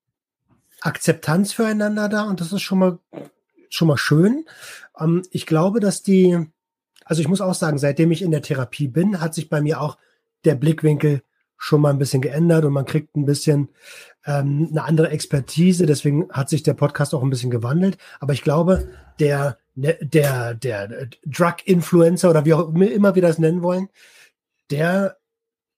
Akzeptanz 0.81 1.53
füreinander 1.53 2.09
da 2.09 2.23
und 2.23 2.41
das 2.41 2.51
ist 2.51 2.61
schon 2.61 2.79
mal 2.79 2.99
schon 3.69 3.87
mal 3.87 3.97
schön. 3.97 4.45
Ähm, 4.99 5.23
ich 5.31 5.45
glaube, 5.45 5.79
dass 5.79 6.03
die, 6.03 6.45
also 7.05 7.21
ich 7.21 7.29
muss 7.29 7.41
auch 7.41 7.55
sagen, 7.55 7.77
seitdem 7.77 8.11
ich 8.11 8.21
in 8.21 8.31
der 8.31 8.41
Therapie 8.41 8.89
bin, 8.89 9.21
hat 9.21 9.33
sich 9.33 9.47
bei 9.47 9.61
mir 9.61 9.79
auch 9.79 9.97
der 10.43 10.55
Blickwinkel 10.55 11.21
schon 11.57 11.81
mal 11.81 11.89
ein 11.89 11.99
bisschen 11.99 12.21
geändert 12.21 12.65
und 12.65 12.73
man 12.73 12.85
kriegt 12.85 13.15
ein 13.15 13.25
bisschen 13.25 13.69
ähm, 14.25 14.67
eine 14.71 14.83
andere 14.83 15.09
Expertise. 15.09 15.85
Deswegen 15.85 16.29
hat 16.31 16.49
sich 16.49 16.63
der 16.63 16.73
Podcast 16.73 17.15
auch 17.15 17.23
ein 17.23 17.29
bisschen 17.29 17.49
gewandelt. 17.49 17.97
Aber 18.19 18.33
ich 18.33 18.43
glaube, 18.43 18.89
der 19.19 19.57
der, 19.77 20.55
der 20.55 21.09
Drug-Influencer 21.25 22.29
oder 22.29 22.45
wie 22.45 22.53
auch 22.53 22.73
immer 22.73 23.15
wir 23.15 23.21
das 23.21 23.37
nennen 23.37 23.61
wollen, 23.61 23.89
der 24.71 25.17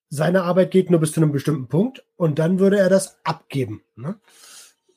seine 0.09 0.43
Arbeit 0.43 0.71
geht 0.71 0.89
nur 0.89 0.99
bis 0.99 1.11
zu 1.11 1.21
einem 1.21 1.31
bestimmten 1.31 1.67
Punkt 1.67 2.03
und 2.15 2.39
dann 2.39 2.59
würde 2.59 2.79
er 2.79 2.89
das 2.89 3.19
abgeben, 3.23 3.83
ne? 3.95 4.19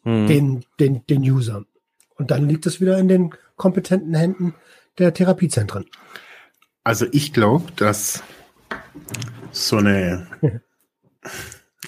Hm. 0.04 0.26
den, 0.26 0.64
den, 0.80 1.06
den 1.06 1.22
User. 1.22 1.64
Und 2.16 2.30
dann 2.30 2.48
liegt 2.48 2.66
es 2.66 2.80
wieder 2.80 2.98
in 2.98 3.08
den 3.08 3.34
kompetenten 3.56 4.14
Händen 4.14 4.54
der 4.98 5.14
Therapiezentren. 5.14 5.86
Also 6.84 7.06
ich 7.12 7.32
glaube, 7.32 7.70
dass 7.76 8.22
so 9.52 9.76
eine 9.76 10.26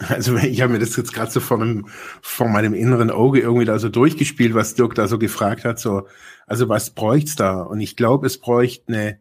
Also 0.00 0.36
ich 0.36 0.60
habe 0.60 0.72
mir 0.72 0.80
das 0.80 0.96
jetzt 0.96 1.12
gerade 1.12 1.30
so 1.30 1.40
vor, 1.40 1.60
einem, 1.60 1.86
vor 2.20 2.48
meinem 2.48 2.74
inneren 2.74 3.10
Auge 3.10 3.40
irgendwie 3.40 3.64
da 3.64 3.78
so 3.78 3.88
durchgespielt, 3.88 4.54
was 4.54 4.74
Dirk 4.74 4.94
da 4.94 5.06
so 5.06 5.18
gefragt 5.18 5.64
hat. 5.64 5.78
So, 5.78 6.08
also 6.46 6.68
was 6.68 6.90
bräucht's 6.90 7.36
da? 7.36 7.62
Und 7.62 7.80
ich 7.80 7.96
glaube, 7.96 8.26
es 8.26 8.38
bräuchte 8.38 8.84
eine, 8.88 9.18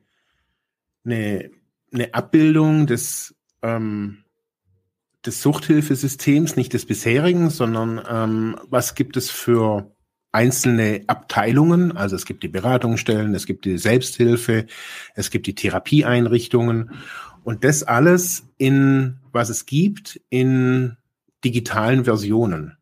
eine, 1.06 1.52
eine 1.94 2.14
Abbildung 2.14 2.88
des, 2.88 3.36
ähm, 3.62 4.24
des 5.26 5.42
Suchthilfesystems, 5.42 6.56
nicht 6.56 6.74
des 6.74 6.86
bisherigen, 6.86 7.50
sondern 7.50 8.02
ähm, 8.10 8.58
was 8.68 8.96
gibt 8.96 9.16
es 9.16 9.30
für 9.30 9.94
einzelne 10.32 11.04
Abteilungen? 11.06 11.96
Also 11.96 12.16
es 12.16 12.26
gibt 12.26 12.44
die 12.44 12.48
Beratungsstellen, 12.50 13.36
es 13.36 13.46
gibt 13.46 13.66
die 13.66 13.78
Selbsthilfe, 13.78 14.66
es 15.14 15.30
gibt 15.30 15.46
die 15.46 15.56
Therapieeinrichtungen 15.56 16.92
und 17.44 17.64
das 17.64 17.84
alles 17.84 18.48
in, 18.58 19.20
was 19.34 19.50
es 19.50 19.66
gibt, 19.66 20.22
in 20.30 20.98
digitalen 21.44 22.06
Versionen. 22.06 22.78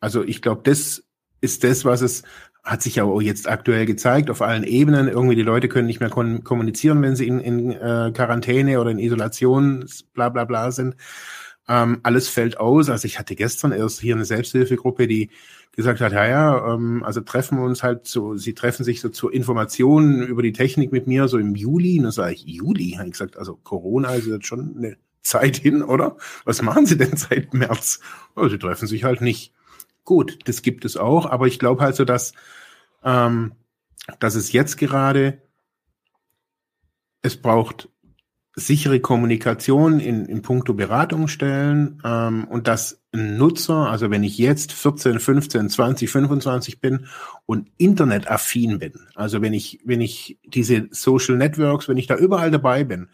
Also 0.00 0.24
ich 0.24 0.40
glaube, 0.42 0.62
das 0.64 1.04
ist 1.40 1.64
das, 1.64 1.84
was 1.84 2.00
es 2.00 2.22
hat 2.62 2.82
sich 2.82 2.96
ja 2.96 3.04
auch 3.04 3.22
jetzt 3.22 3.48
aktuell 3.48 3.86
gezeigt 3.86 4.30
auf 4.30 4.42
allen 4.42 4.64
Ebenen. 4.64 5.08
Irgendwie 5.08 5.34
die 5.34 5.42
Leute 5.42 5.68
können 5.68 5.86
nicht 5.86 6.00
mehr 6.00 6.10
kommunizieren, 6.10 7.00
wenn 7.02 7.16
sie 7.16 7.26
in, 7.26 7.40
in 7.40 7.70
äh, 7.72 8.12
Quarantäne 8.14 8.80
oder 8.80 8.90
in 8.90 8.98
Isolation, 8.98 9.86
bla 10.12 10.28
bla 10.28 10.44
bla 10.44 10.70
sind. 10.70 10.96
Ähm, 11.68 12.00
alles 12.02 12.28
fällt 12.28 12.58
aus. 12.58 12.90
Also 12.90 13.06
ich 13.06 13.18
hatte 13.18 13.34
gestern 13.34 13.72
erst 13.72 14.00
hier 14.00 14.14
eine 14.14 14.24
Selbsthilfegruppe, 14.24 15.06
die 15.06 15.30
gesagt 15.72 16.00
hat, 16.00 16.12
ja, 16.12 16.26
ja, 16.26 16.74
ähm, 16.74 17.02
also 17.04 17.20
treffen 17.20 17.58
wir 17.58 17.64
uns 17.64 17.82
halt 17.82 18.06
so, 18.06 18.36
sie 18.36 18.54
treffen 18.54 18.84
sich 18.84 19.00
so 19.00 19.08
zur 19.08 19.32
Information 19.32 20.22
über 20.22 20.42
die 20.42 20.52
Technik 20.52 20.92
mit 20.92 21.06
mir 21.06 21.28
so 21.28 21.38
im 21.38 21.54
Juli. 21.54 21.96
Und 21.98 22.04
dann 22.04 22.12
sage 22.12 22.34
ich, 22.34 22.44
Juli? 22.44 22.92
Habe 22.98 23.06
ich 23.06 23.12
gesagt, 23.12 23.38
also 23.38 23.56
Corona 23.56 24.14
ist 24.14 24.26
jetzt 24.26 24.46
schon 24.46 24.74
eine 24.76 24.96
Zeit 25.22 25.56
hin, 25.56 25.82
oder? 25.82 26.16
Was 26.44 26.62
machen 26.62 26.86
Sie 26.86 26.96
denn 26.96 27.16
seit 27.16 27.54
März? 27.54 28.00
Oh, 28.36 28.48
sie 28.48 28.58
treffen 28.58 28.86
sich 28.86 29.04
halt 29.04 29.20
nicht. 29.20 29.52
Gut, 30.04 30.38
das 30.46 30.62
gibt 30.62 30.84
es 30.84 30.96
auch, 30.96 31.26
aber 31.26 31.46
ich 31.46 31.58
glaube 31.58 31.82
halt 31.82 31.94
so, 31.94 32.04
dass, 32.04 32.32
ähm, 33.04 33.52
dass 34.18 34.34
es 34.34 34.52
jetzt 34.52 34.76
gerade, 34.76 35.42
es 37.22 37.36
braucht 37.36 37.88
sichere 38.56 39.00
Kommunikation 39.00 40.00
in, 40.00 40.26
in 40.26 40.42
puncto 40.42 40.74
Beratung 40.74 41.28
stellen 41.28 42.00
ähm, 42.04 42.44
und 42.44 42.66
dass 42.66 43.00
ein 43.12 43.36
Nutzer, 43.36 43.90
also 43.90 44.10
wenn 44.10 44.24
ich 44.24 44.38
jetzt 44.38 44.72
14, 44.72 45.20
15, 45.20 45.68
20, 45.68 46.10
25 46.10 46.80
bin 46.80 47.06
und 47.46 47.70
internetaffin 47.76 48.78
bin, 48.78 48.94
also 49.14 49.40
wenn 49.40 49.52
ich, 49.52 49.80
wenn 49.84 50.00
ich 50.00 50.38
diese 50.44 50.88
Social 50.90 51.36
Networks, 51.36 51.88
wenn 51.88 51.96
ich 51.96 52.06
da 52.06 52.16
überall 52.16 52.50
dabei 52.50 52.84
bin 52.84 53.08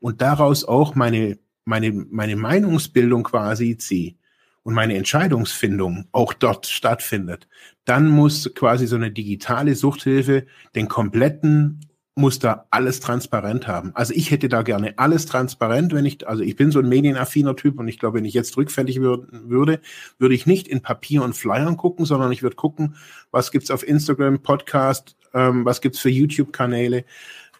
und 0.00 0.22
daraus 0.22 0.64
auch 0.64 0.94
meine, 0.94 1.38
meine, 1.68 1.92
meine 1.92 2.36
Meinungsbildung 2.36 3.22
quasi 3.22 3.76
ziehe 3.76 4.14
und 4.62 4.74
meine 4.74 4.96
Entscheidungsfindung 4.96 6.06
auch 6.12 6.32
dort 6.32 6.66
stattfindet, 6.66 7.48
dann 7.84 8.08
muss 8.08 8.52
quasi 8.54 8.86
so 8.86 8.96
eine 8.96 9.10
digitale 9.10 9.74
Suchthilfe 9.74 10.46
den 10.74 10.88
kompletten 10.88 11.80
muss 12.18 12.40
da 12.40 12.66
alles 12.70 12.98
transparent 12.98 13.68
haben. 13.68 13.92
Also 13.94 14.12
ich 14.12 14.32
hätte 14.32 14.48
da 14.48 14.62
gerne 14.62 14.98
alles 14.98 15.26
transparent, 15.26 15.94
wenn 15.94 16.04
ich, 16.04 16.26
also 16.26 16.42
ich 16.42 16.56
bin 16.56 16.72
so 16.72 16.80
ein 16.80 16.88
medienaffiner 16.88 17.54
Typ 17.54 17.78
und 17.78 17.86
ich 17.86 18.00
glaube, 18.00 18.18
wenn 18.18 18.24
ich 18.24 18.34
jetzt 18.34 18.56
rückfällig 18.56 19.00
würd, 19.00 19.28
würde, 19.30 19.80
würde 20.18 20.34
ich 20.34 20.44
nicht 20.44 20.66
in 20.66 20.82
Papier 20.82 21.22
und 21.22 21.34
Flyern 21.34 21.76
gucken, 21.76 22.06
sondern 22.06 22.32
ich 22.32 22.42
würde 22.42 22.56
gucken, 22.56 22.96
was 23.30 23.52
gibt's 23.52 23.70
auf 23.70 23.86
Instagram, 23.86 24.42
Podcast, 24.42 25.16
ähm, 25.32 25.64
was 25.64 25.80
gibt's 25.80 26.00
für 26.00 26.10
YouTube-Kanäle, 26.10 27.04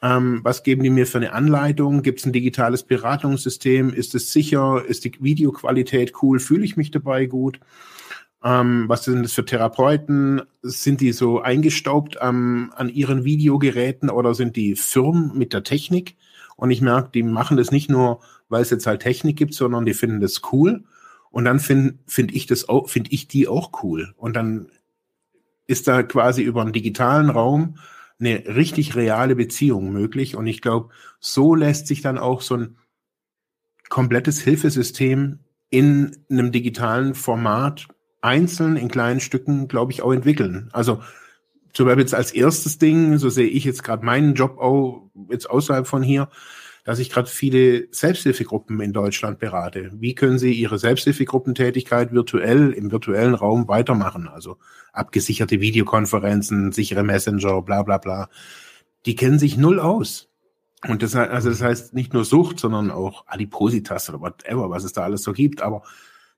ähm, 0.02 0.40
was 0.42 0.62
geben 0.62 0.82
die 0.82 0.90
mir 0.90 1.06
für 1.06 1.18
eine 1.18 1.32
Anleitung, 1.32 2.02
gibt's 2.02 2.24
ein 2.24 2.32
digitales 2.32 2.82
Beratungssystem, 2.82 3.92
ist 3.92 4.14
es 4.14 4.32
sicher, 4.32 4.84
ist 4.86 5.04
die 5.04 5.12
Videoqualität 5.20 6.12
cool, 6.22 6.38
fühle 6.38 6.64
ich 6.64 6.76
mich 6.76 6.90
dabei 6.90 7.26
gut. 7.26 7.58
Ähm, 8.44 8.84
was 8.88 9.04
sind 9.04 9.24
das 9.24 9.32
für 9.32 9.44
Therapeuten? 9.44 10.42
Sind 10.62 11.00
die 11.00 11.12
so 11.12 11.40
eingestaubt 11.40 12.18
ähm, 12.20 12.72
an 12.76 12.88
ihren 12.88 13.24
Videogeräten 13.24 14.10
oder 14.10 14.34
sind 14.34 14.54
die 14.54 14.76
firm 14.76 15.32
mit 15.34 15.52
der 15.52 15.64
Technik? 15.64 16.16
Und 16.56 16.70
ich 16.70 16.80
merke, 16.80 17.10
die 17.12 17.22
machen 17.24 17.56
das 17.56 17.72
nicht 17.72 17.90
nur, 17.90 18.20
weil 18.48 18.62
es 18.62 18.70
jetzt 18.70 18.86
halt 18.86 19.02
Technik 19.02 19.36
gibt, 19.36 19.54
sondern 19.54 19.84
die 19.84 19.94
finden 19.94 20.20
das 20.20 20.42
cool. 20.52 20.84
Und 21.30 21.44
dann 21.44 21.60
finde 21.60 21.94
find 22.06 22.34
ich 22.34 22.46
das 22.46 22.68
auch, 22.68 22.88
finde 22.88 23.10
ich 23.12 23.28
die 23.28 23.48
auch 23.48 23.82
cool. 23.82 24.14
Und 24.16 24.34
dann 24.34 24.68
ist 25.66 25.88
da 25.88 26.02
quasi 26.02 26.42
über 26.42 26.62
einen 26.62 26.72
digitalen 26.72 27.30
Raum 27.30 27.76
eine 28.20 28.44
richtig 28.46 28.96
reale 28.96 29.36
Beziehung 29.36 29.92
möglich. 29.92 30.36
Und 30.36 30.46
ich 30.46 30.60
glaube, 30.60 30.90
so 31.20 31.54
lässt 31.54 31.86
sich 31.86 32.02
dann 32.02 32.18
auch 32.18 32.40
so 32.40 32.56
ein 32.56 32.78
komplettes 33.88 34.40
Hilfesystem 34.40 35.38
in 35.70 36.16
einem 36.30 36.52
digitalen 36.52 37.14
Format 37.14 37.88
einzeln 38.20 38.76
in 38.76 38.88
kleinen 38.88 39.20
Stücken, 39.20 39.68
glaube 39.68 39.92
ich, 39.92 40.02
auch 40.02 40.12
entwickeln. 40.12 40.68
Also 40.72 41.00
zum 41.72 41.86
Beispiel 41.86 42.02
jetzt 42.02 42.14
als 42.14 42.32
erstes 42.32 42.78
Ding, 42.78 43.18
so 43.18 43.28
sehe 43.28 43.46
ich 43.46 43.64
jetzt 43.64 43.84
gerade 43.84 44.04
meinen 44.04 44.34
Job 44.34 44.58
auch 44.58 45.10
jetzt 45.30 45.48
außerhalb 45.48 45.86
von 45.86 46.02
hier, 46.02 46.28
dass 46.88 47.00
ich 47.00 47.10
gerade 47.10 47.28
viele 47.28 47.86
Selbsthilfegruppen 47.90 48.80
in 48.80 48.94
Deutschland 48.94 49.38
berate. 49.38 49.90
Wie 49.92 50.14
können 50.14 50.38
sie 50.38 50.54
ihre 50.54 50.78
Selbsthilfegruppentätigkeit 50.78 52.12
virtuell 52.12 52.72
im 52.72 52.90
virtuellen 52.90 53.34
Raum 53.34 53.68
weitermachen? 53.68 54.26
Also 54.26 54.56
abgesicherte 54.94 55.60
Videokonferenzen, 55.60 56.72
sichere 56.72 57.02
Messenger, 57.02 57.60
bla 57.60 57.82
bla 57.82 57.98
bla. 57.98 58.30
Die 59.04 59.16
kennen 59.16 59.38
sich 59.38 59.58
null 59.58 59.80
aus. 59.80 60.30
Und 60.88 61.02
das, 61.02 61.14
also 61.14 61.50
das 61.50 61.60
heißt 61.60 61.92
nicht 61.92 62.14
nur 62.14 62.24
Sucht, 62.24 62.58
sondern 62.58 62.90
auch 62.90 63.26
Adipositas 63.26 64.08
oder 64.08 64.22
whatever, 64.22 64.70
was 64.70 64.84
es 64.84 64.94
da 64.94 65.02
alles 65.02 65.22
so 65.22 65.34
gibt. 65.34 65.60
Aber 65.60 65.82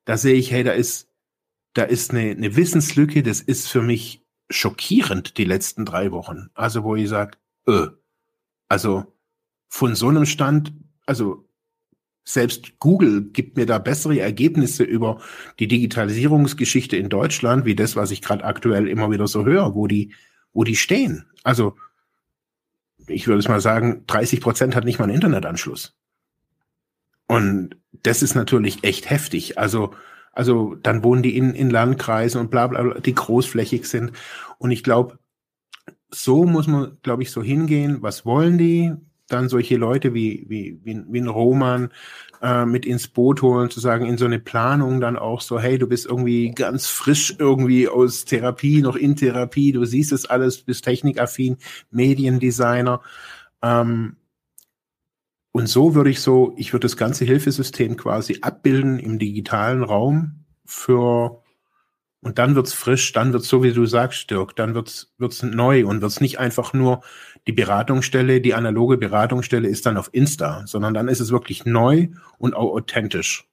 da 0.05 0.17
sehe 0.17 0.35
ich, 0.35 0.51
hey, 0.51 0.65
da 0.65 0.73
ist 0.73 1.07
da 1.75 1.85
ist 1.85 2.11
eine, 2.11 2.29
eine 2.29 2.57
Wissenslücke, 2.57 3.23
das 3.23 3.41
ist 3.41 3.69
für 3.69 3.83
mich 3.83 4.27
schockierend, 4.51 5.39
die 5.39 5.45
letzten 5.45 5.85
drei 5.85 6.11
Wochen. 6.11 6.51
Also, 6.55 6.83
wo 6.83 6.97
ich 6.97 7.09
sage, 7.09 7.39
äh, 7.69 7.87
also 8.69 9.07
von 9.71 9.95
so 9.95 10.09
einem 10.09 10.27
Stand, 10.27 10.75
also 11.07 11.49
selbst 12.25 12.79
Google 12.81 13.23
gibt 13.23 13.57
mir 13.57 13.67
da 13.67 13.79
bessere 13.79 14.21
Ergebnisse 14.21 14.85
über 14.85 15.21
die 15.59 15.69
Digitalisierungsgeschichte 15.69 16.97
in 16.97 17.09
Deutschland, 17.09 17.65
wie 17.65 17.77
das, 17.77 17.97
was 17.97 18.11
ich 18.11 18.21
gerade 18.21 18.45
aktuell 18.45 18.89
immer 18.89 19.11
wieder 19.11 19.27
so 19.27 19.47
höre, 19.47 19.75
wo 19.75 19.87
die, 19.87 20.13
wo 20.53 20.65
die 20.65 20.77
stehen. 20.77 21.25
Also, 21.45 21.77
ich 23.07 23.27
würde 23.27 23.39
es 23.39 23.49
mal 23.49 23.61
sagen, 23.61 24.05
30 24.07 24.41
Prozent 24.41 24.77
hat 24.77 24.85
nicht 24.85 24.99
mal 24.99 25.05
einen 25.05 25.15
Internetanschluss. 25.15 25.97
Und 27.27 27.77
das 28.03 28.23
ist 28.23 28.35
natürlich 28.35 28.83
echt 28.83 29.09
heftig. 29.09 29.57
Also, 29.57 29.95
also 30.33 30.75
dann 30.75 31.03
wohnen 31.05 31.23
die 31.23 31.37
in, 31.37 31.55
in 31.55 31.71
Landkreisen 31.71 32.41
und 32.41 32.51
bla, 32.51 32.67
bla 32.67 32.83
bla, 32.83 33.01
die 33.01 33.15
großflächig 33.15 33.89
sind. 33.89 34.13
Und 34.59 34.73
ich 34.73 34.83
glaube, 34.83 35.19
so 36.11 36.45
muss 36.45 36.67
man, 36.67 36.99
glaube 37.03 37.23
ich, 37.23 37.31
so 37.31 37.43
hingehen. 37.43 38.03
Was 38.03 38.27
wollen 38.27 38.59
die? 38.59 38.95
Dann 39.33 39.49
solche 39.49 39.77
Leute 39.77 40.15
wie, 40.15 40.45
wie, 40.49 40.79
wie, 40.85 41.03
wie 41.09 41.21
ein 41.21 41.29
Roman 41.29 41.91
äh, 42.43 42.65
mit 42.65 42.87
ins 42.87 43.09
Boot 43.09 43.43
holen, 43.43 43.71
zu 43.71 43.81
sagen, 43.81 44.07
in 44.07 44.19
so 44.19 44.25
eine 44.25 44.39
Planung 44.39 45.01
dann 45.01 45.19
auch 45.19 45.41
so, 45.41 45.59
hey, 45.59 45.79
du 45.79 45.87
bist 45.87 46.07
irgendwie 46.07 46.51
ganz 46.53 46.87
frisch 46.87 47.35
irgendwie 47.39 47.89
aus 47.89 48.25
Therapie, 48.25 48.81
noch 48.83 48.97
in 48.97 49.17
Therapie, 49.17 49.73
du 49.73 49.85
siehst 49.85 50.13
es 50.13 50.27
alles, 50.27 50.63
bist 50.63 50.85
technikaffin, 50.85 51.59
Mediendesigner. 51.91 53.03
Ähm, 53.63 54.17
und 55.53 55.69
so 55.69 55.95
würde 55.95 56.11
ich 56.11 56.21
so, 56.21 56.55
ich 56.57 56.73
würde 56.73 56.85
das 56.85 56.97
ganze 56.97 57.25
Hilfesystem 57.25 57.97
quasi 57.97 58.39
abbilden 58.41 58.99
im 58.99 59.19
digitalen 59.19 59.83
Raum 59.83 60.45
für, 60.65 61.43
und 62.23 62.39
dann 62.39 62.55
wird's 62.55 62.73
frisch, 62.73 63.13
dann 63.13 63.33
wird's 63.33 63.49
so, 63.49 63.63
wie 63.63 63.73
du 63.73 63.85
sagst, 63.87 64.31
Dirk, 64.31 64.55
dann 64.55 64.75
wird's, 64.75 65.13
wird's 65.19 65.43
neu 65.43 65.87
und 65.87 66.03
wird's 66.03 66.21
nicht 66.21 66.39
einfach 66.39 66.73
nur 66.73 67.03
die 67.47 67.53
Beratungsstelle, 67.53 68.41
die 68.41 68.55
analoge 68.55 68.97
Beratungsstelle 68.97 69.69
ist 69.69 69.87
dann 69.87 69.97
auf 69.97 70.11
Insta, 70.13 70.67
sondern 70.67 70.95
dann 70.95 71.09
ist 71.09 71.21
es 71.21 71.31
wirklich 71.31 71.65
neu 71.65 72.09
und 72.39 72.55
auch 72.55 72.73
authentisch. 72.73 73.47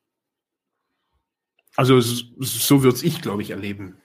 Also 1.76 2.00
so 2.02 2.84
wird's 2.84 3.04
ich, 3.04 3.22
glaube 3.22 3.42
ich, 3.42 3.52
erleben. 3.52 3.98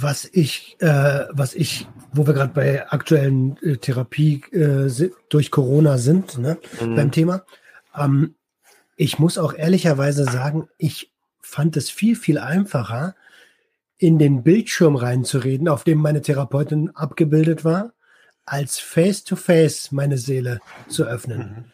Was 0.00 0.28
ich, 0.32 0.76
äh, 0.80 1.24
was 1.32 1.54
ich 1.54 1.88
wo 2.12 2.26
wir 2.26 2.34
gerade 2.34 2.52
bei 2.52 2.90
aktuellen 2.90 3.56
äh, 3.62 3.76
Therapie 3.76 4.42
äh, 4.52 5.10
durch 5.28 5.50
Corona 5.50 5.98
sind, 5.98 6.38
ne, 6.38 6.58
mhm. 6.80 6.96
beim 6.96 7.10
Thema. 7.10 7.44
Ähm, 7.94 8.34
ich 8.96 9.18
muss 9.18 9.38
auch 9.38 9.54
ehrlicherweise 9.54 10.24
sagen, 10.24 10.68
ich 10.78 11.12
fand 11.40 11.76
es 11.76 11.90
viel, 11.90 12.16
viel 12.16 12.38
einfacher, 12.38 13.14
in 13.98 14.18
den 14.18 14.42
Bildschirm 14.42 14.96
reinzureden, 14.96 15.68
auf 15.68 15.84
dem 15.84 15.98
meine 15.98 16.22
Therapeutin 16.22 16.90
abgebildet 16.94 17.64
war, 17.64 17.92
als 18.44 18.78
face-to-face 18.78 19.88
-face 19.88 19.94
meine 19.94 20.18
Seele 20.18 20.60
zu 20.88 21.04
öffnen. 21.04 21.38
Mhm. 21.38 21.64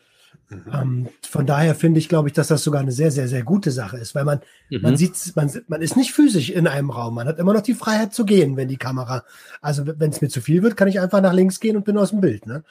Mhm. 0.48 0.64
Ähm, 0.72 1.08
von 1.22 1.46
daher 1.46 1.74
finde 1.74 1.98
ich, 1.98 2.08
glaube 2.08 2.28
ich, 2.28 2.34
dass 2.34 2.48
das 2.48 2.62
sogar 2.62 2.80
eine 2.80 2.92
sehr, 2.92 3.10
sehr, 3.10 3.28
sehr 3.28 3.42
gute 3.42 3.70
Sache 3.70 3.96
ist, 3.96 4.14
weil 4.14 4.24
man, 4.24 4.40
mhm. 4.70 4.82
man 4.82 4.96
sieht, 4.96 5.14
man, 5.36 5.50
man 5.68 5.82
ist 5.82 5.96
nicht 5.96 6.12
physisch 6.12 6.50
in 6.50 6.66
einem 6.66 6.90
Raum. 6.90 7.14
Man 7.14 7.28
hat 7.28 7.38
immer 7.38 7.54
noch 7.54 7.62
die 7.62 7.74
Freiheit 7.74 8.14
zu 8.14 8.24
gehen, 8.24 8.56
wenn 8.56 8.68
die 8.68 8.76
Kamera, 8.76 9.24
also 9.60 9.86
wenn 9.86 10.10
es 10.10 10.20
mir 10.20 10.28
zu 10.28 10.40
viel 10.40 10.62
wird, 10.62 10.76
kann 10.76 10.88
ich 10.88 11.00
einfach 11.00 11.20
nach 11.20 11.32
links 11.32 11.60
gehen 11.60 11.76
und 11.76 11.84
bin 11.84 11.98
aus 11.98 12.10
dem 12.10 12.20
Bild. 12.20 12.46
Ne? 12.46 12.64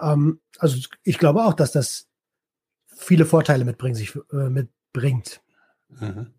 Ähm, 0.00 0.40
also 0.58 0.78
ich 1.02 1.18
glaube 1.18 1.44
auch, 1.44 1.54
dass 1.54 1.72
das 1.72 2.06
viele 2.88 3.26
Vorteile 3.26 3.64
mitbringt, 3.64 3.96
sich, 3.96 4.14
äh, 4.32 4.48
mitbringt. 4.48 5.40
Mhm. 5.88 6.32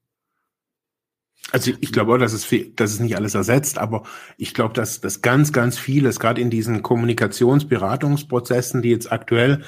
Also 1.52 1.72
ich 1.80 1.94
glaube 1.94 2.14
auch, 2.14 2.18
dass 2.18 2.34
es, 2.34 2.44
viel, 2.44 2.74
dass 2.76 2.92
es 2.92 3.00
nicht 3.00 3.16
alles 3.16 3.34
ersetzt, 3.34 3.78
aber 3.78 4.04
ich 4.38 4.54
glaube, 4.54 4.74
dass, 4.74 5.00
dass 5.00 5.22
ganz, 5.22 5.54
ganz 5.54 5.80
vieles, 5.80 6.20
gerade 6.20 6.42
in 6.42 6.50
diesen 6.50 6.84
Kommunikationsberatungsprozessen, 6.84 8.82
die 8.82 8.90
jetzt 8.90 9.12
aktuell 9.12 9.64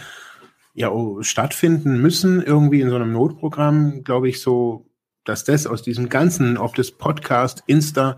ja 0.73 0.91
stattfinden 1.21 2.01
müssen, 2.01 2.41
irgendwie 2.41 2.81
in 2.81 2.89
so 2.89 2.95
einem 2.95 3.13
Notprogramm, 3.13 4.03
glaube 4.03 4.27
ich, 4.29 4.41
so, 4.41 4.89
dass 5.23 5.45
das 5.45 5.67
aus 5.67 5.81
diesem 5.81 6.09
ganzen, 6.09 6.57
ob 6.57 6.75
das 6.75 6.91
Podcast, 6.91 7.63
Insta, 7.65 8.17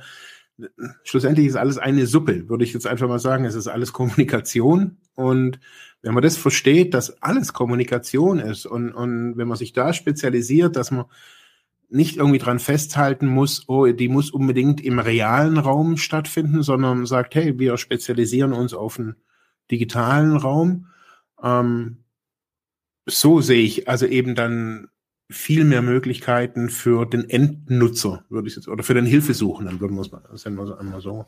schlussendlich 1.03 1.47
ist 1.47 1.55
alles 1.55 1.77
eine 1.77 2.07
Suppe, 2.07 2.49
würde 2.49 2.63
ich 2.63 2.73
jetzt 2.73 2.87
einfach 2.87 3.07
mal 3.07 3.19
sagen. 3.19 3.45
Es 3.45 3.55
ist 3.55 3.67
alles 3.67 3.93
Kommunikation. 3.93 4.97
Und 5.15 5.59
wenn 6.01 6.13
man 6.13 6.23
das 6.23 6.37
versteht, 6.37 6.93
dass 6.93 7.21
alles 7.21 7.53
Kommunikation 7.53 8.39
ist 8.39 8.65
und, 8.65 8.91
und 8.91 9.37
wenn 9.37 9.47
man 9.47 9.57
sich 9.57 9.73
da 9.73 9.93
spezialisiert, 9.93 10.75
dass 10.75 10.91
man 10.91 11.05
nicht 11.91 12.17
irgendwie 12.17 12.39
dran 12.39 12.59
festhalten 12.59 13.27
muss, 13.27 13.67
oh, 13.67 13.85
die 13.87 14.07
muss 14.07 14.31
unbedingt 14.31 14.81
im 14.81 14.97
realen 14.99 15.57
Raum 15.57 15.97
stattfinden, 15.97 16.63
sondern 16.63 17.05
sagt, 17.05 17.35
hey, 17.35 17.59
wir 17.59 17.77
spezialisieren 17.77 18.53
uns 18.53 18.73
auf 18.73 18.97
einen 18.97 19.17
digitalen 19.69 20.37
Raum. 20.37 20.87
Ähm, 21.43 21.97
so 23.05 23.41
sehe 23.41 23.63
ich 23.63 23.89
also 23.89 24.05
eben 24.05 24.35
dann 24.35 24.87
viel 25.29 25.65
mehr 25.65 25.81
Möglichkeiten 25.81 26.69
für 26.69 27.05
den 27.05 27.29
Endnutzer, 27.29 28.23
würde 28.29 28.47
ich 28.47 28.55
jetzt, 28.55 28.67
oder 28.67 28.83
für 28.83 28.93
den 28.93 29.05
Hilfesuchenden, 29.05 29.79
würden 29.79 29.95
wir 29.95 30.01
es 30.01 30.11
mal, 30.11 30.23
das 30.31 30.45
wir 30.45 30.79
einmal 30.79 31.01
so. 31.01 31.25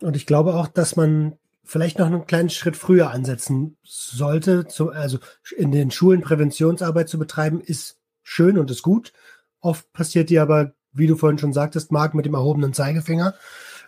Und 0.00 0.16
ich 0.16 0.26
glaube 0.26 0.54
auch, 0.54 0.68
dass 0.68 0.96
man 0.96 1.36
vielleicht 1.64 1.98
noch 1.98 2.06
einen 2.06 2.26
kleinen 2.26 2.50
Schritt 2.50 2.76
früher 2.76 3.10
ansetzen 3.10 3.76
sollte. 3.82 4.66
Zu, 4.66 4.90
also 4.90 5.18
in 5.56 5.72
den 5.72 5.90
Schulen 5.90 6.22
Präventionsarbeit 6.22 7.08
zu 7.08 7.18
betreiben, 7.18 7.60
ist 7.60 7.98
schön 8.26 8.58
und 8.58 8.70
ist 8.70 8.82
gut. 8.82 9.12
Oft 9.60 9.92
passiert 9.92 10.30
die 10.30 10.38
aber, 10.38 10.72
wie 10.92 11.06
du 11.06 11.16
vorhin 11.16 11.38
schon 11.38 11.52
sagtest, 11.52 11.92
Marc, 11.92 12.14
mit 12.14 12.26
dem 12.26 12.34
erhobenen 12.34 12.72
Zeigefinger, 12.72 13.34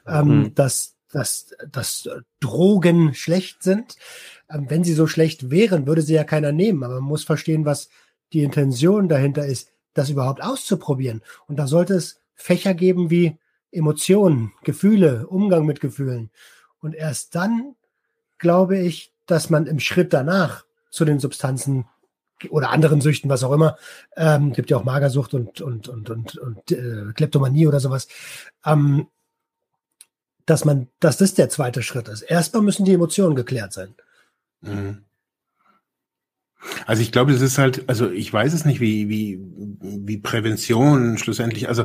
ähm, 0.06 0.28
mhm. 0.28 0.54
dass 0.54 0.94
dass, 1.10 1.54
dass 1.70 2.06
Drogen 2.38 3.14
schlecht 3.14 3.62
sind. 3.62 3.96
Ähm, 4.50 4.66
wenn 4.68 4.84
sie 4.84 4.92
so 4.92 5.06
schlecht 5.06 5.50
wären, 5.50 5.86
würde 5.86 6.02
sie 6.02 6.12
ja 6.12 6.24
keiner 6.24 6.52
nehmen. 6.52 6.82
Aber 6.84 6.96
man 6.96 7.04
muss 7.08 7.24
verstehen, 7.24 7.64
was 7.64 7.88
die 8.34 8.42
Intention 8.42 9.08
dahinter 9.08 9.46
ist, 9.46 9.72
das 9.94 10.10
überhaupt 10.10 10.42
auszuprobieren. 10.42 11.22
Und 11.46 11.56
da 11.56 11.66
sollte 11.66 11.94
es 11.94 12.20
Fächer 12.34 12.74
geben 12.74 13.08
wie 13.10 13.38
Emotionen, 13.72 14.52
Gefühle, 14.64 15.26
Umgang 15.26 15.64
mit 15.64 15.80
Gefühlen. 15.80 16.30
Und 16.80 16.94
erst 16.94 17.34
dann 17.34 17.74
glaube 18.36 18.78
ich, 18.78 19.12
dass 19.26 19.48
man 19.48 19.66
im 19.66 19.80
Schritt 19.80 20.12
danach 20.12 20.64
zu 20.90 21.04
den 21.04 21.20
Substanzen 21.20 21.86
oder 22.50 22.70
anderen 22.70 23.00
Süchten, 23.00 23.30
was 23.30 23.42
auch 23.42 23.52
immer, 23.52 23.76
ähm, 24.16 24.52
gibt 24.52 24.70
ja 24.70 24.76
auch 24.76 24.84
Magersucht 24.84 25.34
und, 25.34 25.60
und, 25.60 25.88
und, 25.88 26.10
und, 26.10 26.38
und 26.38 26.72
äh, 26.72 27.12
Kleptomanie 27.14 27.66
oder 27.66 27.80
sowas, 27.80 28.08
ähm, 28.64 29.08
dass 30.46 30.64
man, 30.64 30.88
dass 31.00 31.18
das 31.18 31.34
der 31.34 31.48
zweite 31.50 31.82
Schritt 31.82 32.08
ist. 32.08 32.22
Erstmal 32.22 32.62
müssen 32.62 32.84
die 32.84 32.94
Emotionen 32.94 33.36
geklärt 33.36 33.72
sein. 33.72 33.94
Mhm. 34.60 35.04
Also 36.86 37.02
ich 37.02 37.12
glaube, 37.12 37.32
das 37.32 37.40
ist 37.40 37.58
halt, 37.58 37.88
also 37.88 38.10
ich 38.10 38.32
weiß 38.32 38.52
es 38.52 38.64
nicht, 38.64 38.80
wie, 38.80 39.08
wie, 39.08 39.38
wie 39.80 40.18
Prävention 40.18 41.18
schlussendlich, 41.18 41.68
also 41.68 41.84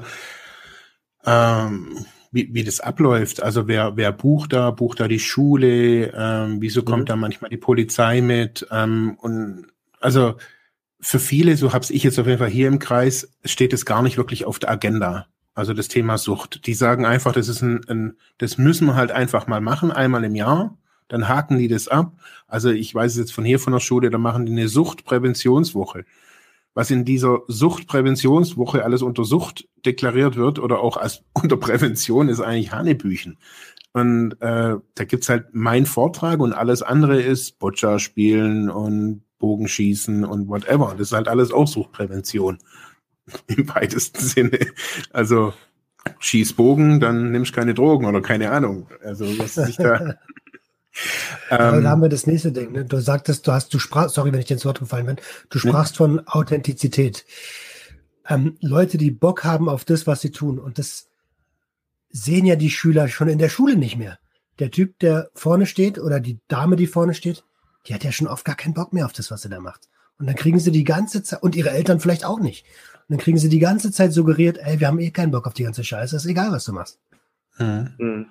ähm, 1.26 2.06
wie, 2.32 2.54
wie 2.54 2.64
das 2.64 2.80
abläuft. 2.80 3.44
Also 3.44 3.68
wer, 3.68 3.96
wer 3.96 4.12
bucht 4.12 4.54
da, 4.54 4.72
bucht 4.72 5.00
da 5.00 5.08
die 5.08 5.20
Schule, 5.20 6.12
ähm, 6.16 6.58
wieso 6.60 6.82
mhm. 6.82 6.86
kommt 6.86 7.10
da 7.10 7.16
manchmal 7.16 7.50
die 7.50 7.58
Polizei 7.58 8.22
mit? 8.22 8.68
Ähm, 8.72 9.18
und 9.22 9.68
also 10.04 10.36
für 11.00 11.20
viele, 11.20 11.58
so 11.58 11.74
habe 11.74 11.86
ich 11.90 12.04
jetzt 12.04 12.20
auf 12.20 12.28
jeden 12.28 12.40
Fall 12.40 12.50
hier 12.50 12.68
im 12.68 12.80
Kreis, 12.80 13.34
steht 13.44 13.74
es 13.74 13.86
gar 13.86 14.02
nicht 14.02 14.18
wirklich 14.18 14.46
auf 14.46 14.60
der 14.60 14.72
Agenda. 14.72 15.28
Also 15.56 15.74
das 15.74 15.88
Thema 15.88 16.18
Sucht. 16.18 16.66
Die 16.66 16.74
sagen 16.74 17.06
einfach, 17.06 17.34
das 17.34 17.48
ist 17.48 17.62
ein, 17.62 17.82
ein 17.88 18.18
das 18.38 18.58
müssen 18.58 18.88
wir 18.88 18.96
halt 18.96 19.12
einfach 19.12 19.48
mal 19.48 19.62
machen, 19.62 19.92
einmal 19.92 20.24
im 20.24 20.36
Jahr 20.36 20.78
dann 21.14 21.28
haken 21.28 21.60
die 21.60 21.68
das 21.68 21.88
ab. 21.88 22.14
Also 22.48 22.72
ich 22.72 22.94
weiß 22.94 23.12
es 23.14 23.18
jetzt 23.20 23.34
von 23.34 23.46
hier 23.46 23.60
von 23.60 23.74
der 23.74 23.80
Schule, 23.80 24.10
da 24.10 24.18
machen 24.18 24.48
die 24.48 24.52
eine 24.52 24.68
Suchtpräventionswoche. 24.68 26.06
Was 26.74 26.90
in 26.90 27.06
dieser 27.06 27.42
Suchtpräventionswoche 27.48 28.84
alles 28.84 29.04
unter 29.04 29.24
Sucht 29.24 29.68
deklariert 29.86 30.36
wird 30.36 30.58
oder 30.58 30.80
auch 30.80 30.98
als 30.98 31.24
unter 31.34 31.58
Prävention 31.58 32.30
ist 32.30 32.42
eigentlich 32.42 32.72
Hanebüchen. 32.72 33.38
Und 33.94 34.42
äh, 34.42 34.76
da 34.96 35.04
gibt's 35.06 35.30
halt 35.30 35.50
mein 35.52 35.86
Vortrag 35.86 36.40
und 36.40 36.54
alles 36.54 36.82
andere 36.82 37.22
ist 37.22 37.60
Boccia 37.60 38.00
spielen 38.00 38.72
und 38.72 39.22
Bogenschießen 39.44 40.24
und 40.24 40.48
whatever. 40.48 40.96
Das 40.98 41.10
ist 41.10 41.12
halt 41.12 41.28
alles 41.28 41.52
auch 41.52 41.68
Suchtprävention. 41.68 42.60
Im 43.48 43.68
weitesten 43.76 44.22
Sinne. 44.22 44.58
Also 45.12 45.54
schieß 46.20 46.54
Bogen, 46.54 47.02
dann 47.02 47.32
nimmst 47.32 47.52
keine 47.52 47.74
Drogen 47.74 48.06
oder 48.06 48.22
keine 48.22 48.52
Ahnung. 48.52 48.88
Also 49.04 49.26
was 49.38 49.56
sich 49.56 49.76
da 49.76 50.16
ähm, 51.50 51.84
da 51.84 51.90
haben 51.90 52.02
wir 52.02 52.08
das 52.08 52.26
nächste 52.26 52.54
Ding. 52.54 52.72
Ne? 52.72 52.86
Du 52.86 53.02
sagtest, 53.02 53.46
du 53.46 53.52
hast, 53.52 53.74
du 53.74 53.80
sprachst, 53.80 54.16
sorry, 54.16 54.32
wenn 54.32 54.40
ich 54.40 54.46
dir 54.46 54.54
ins 54.54 54.66
Wort 54.66 54.80
gefallen 54.80 55.08
bin, 55.08 55.18
du 55.50 55.60
sprachst 55.60 55.96
ja. 55.96 55.98
von 55.98 56.26
Authentizität. 56.26 57.26
Ähm, 58.30 58.56
Leute, 58.62 58.98
die 58.98 59.12
Bock 59.12 59.44
haben 59.44 59.68
auf 59.68 59.84
das, 59.84 60.08
was 60.08 60.22
sie 60.22 60.32
tun. 60.32 60.58
Und 60.58 60.80
das 60.80 61.10
sehen 62.12 62.46
ja 62.46 62.56
die 62.56 62.70
Schüler 62.70 63.10
schon 63.10 63.28
in 63.28 63.40
der 63.40 63.50
Schule 63.50 63.76
nicht 63.76 63.98
mehr. 63.98 64.20
Der 64.60 64.72
Typ, 64.72 65.00
der 65.00 65.32
vorne 65.34 65.66
steht, 65.66 66.00
oder 66.00 66.22
die 66.22 66.40
Dame, 66.48 66.78
die 66.78 66.88
vorne 66.88 67.14
steht, 67.14 67.44
die 67.86 67.94
hat 67.94 68.04
ja 68.04 68.12
schon 68.12 68.28
oft 68.28 68.46
gar 68.46 68.56
keinen 68.56 68.74
Bock 68.74 68.94
mehr 68.94 69.06
auf 69.06 69.14
das, 69.14 69.32
was 69.32 69.42
sie 69.42 69.50
da 69.50 69.60
macht. 69.60 69.90
Und 70.18 70.28
dann 70.28 70.36
kriegen 70.36 70.60
sie 70.60 70.72
die 70.72 70.84
ganze 70.84 71.24
Zeit, 71.24 71.44
und 71.44 71.56
ihre 71.56 71.72
Eltern 71.72 72.00
vielleicht 72.00 72.26
auch 72.26 72.40
nicht. 72.40 72.66
Und 73.08 73.18
dann 73.18 73.20
kriegen 73.20 73.38
sie 73.38 73.50
die 73.50 73.60
ganze 73.60 73.92
Zeit 73.92 74.14
suggeriert, 74.14 74.58
ey, 74.58 74.80
wir 74.80 74.88
haben 74.88 75.00
eh 75.00 75.12
keinen 75.12 75.32
Bock 75.32 75.48
auf 75.48 75.54
die 75.54 75.64
ganze 75.64 75.84
Scheiße, 75.84 76.16
ist 76.16 76.26
egal, 76.26 76.52
was 76.52 76.66
du 76.66 76.74
machst. 76.74 77.00
Mhm. 77.58 78.28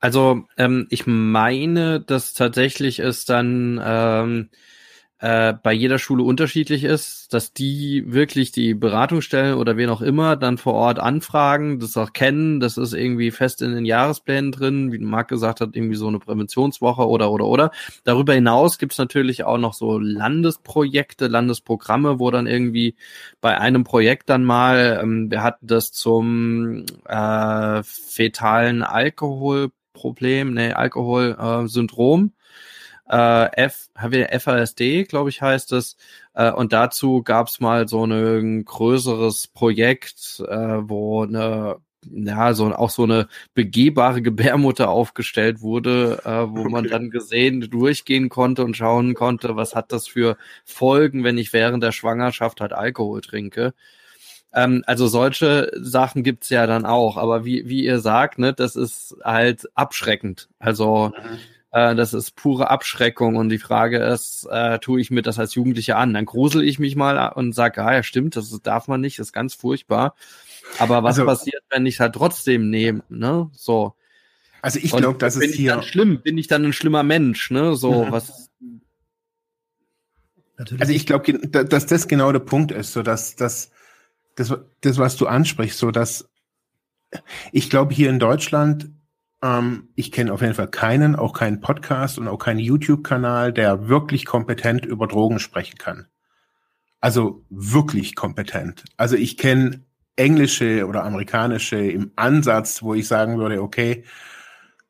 Also 0.00 0.44
ähm, 0.58 0.86
ich 0.90 1.06
meine, 1.06 2.00
dass 2.00 2.34
tatsächlich 2.34 2.98
es 2.98 3.24
dann 3.24 3.80
ähm, 3.82 4.50
äh, 5.24 5.54
bei 5.62 5.72
jeder 5.72 5.98
Schule 5.98 6.22
unterschiedlich 6.22 6.84
ist, 6.84 7.32
dass 7.32 7.54
die 7.54 8.04
wirklich 8.06 8.52
die 8.52 8.74
Beratungsstellen 8.74 9.54
oder 9.54 9.78
wen 9.78 9.88
auch 9.88 10.02
immer 10.02 10.36
dann 10.36 10.58
vor 10.58 10.74
Ort 10.74 10.98
anfragen, 10.98 11.78
das 11.78 11.96
auch 11.96 12.12
kennen, 12.12 12.60
das 12.60 12.76
ist 12.76 12.92
irgendwie 12.92 13.30
fest 13.30 13.62
in 13.62 13.74
den 13.74 13.86
Jahresplänen 13.86 14.52
drin, 14.52 14.92
wie 14.92 14.98
Marc 14.98 15.28
gesagt 15.28 15.62
hat, 15.62 15.70
irgendwie 15.76 15.94
so 15.94 16.08
eine 16.08 16.18
Präventionswoche 16.18 17.08
oder 17.08 17.30
oder 17.30 17.46
oder. 17.46 17.70
Darüber 18.04 18.34
hinaus 18.34 18.76
gibt's 18.76 18.98
natürlich 18.98 19.44
auch 19.44 19.56
noch 19.56 19.72
so 19.72 19.98
Landesprojekte, 19.98 21.28
Landesprogramme, 21.28 22.18
wo 22.18 22.30
dann 22.30 22.46
irgendwie 22.46 22.94
bei 23.40 23.56
einem 23.56 23.82
Projekt 23.82 24.28
dann 24.28 24.44
mal, 24.44 25.00
ähm, 25.02 25.30
wir 25.30 25.42
hatten 25.42 25.66
das 25.66 25.90
zum 25.90 26.84
äh, 27.06 27.82
fetalen 27.82 28.82
Alkoholproblem, 28.82 30.52
ne, 30.52 30.76
Alkoholsyndrom. 30.76 32.26
Äh, 32.26 32.43
äh, 33.08 33.52
F, 33.56 33.88
FASD, 33.94 35.04
glaube 35.04 35.30
ich, 35.30 35.42
heißt 35.42 35.72
es. 35.72 35.96
Äh, 36.34 36.50
und 36.52 36.72
dazu 36.72 37.22
gab 37.22 37.48
es 37.48 37.60
mal 37.60 37.88
so 37.88 38.04
ein 38.04 38.64
größeres 38.64 39.48
Projekt, 39.48 40.42
äh, 40.48 40.88
wo 40.88 41.22
eine 41.24 41.76
ja, 42.12 42.54
so 42.54 42.66
auch 42.74 42.90
so 42.90 43.04
eine 43.04 43.28
begehbare 43.54 44.22
Gebärmutter 44.22 44.90
aufgestellt 44.90 45.60
wurde, 45.60 46.20
äh, 46.24 46.48
wo 46.50 46.60
okay. 46.60 46.68
man 46.68 46.88
dann 46.88 47.10
gesehen 47.10 47.62
durchgehen 47.70 48.28
konnte 48.28 48.64
und 48.64 48.76
schauen 48.76 49.14
konnte, 49.14 49.56
was 49.56 49.74
hat 49.74 49.92
das 49.92 50.06
für 50.06 50.36
Folgen, 50.64 51.24
wenn 51.24 51.38
ich 51.38 51.52
während 51.52 51.82
der 51.82 51.92
Schwangerschaft 51.92 52.60
halt 52.60 52.72
Alkohol 52.72 53.20
trinke. 53.20 53.74
Ähm, 54.52 54.84
also 54.86 55.06
solche 55.06 55.70
Sachen 55.76 56.22
gibt's 56.22 56.50
ja 56.50 56.66
dann 56.66 56.86
auch, 56.86 57.16
aber 57.16 57.44
wie, 57.44 57.68
wie 57.68 57.84
ihr 57.84 58.00
sagt, 58.00 58.38
ne, 58.38 58.52
das 58.52 58.76
ist 58.76 59.16
halt 59.24 59.68
abschreckend. 59.74 60.48
Also 60.58 61.12
mhm. 61.16 61.38
Äh, 61.74 61.96
das 61.96 62.14
ist 62.14 62.36
pure 62.36 62.70
Abschreckung 62.70 63.34
und 63.34 63.48
die 63.48 63.58
Frage 63.58 63.98
ist, 63.98 64.46
äh, 64.48 64.78
tue 64.78 65.00
ich 65.00 65.10
mir 65.10 65.22
das 65.22 65.40
als 65.40 65.56
Jugendlicher 65.56 65.98
an? 65.98 66.14
Dann 66.14 66.24
grusel 66.24 66.62
ich 66.62 66.78
mich 66.78 66.94
mal 66.94 67.32
und 67.32 67.52
sage, 67.52 67.82
ah 67.82 67.92
ja, 67.92 68.04
stimmt, 68.04 68.36
das 68.36 68.56
darf 68.62 68.86
man 68.86 69.00
nicht, 69.00 69.18
das 69.18 69.28
ist 69.28 69.32
ganz 69.32 69.54
furchtbar. 69.54 70.14
Aber 70.78 71.02
was 71.02 71.18
also, 71.18 71.26
passiert, 71.26 71.64
wenn 71.70 71.84
ich 71.84 71.98
halt 71.98 72.14
trotzdem 72.14 72.70
nehme, 72.70 73.02
ne? 73.08 73.50
So. 73.54 73.94
Also 74.62 74.78
ich 74.80 74.92
glaube, 74.92 75.18
das 75.18 75.34
ist 75.34 75.56
hier. 75.56 75.74
Dann 75.74 75.82
schlimm, 75.82 76.22
bin 76.22 76.38
ich 76.38 76.46
dann 76.46 76.64
ein 76.64 76.72
schlimmer 76.72 77.02
Mensch, 77.02 77.50
ne? 77.50 77.74
So, 77.74 78.04
mhm. 78.04 78.12
was. 78.12 78.50
Natürlich. 80.56 80.80
Also 80.80 80.92
ich 80.92 81.06
glaube, 81.06 81.38
dass 81.48 81.86
das 81.86 82.06
genau 82.06 82.30
der 82.30 82.38
Punkt 82.38 82.70
ist, 82.70 82.92
so 82.92 83.02
dass, 83.02 83.34
dass 83.34 83.72
das, 84.36 84.54
das, 84.80 84.98
was 84.98 85.16
du 85.16 85.26
ansprichst, 85.26 85.78
so 85.78 85.90
dass 85.90 86.30
ich 87.50 87.68
glaube, 87.68 87.92
hier 87.92 88.10
in 88.10 88.20
Deutschland 88.20 88.90
ähm, 89.44 89.90
ich 89.94 90.10
kenne 90.10 90.32
auf 90.32 90.40
jeden 90.40 90.54
Fall 90.54 90.70
keinen, 90.70 91.14
auch 91.14 91.34
keinen 91.34 91.60
Podcast 91.60 92.18
und 92.18 92.26
auch 92.26 92.38
keinen 92.38 92.58
YouTube-Kanal, 92.58 93.52
der 93.52 93.88
wirklich 93.88 94.24
kompetent 94.24 94.86
über 94.86 95.06
Drogen 95.06 95.38
sprechen 95.38 95.76
kann. 95.76 96.08
Also 97.00 97.44
wirklich 97.50 98.16
kompetent. 98.16 98.84
Also 98.96 99.16
ich 99.16 99.36
kenne 99.36 99.84
englische 100.16 100.86
oder 100.86 101.04
amerikanische 101.04 101.76
im 101.76 102.12
Ansatz, 102.16 102.82
wo 102.82 102.94
ich 102.94 103.06
sagen 103.06 103.38
würde, 103.38 103.60
okay, 103.60 104.04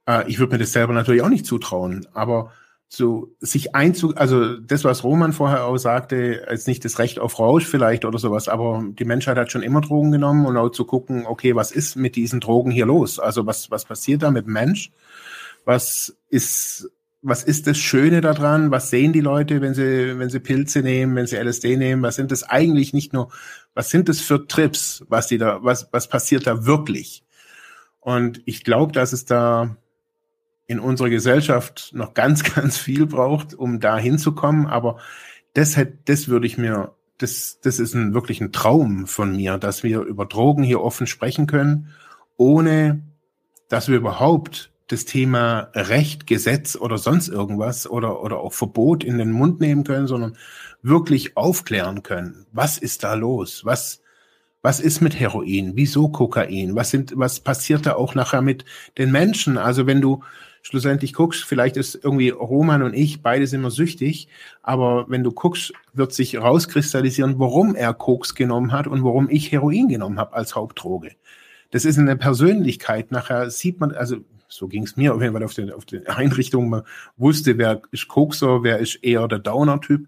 äh, 0.06 0.28
ich 0.28 0.38
würde 0.38 0.52
mir 0.52 0.58
das 0.58 0.72
selber 0.72 0.92
natürlich 0.92 1.22
auch 1.22 1.28
nicht 1.28 1.46
zutrauen, 1.46 2.06
aber 2.14 2.52
so 2.96 3.34
sich 3.40 3.74
einzu, 3.74 4.14
also 4.16 4.56
das, 4.56 4.84
was 4.84 5.04
Roman 5.04 5.32
vorher 5.32 5.64
auch 5.64 5.76
sagte, 5.76 6.44
als 6.48 6.66
nicht 6.66 6.84
das 6.84 6.98
Recht 6.98 7.18
auf 7.18 7.38
Rausch 7.38 7.66
vielleicht 7.66 8.04
oder 8.04 8.18
sowas, 8.18 8.48
aber 8.48 8.84
die 8.86 9.04
Menschheit 9.04 9.36
hat 9.36 9.52
schon 9.52 9.62
immer 9.62 9.80
Drogen 9.80 10.12
genommen 10.12 10.46
und 10.46 10.56
auch 10.56 10.70
zu 10.70 10.84
gucken, 10.84 11.26
okay, 11.26 11.54
was 11.54 11.72
ist 11.72 11.96
mit 11.96 12.16
diesen 12.16 12.40
Drogen 12.40 12.70
hier 12.70 12.86
los? 12.86 13.18
Also 13.18 13.46
was, 13.46 13.70
was 13.70 13.84
passiert 13.84 14.22
da 14.22 14.30
mit 14.30 14.46
dem 14.46 14.52
Mensch? 14.52 14.92
Was 15.64 16.16
ist, 16.28 16.90
was 17.22 17.42
ist 17.42 17.66
das 17.66 17.78
Schöne 17.78 18.20
daran? 18.20 18.70
Was 18.70 18.90
sehen 18.90 19.12
die 19.12 19.20
Leute, 19.20 19.60
wenn 19.60 19.74
sie, 19.74 20.18
wenn 20.18 20.30
sie 20.30 20.40
Pilze 20.40 20.80
nehmen, 20.80 21.16
wenn 21.16 21.26
sie 21.26 21.36
LSD 21.36 21.76
nehmen? 21.76 22.02
Was 22.02 22.16
sind 22.16 22.30
das 22.30 22.42
eigentlich 22.42 22.92
nicht 22.92 23.12
nur, 23.12 23.30
was 23.74 23.90
sind 23.90 24.08
das 24.08 24.20
für 24.20 24.46
Trips, 24.46 25.04
was 25.08 25.26
die 25.26 25.38
da, 25.38 25.62
was, 25.62 25.88
was 25.90 26.08
passiert 26.08 26.46
da 26.46 26.66
wirklich? 26.66 27.24
Und 28.00 28.42
ich 28.44 28.64
glaube, 28.64 28.92
dass 28.92 29.14
es 29.14 29.24
da 29.24 29.76
in 30.66 30.80
unserer 30.80 31.10
Gesellschaft 31.10 31.90
noch 31.94 32.14
ganz, 32.14 32.42
ganz 32.54 32.76
viel 32.76 33.06
braucht, 33.06 33.54
um 33.54 33.80
da 33.80 33.98
hinzukommen. 33.98 34.66
Aber 34.66 34.98
das, 35.52 35.76
hätte, 35.76 35.98
das 36.06 36.28
würde 36.28 36.46
ich 36.46 36.58
mir, 36.58 36.94
das, 37.18 37.60
das 37.62 37.78
ist 37.78 37.94
ein, 37.94 38.14
wirklich 38.14 38.40
ein 38.40 38.52
Traum 38.52 39.06
von 39.06 39.36
mir, 39.36 39.58
dass 39.58 39.82
wir 39.82 40.00
über 40.00 40.26
Drogen 40.26 40.62
hier 40.62 40.80
offen 40.80 41.06
sprechen 41.06 41.46
können, 41.46 41.90
ohne 42.36 43.02
dass 43.68 43.88
wir 43.88 43.96
überhaupt 43.96 44.70
das 44.88 45.06
Thema 45.06 45.70
Recht, 45.74 46.26
Gesetz 46.26 46.76
oder 46.76 46.98
sonst 46.98 47.28
irgendwas 47.28 47.88
oder, 47.88 48.22
oder 48.22 48.38
auch 48.38 48.52
Verbot 48.52 49.02
in 49.02 49.18
den 49.18 49.32
Mund 49.32 49.60
nehmen 49.60 49.84
können, 49.84 50.06
sondern 50.06 50.36
wirklich 50.82 51.36
aufklären 51.36 52.02
können. 52.02 52.46
Was 52.52 52.76
ist 52.76 53.02
da 53.02 53.14
los? 53.14 53.64
Was, 53.64 54.02
was 54.60 54.80
ist 54.80 55.00
mit 55.00 55.18
Heroin? 55.18 55.72
Wieso 55.74 56.08
Kokain? 56.08 56.76
Was 56.76 56.90
sind, 56.90 57.14
was 57.16 57.40
passiert 57.40 57.86
da 57.86 57.94
auch 57.94 58.14
nachher 58.14 58.42
mit 58.42 58.66
den 58.98 59.10
Menschen? 59.10 59.56
Also 59.56 59.86
wenn 59.86 60.02
du, 60.02 60.22
schlussendlich 60.66 61.12
guckst, 61.12 61.44
vielleicht 61.44 61.76
ist 61.76 61.94
irgendwie 61.94 62.30
Roman 62.30 62.82
und 62.82 62.94
ich, 62.94 63.22
beide 63.22 63.46
sind 63.46 63.60
wir 63.60 63.70
süchtig, 63.70 64.28
aber 64.62 65.04
wenn 65.08 65.22
du 65.22 65.30
guckst, 65.30 65.72
wird 65.92 66.12
sich 66.12 66.38
rauskristallisieren, 66.38 67.38
warum 67.38 67.74
er 67.76 67.94
Koks 67.94 68.34
genommen 68.34 68.72
hat 68.72 68.86
und 68.86 69.04
warum 69.04 69.28
ich 69.28 69.52
Heroin 69.52 69.88
genommen 69.88 70.18
habe 70.18 70.32
als 70.32 70.56
Hauptdroge. 70.56 71.12
Das 71.70 71.84
ist 71.84 71.98
eine 71.98 72.16
Persönlichkeit. 72.16 73.12
Nachher 73.12 73.50
sieht 73.50 73.78
man, 73.78 73.92
also 73.92 74.16
So 74.54 74.68
ging 74.68 74.84
es 74.84 74.96
mir 74.96 75.14
auf 75.14 75.20
jeden 75.20 75.32
Fall 75.34 75.42
auf 75.42 75.54
den, 75.54 75.72
auf 75.72 75.84
den 75.84 76.06
Einrichtungen. 76.06 76.70
Man 76.70 76.82
wusste, 77.16 77.58
wer 77.58 77.82
ist 77.90 78.06
Kokser, 78.08 78.62
wer 78.62 78.78
ist 78.78 78.96
eher 79.02 79.26
der 79.26 79.40
Downer-Typ. 79.40 80.06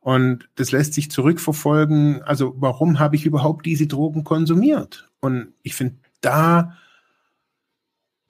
Und 0.00 0.48
das 0.56 0.72
lässt 0.72 0.94
sich 0.94 1.10
zurückverfolgen. 1.10 2.22
Also 2.22 2.54
warum 2.58 2.98
habe 2.98 3.16
ich 3.16 3.24
überhaupt 3.24 3.66
diese 3.66 3.86
Drogen 3.86 4.24
konsumiert? 4.24 5.08
Und 5.20 5.54
ich 5.62 5.74
finde, 5.74 5.96
da, 6.20 6.76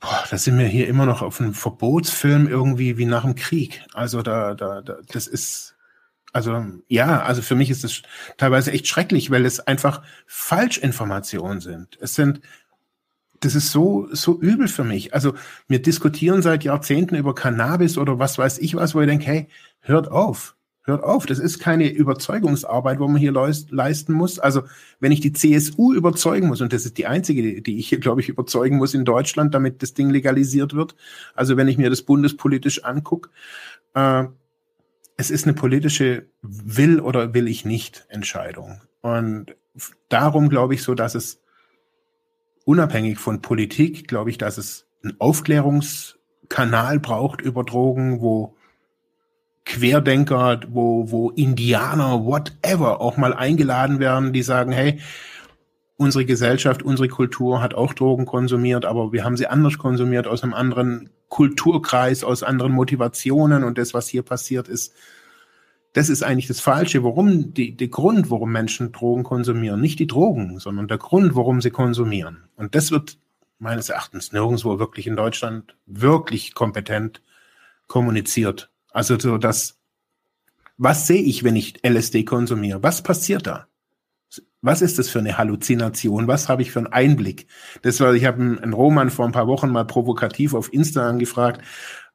boah, 0.00 0.24
da 0.30 0.38
sind 0.38 0.58
wir 0.58 0.66
hier 0.66 0.88
immer 0.88 1.06
noch 1.06 1.22
auf 1.22 1.40
einem 1.40 1.54
Verbotsfilm 1.54 2.48
irgendwie 2.48 2.98
wie 2.98 3.06
nach 3.06 3.22
dem 3.22 3.34
Krieg. 3.34 3.84
Also 3.94 4.22
da, 4.22 4.54
da, 4.54 4.80
da 4.82 4.98
das 5.12 5.26
ist, 5.26 5.76
also 6.32 6.64
ja, 6.88 7.22
also 7.22 7.42
für 7.42 7.54
mich 7.54 7.70
ist 7.70 7.84
das 7.84 8.02
teilweise 8.36 8.72
echt 8.72 8.86
schrecklich, 8.86 9.30
weil 9.30 9.44
es 9.44 9.60
einfach 9.60 10.02
Falschinformationen 10.26 11.60
sind. 11.60 11.98
Es 12.00 12.14
sind 12.14 12.40
das 13.40 13.54
ist 13.54 13.70
so, 13.70 14.08
so 14.12 14.40
übel 14.40 14.68
für 14.68 14.84
mich. 14.84 15.14
Also 15.14 15.34
wir 15.68 15.80
diskutieren 15.80 16.42
seit 16.42 16.64
Jahrzehnten 16.64 17.14
über 17.14 17.34
Cannabis 17.34 17.96
oder 17.96 18.18
was 18.18 18.36
weiß 18.38 18.58
ich 18.58 18.74
was, 18.74 18.94
wo 18.94 19.00
ich 19.00 19.06
denke, 19.06 19.26
hey, 19.26 19.48
hört 19.80 20.10
auf. 20.10 20.56
Hört 20.88 21.04
auf, 21.04 21.26
das 21.26 21.38
ist 21.38 21.58
keine 21.58 21.90
Überzeugungsarbeit, 21.90 22.98
wo 22.98 23.06
man 23.08 23.18
hier 23.18 23.32
leisten 23.32 24.12
muss. 24.14 24.38
Also 24.38 24.62
wenn 25.00 25.12
ich 25.12 25.20
die 25.20 25.32
CSU 25.32 25.92
überzeugen 25.92 26.48
muss, 26.48 26.60
und 26.60 26.72
das 26.72 26.86
ist 26.86 26.96
die 26.98 27.06
einzige, 27.06 27.60
die 27.60 27.78
ich 27.78 27.88
hier, 27.88 28.00
glaube 28.00 28.22
ich, 28.22 28.28
überzeugen 28.28 28.78
muss 28.78 28.94
in 28.94 29.04
Deutschland, 29.04 29.54
damit 29.54 29.82
das 29.82 29.92
Ding 29.92 30.08
legalisiert 30.10 30.74
wird. 30.74 30.96
Also 31.34 31.56
wenn 31.56 31.68
ich 31.68 31.76
mir 31.76 31.90
das 31.90 32.02
bundespolitisch 32.02 32.84
angucke, 32.84 33.28
äh, 33.94 34.24
es 35.18 35.30
ist 35.30 35.44
eine 35.44 35.54
politische 35.54 36.26
Will 36.42 37.00
oder 37.00 37.34
will 37.34 37.48
ich 37.48 37.64
nicht 37.64 38.06
Entscheidung. 38.08 38.80
Und 39.02 39.56
darum 40.08 40.48
glaube 40.48 40.74
ich 40.74 40.82
so, 40.82 40.94
dass 40.94 41.14
es 41.14 41.40
unabhängig 42.64 43.18
von 43.18 43.42
Politik, 43.42 44.08
glaube 44.08 44.30
ich, 44.30 44.38
dass 44.38 44.58
es 44.58 44.86
einen 45.02 45.20
Aufklärungskanal 45.20 46.98
braucht 46.98 47.40
über 47.40 47.64
Drogen, 47.64 48.20
wo 48.20 48.56
Querdenker, 49.68 50.60
wo, 50.68 51.10
wo 51.10 51.30
Indianer, 51.30 52.24
whatever, 52.24 53.00
auch 53.00 53.18
mal 53.18 53.34
eingeladen 53.34 54.00
werden, 54.00 54.32
die 54.32 54.42
sagen, 54.42 54.72
hey, 54.72 54.98
unsere 55.98 56.24
Gesellschaft, 56.24 56.82
unsere 56.82 57.08
Kultur 57.08 57.60
hat 57.60 57.74
auch 57.74 57.92
Drogen 57.92 58.24
konsumiert, 58.24 58.86
aber 58.86 59.12
wir 59.12 59.24
haben 59.24 59.36
sie 59.36 59.46
anders 59.46 59.76
konsumiert, 59.76 60.26
aus 60.26 60.42
einem 60.42 60.54
anderen 60.54 61.10
Kulturkreis, 61.28 62.24
aus 62.24 62.42
anderen 62.42 62.72
Motivationen 62.72 63.62
und 63.62 63.76
das, 63.76 63.92
was 63.92 64.08
hier 64.08 64.22
passiert 64.22 64.68
ist, 64.68 64.94
das 65.92 66.08
ist 66.08 66.22
eigentlich 66.22 66.46
das 66.46 66.60
Falsche. 66.60 67.04
Warum, 67.04 67.52
die, 67.52 67.76
der 67.76 67.88
Grund, 67.88 68.30
warum 68.30 68.50
Menschen 68.50 68.92
Drogen 68.92 69.22
konsumieren, 69.22 69.80
nicht 69.80 69.98
die 69.98 70.06
Drogen, 70.06 70.58
sondern 70.60 70.88
der 70.88 70.98
Grund, 70.98 71.34
warum 71.34 71.60
sie 71.60 71.70
konsumieren. 71.70 72.44
Und 72.56 72.74
das 72.74 72.90
wird 72.90 73.18
meines 73.58 73.90
Erachtens 73.90 74.32
nirgendwo 74.32 74.78
wirklich 74.78 75.06
in 75.06 75.16
Deutschland 75.16 75.76
wirklich 75.86 76.54
kompetent 76.54 77.20
kommuniziert. 77.86 78.70
Also 78.92 79.18
so 79.18 79.38
das, 79.38 79.78
was 80.76 81.06
sehe 81.06 81.22
ich, 81.22 81.44
wenn 81.44 81.56
ich 81.56 81.84
LSD 81.84 82.24
konsumiere? 82.24 82.82
Was 82.82 83.02
passiert 83.02 83.46
da? 83.46 83.66
Was 84.60 84.82
ist 84.82 84.98
das 84.98 85.08
für 85.08 85.20
eine 85.20 85.38
Halluzination? 85.38 86.26
Was 86.26 86.48
habe 86.48 86.62
ich 86.62 86.72
für 86.72 86.80
einen 86.80 86.88
Einblick? 86.88 87.46
Das 87.82 88.00
war, 88.00 88.14
ich 88.14 88.24
habe 88.24 88.42
einen 88.42 88.72
Roman 88.72 89.10
vor 89.10 89.24
ein 89.24 89.32
paar 89.32 89.46
Wochen 89.46 89.70
mal 89.70 89.84
provokativ 89.84 90.54
auf 90.54 90.72
Insta 90.72 91.08
angefragt. 91.08 91.62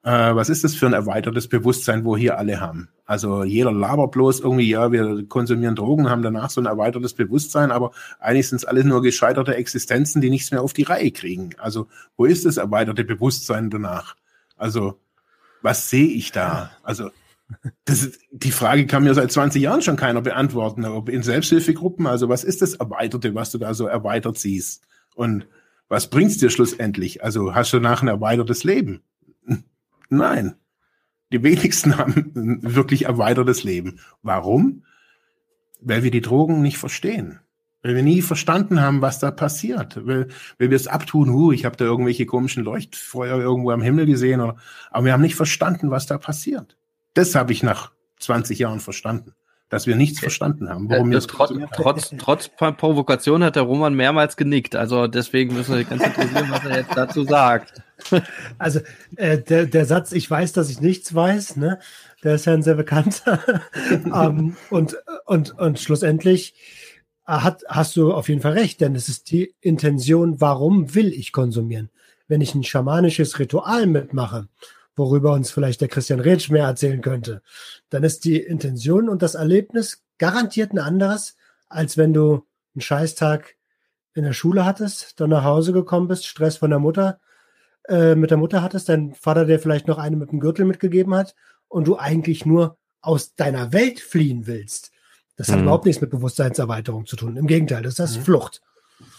Äh, 0.03 0.35
was 0.35 0.49
ist 0.49 0.63
das 0.65 0.75
für 0.75 0.85
ein 0.85 0.93
erweitertes 0.93 1.47
Bewusstsein, 1.47 2.03
wo 2.03 2.17
hier 2.17 2.37
alle 2.37 2.59
haben? 2.59 2.89
Also 3.05 3.43
jeder 3.43 3.71
labert 3.71 4.11
bloß 4.11 4.41
irgendwie, 4.41 4.69
ja, 4.69 4.91
wir 4.91 5.25
konsumieren 5.27 5.75
Drogen, 5.75 6.09
haben 6.09 6.21
danach 6.21 6.49
so 6.49 6.59
ein 6.59 6.65
erweitertes 6.65 7.13
Bewusstsein, 7.13 7.71
aber 7.71 7.91
eigentlich 8.19 8.49
sind 8.49 8.57
es 8.57 8.65
alles 8.65 8.83
nur 8.85 9.01
gescheiterte 9.01 9.55
Existenzen, 9.55 10.21
die 10.21 10.29
nichts 10.29 10.51
mehr 10.51 10.61
auf 10.61 10.73
die 10.73 10.83
Reihe 10.83 11.11
kriegen. 11.11 11.51
Also 11.57 11.87
wo 12.17 12.25
ist 12.25 12.45
das 12.45 12.57
erweiterte 12.57 13.05
Bewusstsein 13.05 13.69
danach? 13.69 14.15
Also 14.57 14.99
was 15.63 15.89
sehe 15.89 16.07
ich 16.07 16.31
da? 16.31 16.71
Also 16.83 17.09
das 17.85 18.03
ist, 18.03 18.21
die 18.31 18.51
Frage 18.51 18.85
kann 18.85 19.03
mir 19.03 19.13
seit 19.13 19.31
20 19.31 19.61
Jahren 19.61 19.81
schon 19.81 19.95
keiner 19.95 20.21
beantworten, 20.21 20.85
ob 20.85 21.09
in 21.09 21.23
Selbsthilfegruppen, 21.23 22.05
also 22.05 22.29
was 22.29 22.43
ist 22.43 22.61
das 22.61 22.75
Erweiterte, 22.75 23.33
was 23.33 23.51
du 23.51 23.57
da 23.57 23.73
so 23.73 23.87
erweitert 23.87 24.37
siehst? 24.37 24.83
Und 25.15 25.47
was 25.87 26.09
bringt's 26.09 26.37
dir 26.37 26.49
schlussendlich? 26.49 27.23
Also 27.23 27.55
hast 27.55 27.73
du 27.73 27.77
danach 27.77 28.01
ein 28.01 28.07
erweitertes 28.07 28.63
Leben? 28.63 29.01
Nein. 30.09 30.55
Die 31.31 31.43
wenigsten 31.43 31.97
haben 31.97 32.31
ein 32.35 32.75
wirklich 32.75 33.05
erweitertes 33.05 33.63
Leben. 33.63 33.99
Warum? 34.21 34.83
Weil 35.81 36.03
wir 36.03 36.11
die 36.11 36.21
Drogen 36.21 36.61
nicht 36.61 36.77
verstehen. 36.77 37.39
Weil 37.83 37.95
wir 37.95 38.03
nie 38.03 38.21
verstanden 38.21 38.81
haben, 38.81 39.01
was 39.01 39.19
da 39.19 39.29
passiert. 39.29 39.97
Weil, 40.07 40.29
weil 40.57 40.69
wir 40.69 40.75
es 40.75 40.87
abtun, 40.87 41.31
hu, 41.31 41.51
ich 41.51 41.65
habe 41.65 41.75
da 41.75 41.83
irgendwelche 41.83 42.25
komischen 42.25 42.63
Leuchtfeuer 42.63 43.37
irgendwo 43.37 43.71
am 43.71 43.81
Himmel 43.81 44.05
gesehen. 44.05 44.39
Oder, 44.39 44.55
aber 44.89 45.05
wir 45.05 45.13
haben 45.13 45.21
nicht 45.21 45.35
verstanden, 45.35 45.91
was 45.91 46.07
da 46.07 46.17
passiert. 46.17 46.77
Das 47.13 47.35
habe 47.35 47.51
ich 47.51 47.61
nach 47.61 47.91
20 48.19 48.57
Jahren 48.57 48.79
verstanden. 48.79 49.33
Dass 49.69 49.87
wir 49.87 49.95
nichts 49.95 50.19
verstanden 50.19 50.69
haben. 50.69 50.87
Warum 50.87 51.11
äh, 51.11 51.19
trotz, 51.19 51.51
trotz, 51.75 52.13
trotz 52.19 52.49
Provokation 52.77 53.43
hat 53.43 53.55
der 53.55 53.63
Roman 53.63 53.95
mehrmals 53.95 54.37
genickt. 54.37 54.75
Also 54.75 55.07
deswegen 55.07 55.55
müssen 55.55 55.75
wir 55.75 55.83
ganz 55.83 56.03
interessieren, 56.03 56.47
was 56.51 56.63
er 56.63 56.77
jetzt 56.77 56.95
dazu 56.95 57.23
sagt. 57.23 57.81
Also 58.57 58.81
äh, 59.15 59.39
der, 59.39 59.65
der 59.65 59.85
Satz, 59.85 60.11
ich 60.11 60.29
weiß, 60.29 60.51
dass 60.51 60.69
ich 60.69 60.81
nichts 60.81 61.15
weiß, 61.15 61.55
ne, 61.55 61.79
der 62.21 62.35
ist 62.35 62.45
ja 62.45 62.53
ein 62.53 62.61
sehr 62.61 62.75
bekannter. 62.75 63.39
um, 64.03 64.13
ähm, 64.13 64.57
und, 64.69 64.97
und, 65.25 65.57
und 65.57 65.79
schlussendlich 65.79 66.53
hat, 67.25 67.63
hast 67.67 67.95
du 67.95 68.13
auf 68.13 68.29
jeden 68.29 68.41
Fall 68.41 68.53
recht, 68.53 68.81
denn 68.81 68.95
es 68.95 69.09
ist 69.09 69.31
die 69.31 69.53
Intention, 69.61 70.41
warum 70.41 70.93
will 70.95 71.13
ich 71.13 71.31
konsumieren? 71.31 71.89
Wenn 72.27 72.41
ich 72.41 72.55
ein 72.55 72.63
schamanisches 72.63 73.39
Ritual 73.39 73.85
mitmache, 73.87 74.47
worüber 74.95 75.33
uns 75.33 75.51
vielleicht 75.51 75.81
der 75.81 75.87
Christian 75.87 76.19
Retsch 76.19 76.49
mehr 76.49 76.65
erzählen 76.65 77.01
könnte, 77.01 77.41
dann 77.89 78.03
ist 78.03 78.25
die 78.25 78.37
Intention 78.37 79.09
und 79.09 79.21
das 79.21 79.35
Erlebnis 79.35 80.03
garantiert 80.17 80.73
ein 80.73 80.79
anderes, 80.79 81.35
als 81.67 81.97
wenn 81.97 82.13
du 82.13 82.45
einen 82.75 82.81
Scheißtag 82.81 83.55
in 84.13 84.23
der 84.23 84.33
Schule 84.33 84.65
hattest, 84.65 85.19
dann 85.19 85.31
nach 85.31 85.43
Hause 85.43 85.73
gekommen 85.73 86.07
bist, 86.07 86.27
Stress 86.27 86.57
von 86.57 86.69
der 86.69 86.79
Mutter, 86.79 87.19
äh, 87.89 88.15
mit 88.15 88.31
der 88.31 88.37
Mutter 88.37 88.61
hattest, 88.61 88.89
dein 88.89 89.13
Vater 89.13 89.45
dir 89.45 89.59
vielleicht 89.59 89.87
noch 89.87 89.97
eine 89.97 90.15
mit 90.15 90.31
dem 90.31 90.39
Gürtel 90.39 90.65
mitgegeben 90.65 91.15
hat 91.15 91.35
und 91.67 91.87
du 91.87 91.97
eigentlich 91.97 92.45
nur 92.45 92.77
aus 93.01 93.35
deiner 93.35 93.73
Welt 93.73 93.99
fliehen 93.99 94.47
willst. 94.47 94.92
Das 95.35 95.49
hat 95.49 95.57
mhm. 95.57 95.63
überhaupt 95.63 95.85
nichts 95.85 96.01
mit 96.01 96.11
Bewusstseinserweiterung 96.11 97.05
zu 97.05 97.15
tun. 97.15 97.37
Im 97.37 97.47
Gegenteil, 97.47 97.81
das 97.81 97.93
ist 97.93 97.99
das 97.99 98.17
mhm. 98.17 98.21
Flucht. 98.21 98.61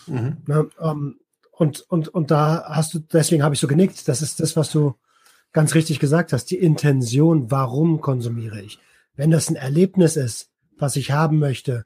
Mhm. 0.07 0.37
Ne, 0.47 0.69
ähm, 0.81 1.19
und, 1.51 1.81
und, 1.89 2.09
und 2.09 2.31
da 2.31 2.65
hast 2.69 2.95
du, 2.95 2.99
deswegen 2.99 3.43
habe 3.43 3.55
ich 3.55 3.61
so 3.61 3.69
genickt. 3.69 4.09
Das 4.09 4.23
ist 4.23 4.41
das, 4.41 4.57
was 4.57 4.71
du 4.71 4.95
ganz 5.53 5.75
richtig 5.75 6.01
gesagt 6.01 6.33
hast. 6.33 6.47
Die 6.47 6.59
Intention, 6.59 7.51
warum 7.51 8.01
konsumiere 8.01 8.61
ich? 8.61 8.79
Wenn 9.15 9.31
das 9.31 9.49
ein 9.49 9.57
Erlebnis 9.57 10.17
ist, 10.17 10.51
was 10.77 10.97
ich 10.97 11.13
haben 11.13 11.39
möchte, 11.39 11.85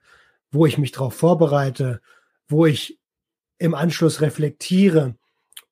wo 0.51 0.65
ich 0.67 0.79
mich 0.79 0.93
darauf 0.93 1.15
vorbereite, 1.15 2.01
wo 2.49 2.65
ich 2.65 2.99
im 3.59 3.75
Anschluss 3.75 4.21
reflektiere 4.23 5.15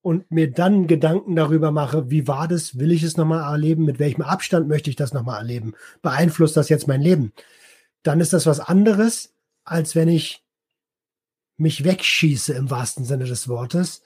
und 0.02 0.30
mir 0.30 0.50
dann 0.50 0.86
Gedanken 0.86 1.34
darüber 1.34 1.70
mache, 1.70 2.10
wie 2.10 2.28
war 2.28 2.46
das, 2.46 2.78
will 2.78 2.92
ich 2.92 3.02
es 3.02 3.16
nochmal 3.16 3.50
erleben, 3.50 3.84
mit 3.84 3.98
welchem 3.98 4.22
Abstand 4.22 4.68
möchte 4.68 4.90
ich 4.90 4.96
das 4.96 5.14
nochmal 5.14 5.38
erleben, 5.38 5.72
beeinflusst 6.02 6.56
das 6.56 6.68
jetzt 6.68 6.86
mein 6.86 7.00
Leben? 7.00 7.32
Dann 8.06 8.20
ist 8.20 8.32
das 8.32 8.46
was 8.46 8.60
anderes, 8.60 9.34
als 9.64 9.94
wenn 9.94 10.08
ich 10.08 10.44
mich 11.56 11.84
wegschieße 11.84 12.52
im 12.52 12.70
wahrsten 12.70 13.04
Sinne 13.04 13.24
des 13.24 13.48
Wortes. 13.48 14.02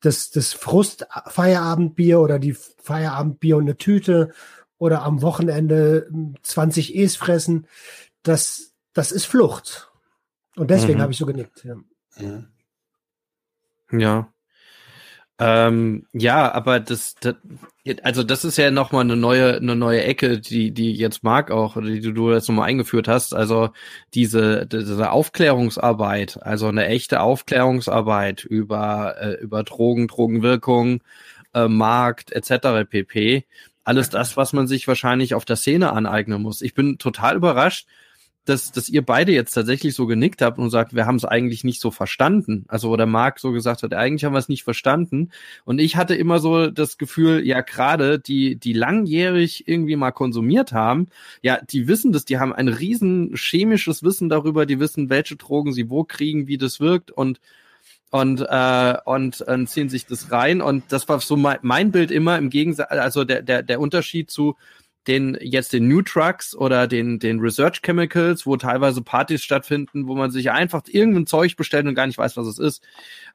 Das, 0.00 0.30
das 0.30 0.52
Frust-Feierabendbier 0.52 2.20
oder 2.20 2.38
die 2.38 2.54
Feierabendbier 2.54 3.56
und 3.56 3.64
eine 3.64 3.76
Tüte 3.76 4.32
oder 4.78 5.02
am 5.02 5.20
Wochenende 5.20 6.10
20 6.42 6.94
E's 6.94 7.16
fressen, 7.16 7.66
das, 8.22 8.72
das 8.92 9.12
ist 9.12 9.26
Flucht. 9.26 9.90
Und 10.56 10.70
deswegen 10.70 10.98
mhm. 10.98 11.02
habe 11.02 11.12
ich 11.12 11.18
so 11.18 11.26
genickt. 11.26 11.64
Ja. 11.64 11.76
ja. 13.92 14.32
Ähm, 15.42 16.06
ja, 16.12 16.52
aber 16.52 16.80
das, 16.80 17.14
das, 17.14 17.34
also 18.02 18.22
das 18.22 18.44
ist 18.44 18.58
ja 18.58 18.70
nochmal 18.70 19.04
eine 19.04 19.16
neue, 19.16 19.56
eine 19.56 19.74
neue 19.74 20.04
Ecke, 20.04 20.38
die, 20.38 20.70
die 20.70 20.92
jetzt 20.92 21.24
Marc 21.24 21.50
auch, 21.50 21.76
oder 21.76 21.86
die 21.86 22.00
du 22.02 22.30
jetzt 22.30 22.46
nochmal 22.48 22.68
eingeführt 22.68 23.08
hast. 23.08 23.34
Also 23.34 23.70
diese, 24.12 24.66
diese 24.66 25.10
Aufklärungsarbeit, 25.10 26.42
also 26.42 26.66
eine 26.66 26.86
echte 26.88 27.20
Aufklärungsarbeit 27.22 28.44
über, 28.44 29.16
äh, 29.18 29.34
über 29.40 29.62
Drogen, 29.64 30.08
Drogenwirkung, 30.08 31.00
äh, 31.54 31.68
Markt, 31.68 32.32
etc. 32.32 32.86
pp. 32.90 33.46
Alles 33.82 34.10
das, 34.10 34.36
was 34.36 34.52
man 34.52 34.66
sich 34.66 34.86
wahrscheinlich 34.86 35.34
auf 35.34 35.46
der 35.46 35.56
Szene 35.56 35.92
aneignen 35.92 36.42
muss. 36.42 36.60
Ich 36.60 36.74
bin 36.74 36.98
total 36.98 37.36
überrascht, 37.36 37.86
dass, 38.50 38.72
dass 38.72 38.88
ihr 38.88 39.02
beide 39.02 39.32
jetzt 39.32 39.52
tatsächlich 39.52 39.94
so 39.94 40.06
genickt 40.06 40.42
habt 40.42 40.58
und 40.58 40.70
sagt, 40.70 40.94
wir 40.94 41.06
haben 41.06 41.16
es 41.16 41.24
eigentlich 41.24 41.64
nicht 41.64 41.80
so 41.80 41.90
verstanden. 41.90 42.64
Also 42.68 42.90
oder 42.90 43.06
Marc 43.06 43.38
so 43.38 43.52
gesagt 43.52 43.82
hat, 43.82 43.94
eigentlich 43.94 44.24
haben 44.24 44.34
wir 44.34 44.38
es 44.38 44.48
nicht 44.48 44.64
verstanden. 44.64 45.30
Und 45.64 45.80
ich 45.80 45.96
hatte 45.96 46.14
immer 46.14 46.40
so 46.40 46.66
das 46.66 46.98
Gefühl, 46.98 47.46
ja 47.46 47.60
gerade 47.62 48.18
die, 48.18 48.56
die 48.56 48.72
langjährig 48.72 49.68
irgendwie 49.68 49.96
mal 49.96 50.10
konsumiert 50.10 50.72
haben, 50.72 51.08
ja, 51.42 51.60
die 51.62 51.88
wissen 51.88 52.12
das, 52.12 52.24
die 52.24 52.38
haben 52.38 52.52
ein 52.52 52.68
riesen 52.68 53.34
chemisches 53.36 54.02
Wissen 54.02 54.28
darüber, 54.28 54.66
die 54.66 54.80
wissen, 54.80 55.08
welche 55.08 55.36
Drogen 55.36 55.72
sie 55.72 55.88
wo 55.88 56.04
kriegen, 56.04 56.48
wie 56.48 56.58
das 56.58 56.80
wirkt 56.80 57.10
und 57.10 57.40
und, 58.12 58.40
äh, 58.40 58.96
und 59.04 59.44
äh, 59.46 59.64
ziehen 59.66 59.88
sich 59.88 60.04
das 60.04 60.32
rein. 60.32 60.60
Und 60.60 60.82
das 60.90 61.08
war 61.08 61.20
so 61.20 61.36
mein, 61.36 61.58
mein 61.62 61.92
Bild 61.92 62.10
immer 62.10 62.38
im 62.38 62.50
Gegensatz, 62.50 62.90
also 62.90 63.22
der, 63.22 63.42
der, 63.42 63.62
der 63.62 63.78
Unterschied 63.78 64.32
zu 64.32 64.56
den 65.06 65.38
jetzt 65.40 65.72
den 65.72 65.88
New 65.88 66.02
Trucks 66.02 66.54
oder 66.54 66.86
den, 66.86 67.18
den 67.18 67.40
Research 67.40 67.80
Chemicals, 67.82 68.46
wo 68.46 68.56
teilweise 68.56 69.02
Partys 69.02 69.42
stattfinden, 69.42 70.06
wo 70.06 70.14
man 70.14 70.30
sich 70.30 70.50
einfach 70.50 70.82
irgendein 70.86 71.26
Zeug 71.26 71.56
bestellt 71.56 71.86
und 71.86 71.94
gar 71.94 72.06
nicht 72.06 72.18
weiß, 72.18 72.36
was 72.36 72.46
es 72.46 72.58
ist. 72.58 72.82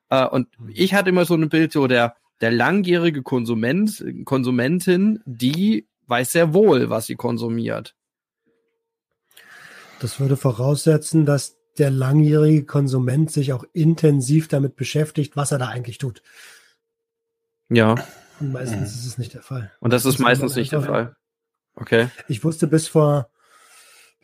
Äh, 0.09 0.26
und 0.28 0.47
mhm. 0.59 0.70
ich 0.74 0.93
hatte 0.93 1.09
immer 1.09 1.26
so 1.26 1.34
ein 1.34 1.49
Bild, 1.49 1.72
so 1.72 1.88
der, 1.88 2.16
der 2.41 2.51
langjährige 2.51 3.24
Konsument, 3.24 4.03
Konsumentin, 4.26 5.22
die 5.26 5.88
weiß 6.07 6.32
sehr 6.32 6.53
wohl, 6.53 6.89
was 6.89 7.07
sie 7.07 7.16
konsumiert. 7.16 7.95
Das 9.99 10.20
würde 10.20 10.38
voraussetzen, 10.38 11.26
dass 11.26 11.57
der 11.78 11.89
langjährige 11.89 12.66
Konsument 12.66 13.32
sich 13.32 13.53
auch 13.53 13.66
intensiv 13.74 14.47
damit 14.47 14.76
beschäftigt, 14.76 15.36
was 15.36 15.51
er 15.51 15.57
da 15.57 15.68
eigentlich 15.68 15.97
tut. 15.97 16.22
Ja. 17.70 17.95
Und 18.39 18.51
meistens 18.51 18.95
ist 18.95 19.05
es 19.05 19.18
nicht 19.18 19.34
der 19.34 19.41
Fall. 19.41 19.72
Und 19.80 19.91
das, 19.91 20.03
das 20.03 20.16
ist 20.16 20.20
meistens 20.20 20.55
nicht 20.55 20.72
der 20.72 20.82
Fall. 20.82 21.16
Okay. 21.76 22.10
Ich 22.28 22.44
wusste 22.44 22.68
bis 22.68 22.88
vor 22.88 23.30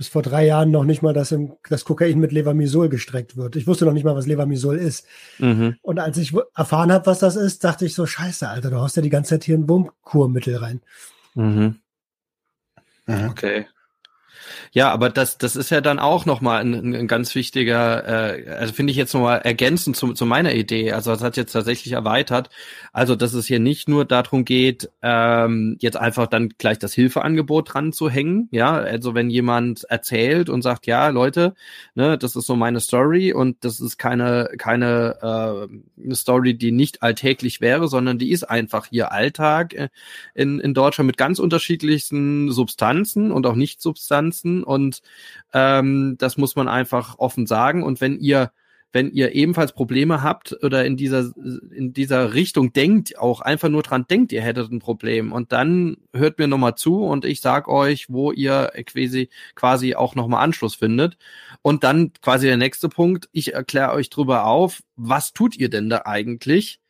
bis 0.02 0.08
vor 0.08 0.24
drei 0.24 0.48
Jahren 0.48 0.72
noch 0.72 0.84
nicht 0.84 1.04
mal, 1.04 1.14
dass 1.14 1.32
im, 1.32 1.54
das 1.70 1.86
Kokain 1.86 2.18
mit 2.18 2.32
Levamisol 2.32 2.90
gestreckt 2.90 3.38
wird. 3.38 3.56
Ich 3.56 3.68
wusste 3.68 3.86
noch 3.86 3.94
nicht 3.94 4.04
mal, 4.04 4.16
was 4.16 4.26
Levamisol 4.26 4.78
ist. 4.78 5.06
Mhm. 5.38 5.76
Und 5.84 6.00
als 6.00 6.18
ich 6.18 6.34
erfahren 6.56 6.92
habe, 6.92 7.06
was 7.06 7.20
das 7.20 7.36
ist, 7.36 7.64
dachte 7.64 7.86
ich 7.86 7.94
so, 7.94 8.08
scheiße, 8.08 8.50
Alter, 8.50 8.72
du 8.72 8.78
hast 8.78 8.96
ja 8.96 9.04
die 9.04 9.12
ganze 9.12 9.36
Zeit 9.36 9.44
hier 9.44 9.56
ein 9.56 9.70
Wurmkurmittel 9.70 10.56
rein. 10.56 10.82
Mhm. 11.36 11.76
mhm. 13.06 13.30
Okay. 13.30 13.68
Ja, 14.72 14.92
aber 14.92 15.10
das, 15.10 15.38
das 15.38 15.56
ist 15.56 15.70
ja 15.70 15.82
dann 15.82 16.00
auch 16.00 16.26
nochmal 16.26 16.62
ein, 16.62 16.94
ein 16.94 17.08
ganz 17.08 17.36
wichtiger, 17.36 18.38
äh, 18.38 18.50
also 18.50 18.74
finde 18.74 18.92
ich 18.92 18.98
jetzt 18.98 19.14
nochmal 19.14 19.40
ergänzend 19.40 19.96
zu, 19.96 20.14
zu 20.14 20.26
meiner 20.26 20.54
Idee. 20.54 20.92
Also 20.92 21.12
das 21.12 21.22
hat 21.22 21.38
jetzt 21.38 21.52
tatsächlich 21.52 21.94
erweitert. 21.94 22.50
Also, 22.94 23.16
dass 23.16 23.34
es 23.34 23.46
hier 23.46 23.60
nicht 23.60 23.88
nur 23.88 24.06
darum 24.06 24.46
geht, 24.46 24.90
ähm, 25.02 25.78
jetzt 25.80 25.98
einfach 25.98 26.28
dann 26.28 26.50
gleich 26.58 26.80
das 26.80 26.94
Hilfeangebot 26.94 27.74
dran 27.74 27.94
zu 27.94 28.10
hängen. 28.10 28.48
Ja, 28.52 28.74
also 28.74 29.16
wenn 29.16 29.30
jemand 29.30 29.84
erzählt 29.86 30.50
und 30.50 30.62
sagt, 30.62 30.88
ja, 30.88 31.10
Leute, 31.10 31.54
ne, 31.96 32.18
das 32.18 32.36
ist 32.36 32.48
so 32.48 32.56
meine 32.56 32.80
Story 32.80 33.34
und 33.34 33.64
das 33.64 33.80
ist 33.80 33.98
keine, 33.98 34.50
keine 34.58 35.70
äh, 36.08 36.14
Story, 36.16 36.56
die 36.58 36.72
nicht 36.72 37.04
alltäglich 37.04 37.62
wäre, 37.62 37.88
sondern 37.88 38.18
die 38.18 38.32
ist 38.32 38.44
einfach 38.44 38.88
hier 38.88 39.12
Alltag 39.12 39.74
äh, 39.74 39.90
in, 40.36 40.60
in 40.60 40.74
Deutschland 40.74 41.08
mit 41.08 41.18
ganz 41.18 41.40
unterschiedlichsten 41.40 42.52
Substanzen 42.52 43.32
und 43.32 43.46
auch 43.46 43.56
Nicht-Substanzen 43.56 44.41
und 44.46 45.02
ähm, 45.54 46.16
das 46.18 46.38
muss 46.38 46.56
man 46.56 46.68
einfach 46.68 47.20
offen 47.20 47.48
sagen. 47.48 47.84
Und 47.84 48.02
wenn 48.02 48.20
ihr 48.20 48.52
wenn 48.94 49.12
ihr 49.12 49.34
ebenfalls 49.34 49.72
Probleme 49.74 50.22
habt 50.22 50.58
oder 50.64 50.86
in 50.86 50.98
dieser 50.98 51.32
in 51.74 51.94
dieser 51.94 52.34
Richtung 52.34 52.74
denkt, 52.74 53.18
auch 53.18 53.42
einfach 53.42 53.70
nur 53.70 53.84
dran 53.84 54.06
denkt, 54.10 54.32
ihr 54.32 54.42
hättet 54.42 54.72
ein 54.72 54.80
Problem 54.80 55.32
und 55.32 55.52
dann 55.52 55.98
hört 56.14 56.40
mir 56.40 56.48
nochmal 56.48 56.76
zu 56.76 57.04
und 57.06 57.24
ich 57.26 57.42
sag 57.42 57.68
euch, 57.68 58.08
wo 58.10 58.32
ihr 58.32 58.72
quasi 58.86 59.30
quasi 59.56 59.96
auch 59.96 60.16
nochmal 60.16 60.44
Anschluss 60.44 60.76
findet 60.76 61.18
und 61.62 61.84
dann 61.84 62.12
quasi 62.22 62.48
der 62.48 62.58
nächste 62.58 62.90
Punkt, 62.90 63.30
ich 63.32 63.54
erkläre 63.54 63.94
euch 63.94 64.10
drüber 64.10 64.46
auf, 64.46 64.82
was 64.96 65.34
tut 65.34 65.56
ihr 65.56 65.70
denn 65.70 65.90
da 65.90 66.02
eigentlich? 66.06 66.81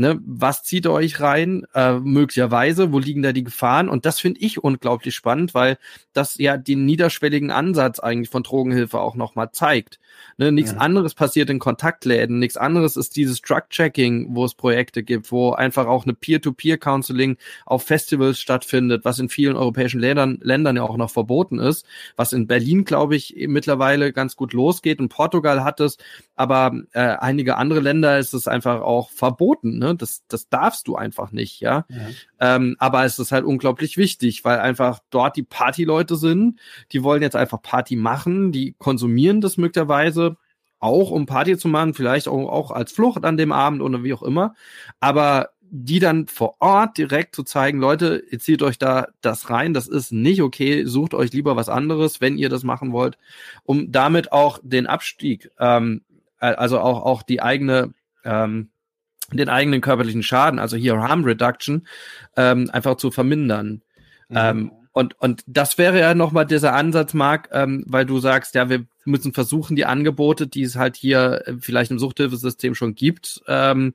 Ne, 0.00 0.18
was 0.24 0.62
zieht 0.62 0.86
ihr 0.86 0.92
euch 0.92 1.20
rein? 1.20 1.66
Äh, 1.74 1.98
möglicherweise, 1.98 2.90
wo 2.90 2.98
liegen 2.98 3.20
da 3.20 3.34
die 3.34 3.44
Gefahren? 3.44 3.90
Und 3.90 4.06
das 4.06 4.18
finde 4.18 4.40
ich 4.40 4.64
unglaublich 4.64 5.14
spannend, 5.14 5.52
weil 5.52 5.76
das 6.14 6.38
ja 6.38 6.56
den 6.56 6.86
niederschwelligen 6.86 7.50
Ansatz 7.50 8.00
eigentlich 8.00 8.30
von 8.30 8.42
Drogenhilfe 8.42 8.98
auch 8.98 9.14
nochmal 9.14 9.52
zeigt. 9.52 10.00
Ne, 10.38 10.52
nichts 10.52 10.72
ja. 10.72 10.78
anderes 10.78 11.12
passiert 11.12 11.50
in 11.50 11.58
Kontaktläden, 11.58 12.38
nichts 12.38 12.56
anderes 12.56 12.96
ist 12.96 13.14
dieses 13.14 13.42
Drug-Checking, 13.42 14.34
wo 14.34 14.46
es 14.46 14.54
Projekte 14.54 15.02
gibt, 15.02 15.30
wo 15.32 15.52
einfach 15.52 15.86
auch 15.86 16.04
eine 16.04 16.14
Peer-to-Peer-Counseling 16.14 17.36
auf 17.66 17.82
Festivals 17.82 18.40
stattfindet, 18.40 19.04
was 19.04 19.18
in 19.18 19.28
vielen 19.28 19.56
europäischen 19.56 20.00
Ländern, 20.00 20.38
Ländern 20.40 20.76
ja 20.76 20.82
auch 20.82 20.96
noch 20.96 21.10
verboten 21.10 21.58
ist, 21.58 21.84
was 22.16 22.32
in 22.32 22.46
Berlin, 22.46 22.86
glaube 22.86 23.16
ich, 23.16 23.34
mittlerweile 23.48 24.14
ganz 24.14 24.34
gut 24.34 24.54
losgeht. 24.54 24.98
In 24.98 25.10
Portugal 25.10 25.62
hat 25.62 25.80
es, 25.80 25.98
aber 26.36 26.72
äh, 26.92 27.00
einige 27.00 27.58
andere 27.58 27.80
Länder 27.80 28.18
ist 28.18 28.32
es 28.32 28.48
einfach 28.48 28.80
auch 28.80 29.10
verboten. 29.10 29.78
Ne? 29.78 29.89
Das, 29.94 30.22
das 30.28 30.48
darfst 30.48 30.88
du 30.88 30.96
einfach 30.96 31.32
nicht, 31.32 31.60
ja. 31.60 31.84
ja. 31.88 32.56
Ähm, 32.56 32.76
aber 32.78 33.04
es 33.04 33.18
ist 33.18 33.32
halt 33.32 33.44
unglaublich 33.44 33.96
wichtig, 33.96 34.44
weil 34.44 34.58
einfach 34.58 35.00
dort 35.10 35.36
die 35.36 35.42
Partyleute 35.42 36.16
sind, 36.16 36.58
die 36.92 37.02
wollen 37.02 37.22
jetzt 37.22 37.36
einfach 37.36 37.60
Party 37.62 37.96
machen, 37.96 38.52
die 38.52 38.74
konsumieren 38.78 39.40
das 39.40 39.56
möglicherweise 39.56 40.36
auch 40.80 41.10
um 41.10 41.26
Party 41.26 41.58
zu 41.58 41.68
machen, 41.68 41.94
vielleicht 41.94 42.26
auch, 42.26 42.48
auch 42.48 42.70
als 42.70 42.92
Flucht 42.92 43.24
an 43.24 43.36
dem 43.36 43.52
Abend 43.52 43.82
oder 43.82 44.02
wie 44.02 44.14
auch 44.14 44.22
immer. 44.22 44.54
Aber 44.98 45.50
die 45.72 46.00
dann 46.00 46.26
vor 46.26 46.56
Ort 46.58 46.98
direkt 46.98 47.36
zu 47.36 47.44
zeigen, 47.44 47.78
Leute, 47.78 48.24
ihr 48.30 48.40
zieht 48.40 48.62
euch 48.62 48.76
da 48.76 49.06
das 49.20 49.50
rein, 49.50 49.72
das 49.72 49.86
ist 49.86 50.10
nicht 50.10 50.42
okay, 50.42 50.84
sucht 50.84 51.14
euch 51.14 51.32
lieber 51.32 51.54
was 51.54 51.68
anderes, 51.68 52.20
wenn 52.20 52.36
ihr 52.36 52.48
das 52.48 52.64
machen 52.64 52.92
wollt, 52.92 53.18
um 53.62 53.92
damit 53.92 54.32
auch 54.32 54.58
den 54.62 54.88
Abstieg, 54.88 55.50
ähm, 55.60 56.02
also 56.38 56.80
auch, 56.80 57.04
auch 57.04 57.22
die 57.22 57.40
eigene, 57.40 57.94
ähm, 58.24 58.70
den 59.32 59.48
eigenen 59.48 59.80
körperlichen 59.80 60.22
Schaden, 60.22 60.58
also 60.58 60.76
hier 60.76 60.96
Harm 60.98 61.24
Reduction, 61.24 61.86
ähm, 62.36 62.70
einfach 62.72 62.96
zu 62.96 63.10
vermindern. 63.10 63.82
Mhm. 64.28 64.36
Ähm, 64.36 64.72
und, 64.92 65.18
und 65.20 65.44
das 65.46 65.78
wäre 65.78 66.00
ja 66.00 66.14
nochmal 66.14 66.46
dieser 66.46 66.74
Ansatz, 66.74 67.14
Marc, 67.14 67.48
ähm, 67.52 67.84
weil 67.86 68.04
du 68.04 68.18
sagst, 68.18 68.56
ja, 68.56 68.68
wir 68.68 68.86
müssen 69.04 69.32
versuchen, 69.32 69.76
die 69.76 69.84
Angebote, 69.84 70.48
die 70.48 70.62
es 70.62 70.74
halt 70.74 70.96
hier 70.96 71.42
äh, 71.46 71.54
vielleicht 71.60 71.92
im 71.92 72.00
Suchthilfesystem 72.00 72.74
schon 72.74 72.96
gibt, 72.96 73.40
ähm, 73.46 73.94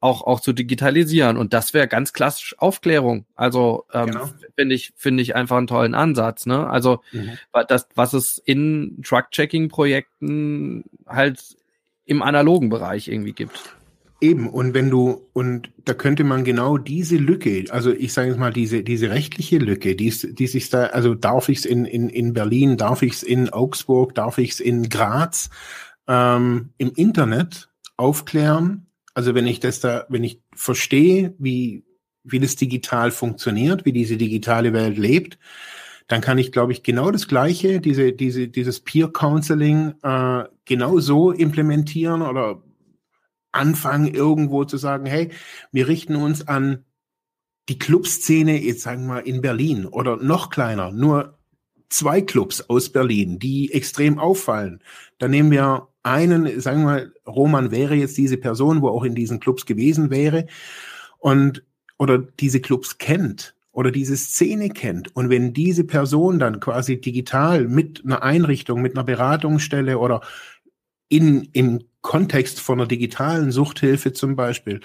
auch, 0.00 0.22
auch 0.22 0.40
zu 0.40 0.52
digitalisieren. 0.52 1.38
Und 1.38 1.54
das 1.54 1.72
wäre 1.72 1.88
ganz 1.88 2.12
klassisch 2.12 2.54
Aufklärung. 2.58 3.24
Also 3.36 3.86
ähm, 3.94 4.06
genau. 4.06 4.30
finde 4.54 4.74
ich, 4.74 4.92
finde 4.96 5.22
ich 5.22 5.34
einfach 5.34 5.56
einen 5.56 5.66
tollen 5.66 5.94
Ansatz. 5.94 6.44
Ne? 6.44 6.68
Also 6.68 7.00
mhm. 7.12 7.38
das, 7.68 7.88
was 7.94 8.12
es 8.12 8.36
in 8.36 9.00
Truck-Checking-Projekten 9.02 10.84
halt 11.06 11.56
im 12.04 12.20
analogen 12.20 12.68
Bereich 12.68 13.08
irgendwie 13.08 13.32
gibt. 13.32 13.76
Eben, 14.22 14.48
und 14.48 14.72
wenn 14.72 14.88
du, 14.88 15.28
und 15.32 15.72
da 15.84 15.94
könnte 15.94 16.22
man 16.22 16.44
genau 16.44 16.78
diese 16.78 17.16
Lücke, 17.16 17.64
also 17.70 17.90
ich 17.90 18.12
sage 18.12 18.28
jetzt 18.28 18.38
mal, 18.38 18.52
diese, 18.52 18.84
diese 18.84 19.10
rechtliche 19.10 19.58
Lücke, 19.58 19.96
die, 19.96 20.10
die 20.10 20.46
sich 20.46 20.70
da, 20.70 20.84
also 20.86 21.16
darf 21.16 21.48
ich 21.48 21.58
es 21.58 21.64
in, 21.64 21.86
in, 21.86 22.08
in 22.08 22.32
Berlin, 22.32 22.76
darf 22.76 23.02
ich 23.02 23.14
es 23.14 23.24
in 23.24 23.48
Augsburg, 23.50 24.14
darf 24.14 24.38
ich 24.38 24.52
es 24.52 24.60
in 24.60 24.88
Graz 24.88 25.50
ähm, 26.06 26.68
im 26.78 26.92
Internet 26.94 27.68
aufklären? 27.96 28.86
Also 29.12 29.34
wenn 29.34 29.48
ich 29.48 29.58
das 29.58 29.80
da, 29.80 30.06
wenn 30.08 30.22
ich 30.22 30.40
verstehe, 30.54 31.34
wie, 31.40 31.84
wie 32.22 32.38
das 32.38 32.54
digital 32.54 33.10
funktioniert, 33.10 33.84
wie 33.84 33.92
diese 33.92 34.16
digitale 34.16 34.72
Welt 34.72 34.98
lebt, 34.98 35.36
dann 36.06 36.20
kann 36.20 36.38
ich, 36.38 36.52
glaube 36.52 36.70
ich, 36.70 36.84
genau 36.84 37.10
das 37.10 37.26
Gleiche, 37.26 37.80
diese, 37.80 38.12
diese, 38.12 38.46
dieses 38.46 38.78
Peer 38.78 39.08
Counseling 39.08 39.94
äh, 40.04 40.44
genau 40.64 41.00
so 41.00 41.32
implementieren 41.32 42.22
oder 42.22 42.62
anfangen, 43.52 44.12
irgendwo 44.12 44.64
zu 44.64 44.76
sagen, 44.76 45.06
hey, 45.06 45.30
wir 45.70 45.88
richten 45.88 46.16
uns 46.16 46.46
an 46.48 46.84
die 47.68 47.78
Clubszene, 47.78 48.60
jetzt 48.60 48.82
sagen 48.82 49.02
wir 49.02 49.14
mal 49.14 49.20
in 49.20 49.40
Berlin 49.40 49.86
oder 49.86 50.16
noch 50.16 50.50
kleiner, 50.50 50.90
nur 50.90 51.38
zwei 51.88 52.22
Clubs 52.22 52.62
aus 52.68 52.90
Berlin, 52.90 53.38
die 53.38 53.72
extrem 53.72 54.18
auffallen. 54.18 54.82
Da 55.18 55.28
nehmen 55.28 55.50
wir 55.50 55.88
einen, 56.02 56.60
sagen 56.60 56.80
wir 56.80 56.86
mal, 56.86 57.12
Roman 57.26 57.70
wäre 57.70 57.94
jetzt 57.94 58.16
diese 58.16 58.36
Person, 58.36 58.82
wo 58.82 58.88
auch 58.88 59.04
in 59.04 59.14
diesen 59.14 59.40
Clubs 59.40 59.66
gewesen 59.66 60.10
wäre 60.10 60.46
und 61.18 61.64
oder 61.98 62.18
diese 62.18 62.60
Clubs 62.60 62.98
kennt 62.98 63.54
oder 63.70 63.90
diese 63.90 64.16
Szene 64.16 64.70
kennt. 64.70 65.14
Und 65.14 65.30
wenn 65.30 65.52
diese 65.52 65.84
Person 65.84 66.38
dann 66.38 66.58
quasi 66.58 67.00
digital 67.00 67.68
mit 67.68 68.02
einer 68.04 68.22
Einrichtung, 68.22 68.82
mit 68.82 68.96
einer 68.96 69.04
Beratungsstelle 69.04 69.98
oder 69.98 70.20
in, 71.08 71.48
im 71.52 71.84
Kontext 72.02 72.60
von 72.60 72.80
einer 72.80 72.88
digitalen 72.88 73.52
Suchthilfe 73.52 74.12
zum 74.12 74.36
Beispiel 74.36 74.80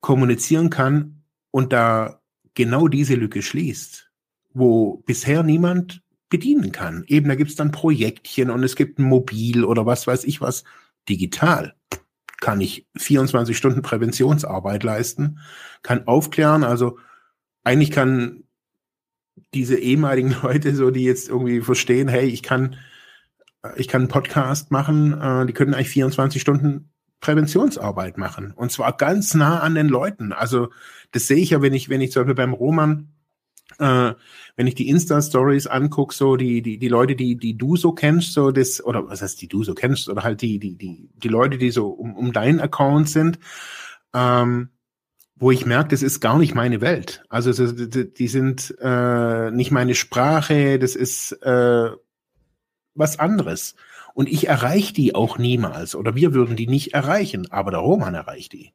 kommunizieren 0.00 0.70
kann 0.70 1.22
und 1.50 1.72
da 1.72 2.20
genau 2.54 2.88
diese 2.88 3.14
Lücke 3.14 3.42
schließt, 3.42 4.10
wo 4.52 4.98
bisher 5.06 5.42
niemand 5.42 6.02
bedienen 6.28 6.72
kann. 6.72 7.04
Eben, 7.06 7.28
da 7.28 7.34
gibt's 7.34 7.54
dann 7.56 7.70
Projektchen 7.70 8.50
und 8.50 8.62
es 8.62 8.76
gibt 8.76 8.98
ein 8.98 9.04
Mobil 9.04 9.64
oder 9.64 9.86
was 9.86 10.06
weiß 10.06 10.24
ich 10.24 10.40
was. 10.40 10.64
Digital 11.08 11.74
kann 12.40 12.60
ich 12.60 12.86
24 12.96 13.56
Stunden 13.56 13.82
Präventionsarbeit 13.82 14.82
leisten, 14.84 15.40
kann 15.82 16.06
aufklären, 16.06 16.64
also 16.64 16.98
eigentlich 17.64 17.90
kann 17.90 18.44
diese 19.54 19.78
ehemaligen 19.78 20.36
Leute, 20.42 20.74
so 20.74 20.90
die 20.90 21.04
jetzt 21.04 21.28
irgendwie 21.28 21.60
verstehen, 21.60 22.08
hey, 22.08 22.26
ich 22.26 22.42
kann 22.42 22.76
ich 23.76 23.88
kann 23.88 24.02
einen 24.02 24.08
Podcast 24.08 24.70
machen, 24.70 25.20
äh, 25.20 25.46
die 25.46 25.52
können 25.52 25.74
eigentlich 25.74 25.90
24 25.90 26.40
Stunden 26.40 26.90
Präventionsarbeit 27.20 28.16
machen. 28.16 28.52
Und 28.52 28.70
zwar 28.70 28.96
ganz 28.96 29.34
nah 29.34 29.60
an 29.60 29.74
den 29.74 29.88
Leuten. 29.88 30.32
Also 30.32 30.68
das 31.10 31.26
sehe 31.26 31.38
ich 31.38 31.50
ja, 31.50 31.62
wenn 31.62 31.74
ich, 31.74 31.88
wenn 31.88 32.00
ich 32.00 32.12
zum 32.12 32.22
Beispiel 32.22 32.34
beim 32.36 32.54
Roman 32.54 33.08
äh, 33.78 34.14
wenn 34.56 34.66
ich 34.66 34.74
die 34.74 34.88
Insta-Stories 34.88 35.66
angucke, 35.66 36.14
so 36.14 36.36
die, 36.36 36.62
die, 36.62 36.78
die 36.78 36.88
Leute, 36.88 37.14
die, 37.14 37.36
die 37.36 37.56
du 37.56 37.76
so 37.76 37.92
kennst, 37.92 38.32
so 38.32 38.50
das, 38.50 38.82
oder 38.82 39.08
was 39.08 39.22
heißt, 39.22 39.40
die 39.40 39.48
du 39.48 39.62
so 39.62 39.74
kennst, 39.74 40.08
oder 40.08 40.22
halt 40.22 40.42
die, 40.42 40.58
die, 40.58 40.76
die, 40.76 41.10
die 41.14 41.28
Leute, 41.28 41.58
die 41.58 41.70
so 41.70 41.88
um, 41.88 42.16
um 42.16 42.32
deinen 42.32 42.60
Account 42.60 43.08
sind, 43.08 43.38
ähm, 44.14 44.70
wo 45.36 45.50
ich 45.50 45.66
merke, 45.66 45.90
das 45.90 46.02
ist 46.02 46.20
gar 46.20 46.38
nicht 46.38 46.54
meine 46.54 46.80
Welt. 46.80 47.22
Also 47.28 47.52
die, 47.72 48.12
die 48.12 48.28
sind 48.28 48.74
äh, 48.80 49.50
nicht 49.50 49.70
meine 49.70 49.94
Sprache, 49.94 50.78
das 50.78 50.96
ist 50.96 51.32
äh, 51.42 51.90
was 52.98 53.18
anderes. 53.18 53.74
Und 54.14 54.28
ich 54.28 54.48
erreiche 54.48 54.92
die 54.92 55.14
auch 55.14 55.38
niemals. 55.38 55.94
Oder 55.94 56.14
wir 56.14 56.34
würden 56.34 56.56
die 56.56 56.66
nicht 56.66 56.94
erreichen. 56.94 57.50
Aber 57.50 57.70
der 57.70 57.80
Roman 57.80 58.14
erreicht 58.14 58.52
die. 58.52 58.72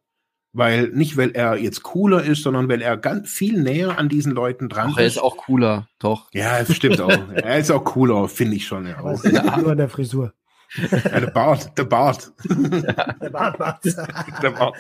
Weil 0.54 0.90
nicht, 0.90 1.18
weil 1.18 1.32
er 1.32 1.58
jetzt 1.58 1.82
cooler 1.82 2.24
ist, 2.24 2.44
sondern 2.44 2.70
weil 2.70 2.82
er 2.82 2.96
ganz 2.96 3.32
viel 3.32 3.60
näher 3.60 3.98
an 3.98 4.08
diesen 4.08 4.34
Leuten 4.34 4.70
dran 4.70 4.92
Ach, 4.94 4.98
ist. 4.98 5.00
Er 5.00 5.06
ist 5.08 5.18
auch 5.18 5.38
cooler, 5.38 5.88
doch. 5.98 6.30
Ja, 6.32 6.60
das 6.60 6.76
stimmt 6.76 7.02
auch. 7.02 7.10
er 7.34 7.58
ist 7.58 7.72
auch 7.72 7.84
cooler, 7.84 8.28
finde 8.30 8.56
ich 8.56 8.68
schon. 8.68 8.86
Ja, 8.86 9.00
auch. 9.00 9.24
Ja, 9.24 9.58
nur 9.58 9.72
an 9.72 9.80
der 9.80 9.90
Frisur. 9.90 10.34
Ja, 10.76 11.20
der 11.20 11.32
Bart, 11.32 11.78
der 11.78 11.86
Bart. 11.86 12.32
Ja, 12.50 13.14
der 13.14 13.30
Bart 13.30 13.84
der 13.84 14.50
Bart. 14.52 14.76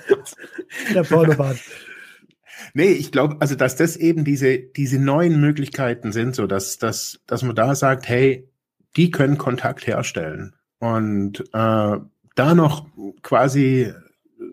Der 0.94 1.04
Pornobart. 1.04 1.58
Nee, 2.74 2.92
ich 2.92 3.12
glaube, 3.12 3.38
also 3.40 3.56
dass 3.56 3.76
das 3.76 3.98
eben 3.98 4.24
diese, 4.24 4.58
diese 4.58 5.00
neuen 5.00 5.40
Möglichkeiten 5.40 6.12
sind, 6.12 6.36
so 6.36 6.48
dass, 6.48 6.78
dass, 6.78 7.20
dass 7.28 7.44
man 7.44 7.56
da 7.56 7.76
sagt, 7.76 8.08
hey, 8.08 8.50
die 8.96 9.12
können 9.12 9.38
Kontakt 9.38 9.88
herstellen. 9.88 10.56
Und 10.80 11.40
äh, 11.54 11.98
da 12.36 12.56
noch 12.56 12.88
quasi 13.22 13.94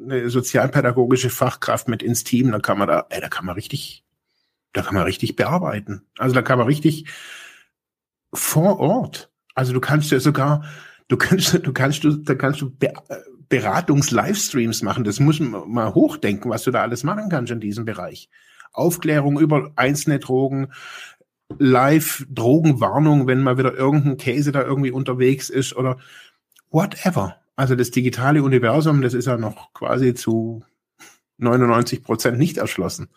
eine 0.03 0.30
sozialpädagogische 0.30 1.30
Fachkraft 1.30 1.88
mit 1.88 2.03
ins 2.03 2.24
Team, 2.24 2.53
da 2.53 2.59
kann 2.59 2.78
man 2.78 2.88
da, 2.88 3.07
ey, 3.11 3.20
da 3.20 3.28
kann 3.28 3.45
man 3.45 3.55
richtig, 3.55 4.05
da 4.72 4.82
kann 4.82 4.95
man 4.95 5.05
richtig 5.05 5.36
bearbeiten. 5.36 6.03
Also 6.18 6.34
da 6.34 6.43
kann 6.43 6.59
man 6.59 6.66
richtig 6.66 7.07
vor 8.32 8.78
Ort. 8.78 9.30
Also 9.55 9.72
du 9.72 9.80
kannst 9.80 10.11
ja 10.11 10.20
sogar, 10.20 10.64
du 11.09 11.16
kannst, 11.16 11.55
du 11.66 11.72
kannst, 11.72 12.05
du, 12.05 12.16
da 12.16 12.34
kannst 12.34 12.61
du 12.61 12.70
Be 12.70 12.93
Beratungs-Livestreams 13.49 14.84
machen. 14.84 15.03
Das 15.03 15.18
muss 15.18 15.41
man 15.41 15.68
mal 15.68 15.93
hochdenken, 15.93 16.53
was 16.53 16.62
du 16.62 16.70
da 16.70 16.82
alles 16.82 17.03
machen 17.03 17.28
kannst 17.30 17.51
in 17.51 17.59
diesem 17.59 17.84
Bereich. 17.84 18.30
Aufklärung 18.72 19.41
über 19.41 19.72
einzelne 19.74 20.20
Drogen, 20.20 20.72
Live-Drogenwarnung, 21.59 23.26
wenn 23.26 23.42
mal 23.42 23.59
wieder 23.59 23.74
irgendein 23.74 24.16
Käse 24.16 24.53
da 24.53 24.62
irgendwie 24.62 24.90
unterwegs 24.90 25.51
ist 25.51 25.74
oder 25.74 25.98
whatever. 26.70 27.36
Also 27.57 27.74
das 27.74 27.90
digitale 27.90 28.42
Universum, 28.42 29.03
das 29.03 29.14
ist 29.14 29.26
ja 29.26 29.36
noch 29.36 29.72
quasi 29.74 30.14
zu 30.14 30.64
99 31.38 32.03
Prozent 32.03 32.38
nicht 32.38 32.57
erschlossen. 32.57 33.09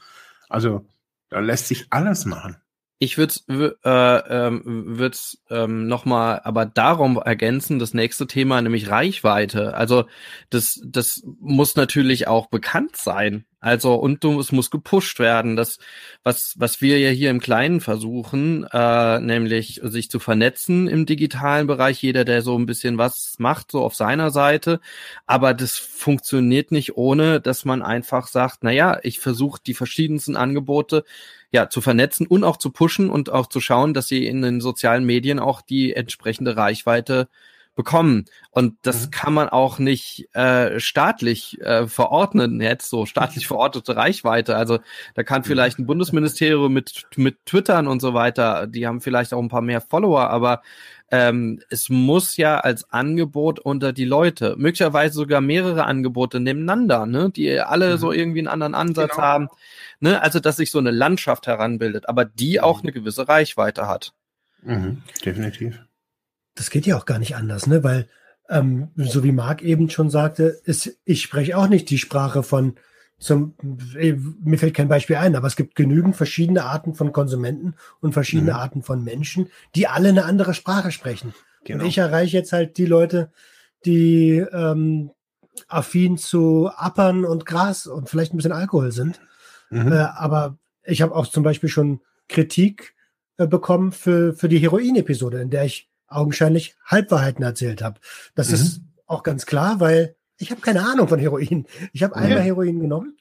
Also 0.49 0.85
da 1.29 1.39
lässt 1.39 1.67
sich 1.67 1.87
alles 1.89 2.25
machen. 2.25 2.57
Ich 2.99 3.17
würde 3.17 3.77
äh, 3.83 4.47
ähm, 4.47 4.97
würd, 4.97 5.37
ähm, 5.49 5.87
nochmal 5.87 6.39
aber 6.43 6.65
darum 6.65 7.17
ergänzen, 7.17 7.79
das 7.79 7.93
nächste 7.93 8.27
Thema, 8.27 8.61
nämlich 8.61 8.89
Reichweite. 8.89 9.73
Also 9.75 10.05
das, 10.49 10.79
das 10.85 11.21
muss 11.39 11.75
natürlich 11.75 12.27
auch 12.27 12.47
bekannt 12.47 12.95
sein. 12.95 13.45
Also 13.63 13.95
und 13.95 14.25
du, 14.25 14.41
es 14.41 14.51
muss 14.51 14.69
gepusht 14.71 15.19
werden. 15.19 15.55
Das, 15.55 15.79
was, 16.21 16.53
was 16.57 16.81
wir 16.81 16.99
ja 16.99 17.11
hier 17.11 17.29
im 17.29 17.39
Kleinen 17.39 17.79
versuchen, 17.79 18.65
äh, 18.73 19.21
nämlich 19.21 19.79
sich 19.83 20.09
zu 20.09 20.19
vernetzen 20.19 20.89
im 20.89 21.05
digitalen 21.05 21.65
Bereich, 21.65 22.01
jeder, 22.01 22.25
der 22.25 22.41
so 22.41 22.57
ein 22.57 22.65
bisschen 22.65 22.97
was 22.97 23.35
macht, 23.37 23.71
so 23.71 23.81
auf 23.81 23.95
seiner 23.95 24.31
Seite. 24.31 24.81
Aber 25.27 25.53
das 25.53 25.77
funktioniert 25.77 26.73
nicht 26.73 26.97
ohne, 26.97 27.39
dass 27.39 27.63
man 27.63 27.81
einfach 27.81 28.27
sagt, 28.27 28.59
na 28.63 28.71
ja, 28.71 28.99
ich 29.01 29.21
versuche 29.21 29.61
die 29.65 29.73
verschiedensten 29.73 30.35
Angebote 30.35 31.05
ja, 31.49 31.69
zu 31.69 31.79
vernetzen 31.79 32.27
und 32.27 32.43
auch 32.43 32.57
zu 32.57 32.69
pushen 32.69 33.09
und 33.09 33.29
auch 33.29 33.47
zu 33.47 33.61
schauen, 33.61 33.93
dass 33.93 34.09
sie 34.09 34.27
in 34.27 34.41
den 34.41 34.59
sozialen 34.59 35.05
Medien 35.05 35.39
auch 35.39 35.61
die 35.61 35.93
entsprechende 35.93 36.57
Reichweite 36.57 37.29
bekommen. 37.75 38.25
Und 38.51 38.75
das 38.83 39.07
mhm. 39.07 39.11
kann 39.11 39.33
man 39.33 39.49
auch 39.49 39.79
nicht 39.79 40.29
äh, 40.35 40.79
staatlich 40.79 41.59
äh, 41.61 41.87
verordnen, 41.87 42.61
jetzt 42.61 42.89
so 42.89 43.05
staatlich 43.05 43.47
verortete 43.47 43.95
Reichweite. 43.95 44.55
Also 44.55 44.79
da 45.15 45.23
kann 45.23 45.41
mhm. 45.41 45.45
vielleicht 45.45 45.79
ein 45.79 45.85
Bundesministerium 45.85 46.71
mit, 46.71 47.05
mit 47.15 47.45
Twittern 47.45 47.87
und 47.87 47.99
so 47.99 48.13
weiter, 48.13 48.67
die 48.67 48.85
haben 48.85 49.01
vielleicht 49.01 49.33
auch 49.33 49.41
ein 49.41 49.49
paar 49.49 49.61
mehr 49.61 49.81
Follower, 49.81 50.29
aber 50.29 50.61
ähm, 51.11 51.59
es 51.69 51.89
muss 51.89 52.37
ja 52.37 52.59
als 52.59 52.91
Angebot 52.91 53.59
unter 53.59 53.93
die 53.93 54.05
Leute, 54.05 54.55
möglicherweise 54.57 55.13
sogar 55.13 55.41
mehrere 55.41 55.85
Angebote 55.85 56.39
nebeneinander, 56.39 57.05
ne, 57.05 57.29
die 57.29 57.59
alle 57.59 57.93
mhm. 57.93 57.97
so 57.97 58.11
irgendwie 58.11 58.39
einen 58.39 58.47
anderen 58.47 58.73
Ansatz 58.73 59.11
genau. 59.11 59.21
haben. 59.21 59.47
Ne? 59.99 60.21
Also, 60.21 60.39
dass 60.39 60.57
sich 60.57 60.71
so 60.71 60.79
eine 60.79 60.91
Landschaft 60.91 61.45
heranbildet, 61.45 62.09
aber 62.09 62.25
die 62.25 62.61
auch 62.61 62.81
mhm. 62.81 62.87
eine 62.87 62.93
gewisse 62.93 63.27
Reichweite 63.27 63.87
hat. 63.87 64.13
Mhm, 64.63 65.03
definitiv. 65.23 65.79
Das 66.55 66.69
geht 66.69 66.85
ja 66.85 66.97
auch 66.97 67.05
gar 67.05 67.19
nicht 67.19 67.35
anders, 67.35 67.67
ne? 67.67 67.83
Weil, 67.83 68.07
ähm, 68.49 68.89
so 68.95 69.23
wie 69.23 69.31
Marc 69.31 69.61
eben 69.61 69.89
schon 69.89 70.09
sagte, 70.09 70.59
ist, 70.65 70.97
ich 71.05 71.21
spreche 71.21 71.57
auch 71.57 71.67
nicht 71.67 71.89
die 71.89 71.97
Sprache 71.97 72.43
von 72.43 72.75
zum, 73.23 73.55
äh, 73.97 74.13
mir 74.43 74.59
fällt 74.59 74.73
kein 74.73 74.89
Beispiel 74.89 75.15
ein, 75.15 75.35
aber 75.35 75.47
es 75.47 75.55
gibt 75.55 75.75
genügend 75.75 76.15
verschiedene 76.15 76.65
Arten 76.65 76.93
von 76.93 77.13
Konsumenten 77.13 77.75
und 78.01 78.11
verschiedene 78.13 78.51
mhm. 78.51 78.57
Arten 78.57 78.83
von 78.83 79.03
Menschen, 79.03 79.47
die 79.75 79.87
alle 79.87 80.09
eine 80.09 80.25
andere 80.25 80.53
Sprache 80.53 80.91
sprechen. 80.91 81.33
Genau. 81.63 81.83
Und 81.83 81.89
ich 81.89 81.97
erreiche 81.97 82.35
jetzt 82.35 82.51
halt 82.51 82.77
die 82.77 82.85
Leute, 82.85 83.31
die 83.85 84.43
ähm, 84.51 85.11
affin 85.67 86.17
zu 86.17 86.69
Appern 86.75 87.23
und 87.23 87.45
Gras 87.45 87.87
und 87.87 88.09
vielleicht 88.09 88.33
ein 88.33 88.37
bisschen 88.37 88.51
Alkohol 88.51 88.91
sind. 88.91 89.21
Mhm. 89.69 89.91
Äh, 89.91 90.07
aber 90.15 90.57
ich 90.83 91.01
habe 91.01 91.15
auch 91.15 91.27
zum 91.27 91.43
Beispiel 91.43 91.69
schon 91.69 92.01
Kritik 92.27 92.93
äh, 93.37 93.47
bekommen 93.47 93.91
für, 93.91 94.33
für 94.33 94.49
die 94.49 94.59
Heroin-Episode, 94.59 95.41
in 95.41 95.49
der 95.49 95.65
ich 95.65 95.89
augenscheinlich 96.15 96.75
Halbwahrheiten 96.85 97.43
erzählt 97.43 97.81
habe. 97.81 97.99
Das 98.35 98.49
mhm. 98.49 98.55
ist 98.55 98.81
auch 99.07 99.23
ganz 99.23 99.45
klar, 99.45 99.79
weil 99.79 100.15
ich 100.37 100.51
habe 100.51 100.61
keine 100.61 100.85
Ahnung 100.85 101.07
von 101.07 101.19
Heroin. 101.19 101.65
Ich 101.91 102.03
habe 102.03 102.15
einmal 102.15 102.39
ja. 102.39 102.43
Heroin 102.43 102.79
genommen 102.79 103.17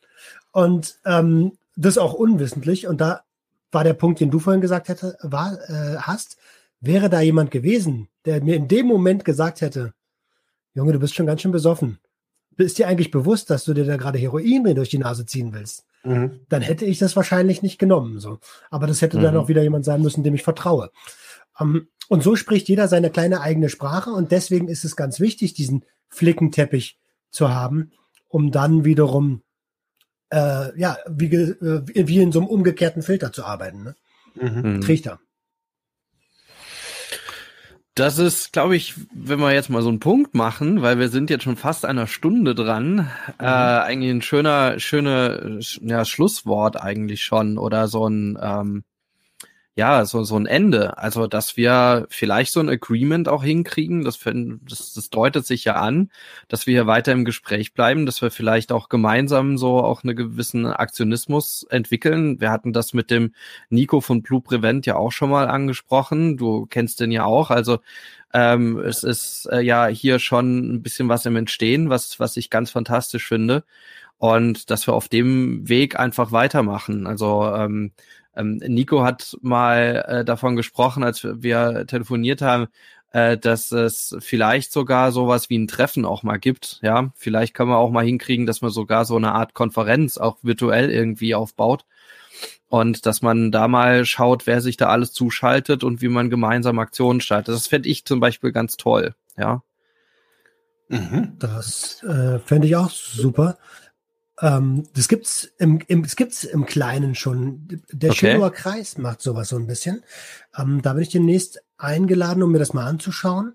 und 0.53 0.99
ähm, 1.05 1.53
das 1.76 1.99
auch 1.99 2.14
unwissentlich. 2.14 2.86
Und 2.86 3.01
da 3.01 3.22
war 3.70 3.84
der 3.84 3.95
Punkt, 3.95 4.20
den 4.20 4.30
du 4.30 4.38
vorhin 4.38 4.61
gesagt 4.61 4.88
hätte, 4.88 5.16
war, 5.22 5.59
äh, 5.68 5.97
hast, 5.99 6.36
wäre 6.80 7.09
da 7.09 7.20
jemand 7.20 7.51
gewesen, 7.51 8.09
der 8.24 8.43
mir 8.43 8.57
in 8.57 8.68
dem 8.68 8.86
Moment 8.86 9.24
gesagt 9.24 9.61
hätte, 9.61 9.95
Junge, 10.74 10.93
du 10.93 10.99
bist 10.99 11.14
schon 11.14 11.26
ganz 11.26 11.43
schön 11.43 11.53
besoffen. 11.53 11.99
Bist 12.57 12.78
dir 12.78 12.88
eigentlich 12.88 13.11
bewusst, 13.11 13.51
dass 13.51 13.64
du 13.64 13.74
dir 13.74 13.84
da 13.84 13.97
gerade 13.97 14.18
Heroin 14.18 14.74
durch 14.74 14.90
die 14.90 14.99
Nase 14.99 15.26
ziehen 15.26 15.53
willst? 15.53 15.84
Mhm. 16.05 16.40
Dann 16.49 16.62
hätte 16.62 16.84
ich 16.84 16.99
das 16.99 17.16
wahrscheinlich 17.16 17.62
nicht 17.62 17.78
genommen. 17.78 18.20
So. 18.20 18.38
Aber 18.70 18.86
das 18.86 19.01
hätte 19.01 19.18
mhm. 19.18 19.22
dann 19.22 19.36
auch 19.36 19.49
wieder 19.49 19.62
jemand 19.62 19.84
sein 19.84 20.03
müssen, 20.03 20.22
dem 20.22 20.34
ich 20.34 20.43
vertraue. 20.43 20.90
Ähm, 21.61 21.88
und 22.09 22.22
so 22.22 22.36
spricht 22.36 22.68
jeder 22.68 22.88
seine 22.88 23.11
kleine 23.11 23.40
eigene 23.40 23.68
Sprache. 23.68 24.11
Und 24.11 24.32
deswegen 24.32 24.68
ist 24.68 24.84
es 24.84 24.96
ganz 24.96 25.20
wichtig, 25.20 25.55
diesen 25.55 25.84
Flickenteppich 26.09 26.98
zu 27.30 27.50
haben, 27.55 27.92
um 28.28 28.50
dann 28.50 28.84
wiederum 28.84 29.42
äh, 30.32 30.78
ja, 30.78 30.96
wie, 31.09 31.34
äh, 31.34 31.82
wie 32.09 32.20
in 32.20 32.32
so 32.32 32.40
einem 32.40 32.48
umgekehrten 32.48 33.03
Filter 33.03 33.32
zu 33.32 33.44
arbeiten. 33.44 33.82
Ne? 33.82 33.94
Mhm. 34.34 34.80
Trichter. 34.80 35.20
Das 37.94 38.16
ist, 38.16 38.55
glaube 38.55 38.74
ich, 38.74 38.94
wenn 39.14 39.38
wir 39.38 39.53
jetzt 39.53 39.68
mal 39.68 39.82
so 39.82 39.90
einen 39.90 40.00
Punkt 40.00 40.34
machen, 40.34 40.80
weil 40.80 40.98
wir 40.98 41.11
sind 41.11 41.28
jetzt 41.28 41.42
schon 41.42 41.57
fast 41.57 41.84
einer 41.84 42.07
Stunde 42.07 42.55
dran, 42.55 42.94
mhm. 42.94 43.05
äh, 43.38 43.44
eigentlich 43.44 44.11
ein 44.11 44.22
schöner, 44.22 44.78
schöne, 44.80 45.61
ja, 45.82 46.05
Schlusswort 46.07 46.80
eigentlich 46.80 47.22
schon 47.22 47.59
oder 47.59 47.88
so 47.88 48.09
ein, 48.09 48.38
ähm, 48.40 48.84
ja, 49.74 50.04
so, 50.04 50.22
so 50.22 50.36
ein 50.36 50.44
Ende. 50.44 50.98
Also, 50.98 51.26
dass 51.26 51.56
wir 51.56 52.06
vielleicht 52.10 52.52
so 52.52 52.60
ein 52.60 52.68
Agreement 52.68 53.26
auch 53.28 53.42
hinkriegen, 53.42 54.04
das, 54.04 54.18
das, 54.20 54.92
das 54.92 55.08
deutet 55.08 55.46
sich 55.46 55.64
ja 55.64 55.76
an, 55.76 56.10
dass 56.48 56.66
wir 56.66 56.74
hier 56.74 56.86
weiter 56.86 57.12
im 57.12 57.24
Gespräch 57.24 57.72
bleiben, 57.72 58.04
dass 58.04 58.20
wir 58.20 58.30
vielleicht 58.30 58.70
auch 58.70 58.90
gemeinsam 58.90 59.56
so 59.56 59.78
auch 59.78 60.04
einen 60.04 60.14
gewissen 60.14 60.66
Aktionismus 60.66 61.66
entwickeln. 61.70 62.38
Wir 62.38 62.50
hatten 62.50 62.74
das 62.74 62.92
mit 62.92 63.10
dem 63.10 63.32
Nico 63.70 64.02
von 64.02 64.22
Blue 64.22 64.42
Prevent 64.42 64.84
ja 64.84 64.96
auch 64.96 65.10
schon 65.12 65.30
mal 65.30 65.48
angesprochen. 65.48 66.36
Du 66.36 66.66
kennst 66.66 67.00
den 67.00 67.10
ja 67.10 67.24
auch. 67.24 67.50
Also, 67.50 67.78
ähm, 68.34 68.78
es 68.78 69.04
ist 69.04 69.46
äh, 69.50 69.60
ja 69.60 69.86
hier 69.86 70.18
schon 70.18 70.74
ein 70.74 70.82
bisschen 70.82 71.08
was 71.08 71.24
im 71.24 71.36
Entstehen, 71.36 71.88
was, 71.88 72.20
was 72.20 72.36
ich 72.36 72.50
ganz 72.50 72.70
fantastisch 72.70 73.26
finde. 73.26 73.64
Und 74.18 74.70
dass 74.70 74.86
wir 74.86 74.94
auf 74.94 75.08
dem 75.08 75.68
Weg 75.68 75.98
einfach 75.98 76.30
weitermachen. 76.30 77.06
Also, 77.06 77.44
ähm, 77.56 77.92
ähm, 78.37 78.57
Nico 78.66 79.03
hat 79.05 79.37
mal 79.43 80.05
äh, 80.07 80.24
davon 80.24 80.57
gesprochen, 80.57 81.05
als 81.05 81.24
wir 81.24 81.87
telefoniert 81.87 82.43
haben, 82.43 82.68
äh, 83.12 83.37
dass 83.37 83.72
es 83.72 84.16
vielleicht 84.20 84.72
sogar 84.72 85.12
sowas 85.12 85.51
wie 85.51 85.59
ein 85.59 85.68
Treffen 85.68 86.05
auch 86.05 86.22
mal 86.22 86.39
gibt. 86.39 86.78
Ja, 86.83 87.12
vielleicht 87.14 87.55
können 87.55 87.70
wir 87.70 87.78
auch 87.78 87.91
mal 87.91 88.05
hinkriegen, 88.05 88.47
dass 88.47 88.62
man 88.62 88.70
sogar 88.70 89.05
so 89.05 89.16
eine 89.16 89.33
Art 89.33 89.55
Konferenz 89.55 90.18
auch 90.18 90.39
virtuell 90.43 90.91
irgendwie 90.91 91.35
aufbaut. 91.35 91.85
Und 92.68 93.05
dass 93.05 93.20
man 93.20 93.53
da 93.53 93.68
mal 93.68 94.07
schaut, 94.07 94.47
wer 94.47 94.62
sich 94.62 94.78
da 94.78 94.89
alles 94.89 95.12
zuschaltet 95.12 95.85
und 95.85 96.01
wie 96.01 96.09
man 96.09 96.30
gemeinsam 96.30 96.78
Aktionen 96.78 97.20
startet. 97.20 97.55
Das 97.55 97.66
fände 97.66 97.91
ich 97.91 98.07
zum 98.07 98.18
Beispiel 98.18 98.51
ganz 98.51 98.78
toll, 98.78 99.14
ja. 99.37 99.62
Mhm. 100.89 101.37
Das 101.39 102.03
äh, 102.03 102.39
fände 102.39 102.66
ich 102.66 102.76
auch 102.76 102.91
super. 102.91 103.59
Ähm, 104.43 104.88
das 104.95 105.07
gibt's 105.07 105.45
im, 105.59 105.80
im, 105.86 106.03
das 106.03 106.16
gibt's 106.16 106.43
im 106.43 106.66
Kleinen 106.66 107.14
schon. 107.14 107.82
Der 107.93 108.11
okay. 108.11 108.32
Schillower 108.32 108.51
Kreis 108.51 108.99
macht 108.99 109.22
sowas 109.22 109.49
so 109.49 109.57
ein 109.57 109.68
bisschen. 109.68 110.03
Ähm, 110.59 110.82
da 110.82 110.93
bin 110.93 111.03
ich 111.03 111.11
demnächst 111.11 111.62
eingeladen, 111.78 112.43
um 112.43 112.51
mir 112.51 112.59
das 112.59 112.74
mal 112.74 112.86
anzuschauen. 112.86 113.55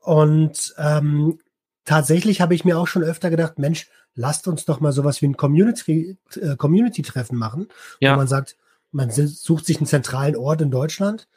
Und 0.00 0.72
ähm, 0.78 1.40
tatsächlich 1.84 2.40
habe 2.40 2.54
ich 2.54 2.64
mir 2.64 2.78
auch 2.78 2.86
schon 2.86 3.02
öfter 3.02 3.28
gedacht, 3.28 3.58
Mensch, 3.58 3.90
lasst 4.14 4.46
uns 4.46 4.64
doch 4.64 4.78
mal 4.78 4.92
sowas 4.92 5.20
wie 5.20 5.26
ein 5.26 5.36
Community, 5.36 6.16
äh, 6.40 6.54
Community-Treffen 6.56 7.36
machen, 7.36 7.66
ja. 7.98 8.12
wo 8.12 8.16
man 8.16 8.28
sagt, 8.28 8.56
man 8.92 9.10
sucht 9.10 9.66
sich 9.66 9.78
einen 9.78 9.86
zentralen 9.86 10.36
Ort 10.36 10.62
in 10.62 10.70
Deutschland 10.70 11.28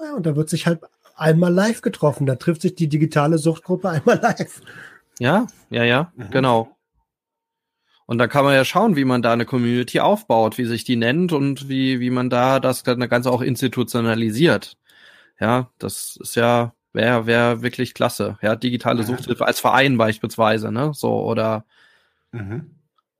ja, 0.00 0.14
und 0.14 0.26
da 0.26 0.34
wird 0.34 0.50
sich 0.50 0.66
halt 0.66 0.80
einmal 1.14 1.52
live 1.52 1.80
getroffen. 1.80 2.26
Da 2.26 2.34
trifft 2.34 2.62
sich 2.62 2.74
die 2.74 2.88
digitale 2.88 3.38
Suchtgruppe 3.38 3.88
einmal 3.90 4.18
live. 4.20 4.60
Ja, 5.20 5.46
ja, 5.70 5.84
ja, 5.84 6.12
mhm. 6.16 6.30
genau. 6.30 6.76
Und 8.06 8.18
dann 8.18 8.28
kann 8.28 8.44
man 8.44 8.54
ja 8.54 8.64
schauen, 8.64 8.96
wie 8.96 9.04
man 9.04 9.22
da 9.22 9.32
eine 9.32 9.44
Community 9.44 10.00
aufbaut, 10.00 10.58
wie 10.58 10.64
sich 10.64 10.84
die 10.84 10.96
nennt 10.96 11.32
und 11.32 11.68
wie, 11.68 12.00
wie 12.00 12.10
man 12.10 12.30
da 12.30 12.60
das 12.60 12.84
Ganze 12.84 13.30
auch 13.30 13.42
institutionalisiert. 13.42 14.76
Ja, 15.40 15.70
das 15.78 16.18
ist 16.20 16.34
ja, 16.36 16.74
wäre 16.92 17.26
wär 17.26 17.62
wirklich 17.62 17.94
klasse. 17.94 18.38
Ja, 18.42 18.56
digitale 18.56 19.02
Suchthilfe 19.04 19.46
als 19.46 19.60
Verein 19.60 19.96
beispielsweise, 19.96 20.70
ne? 20.70 20.92
So, 20.94 21.22
oder 21.22 21.64
mhm. 22.32 22.70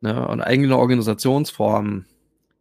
ne, 0.00 0.26
und 0.28 0.40
eigene 0.40 0.76
Organisationsformen. 0.76 2.06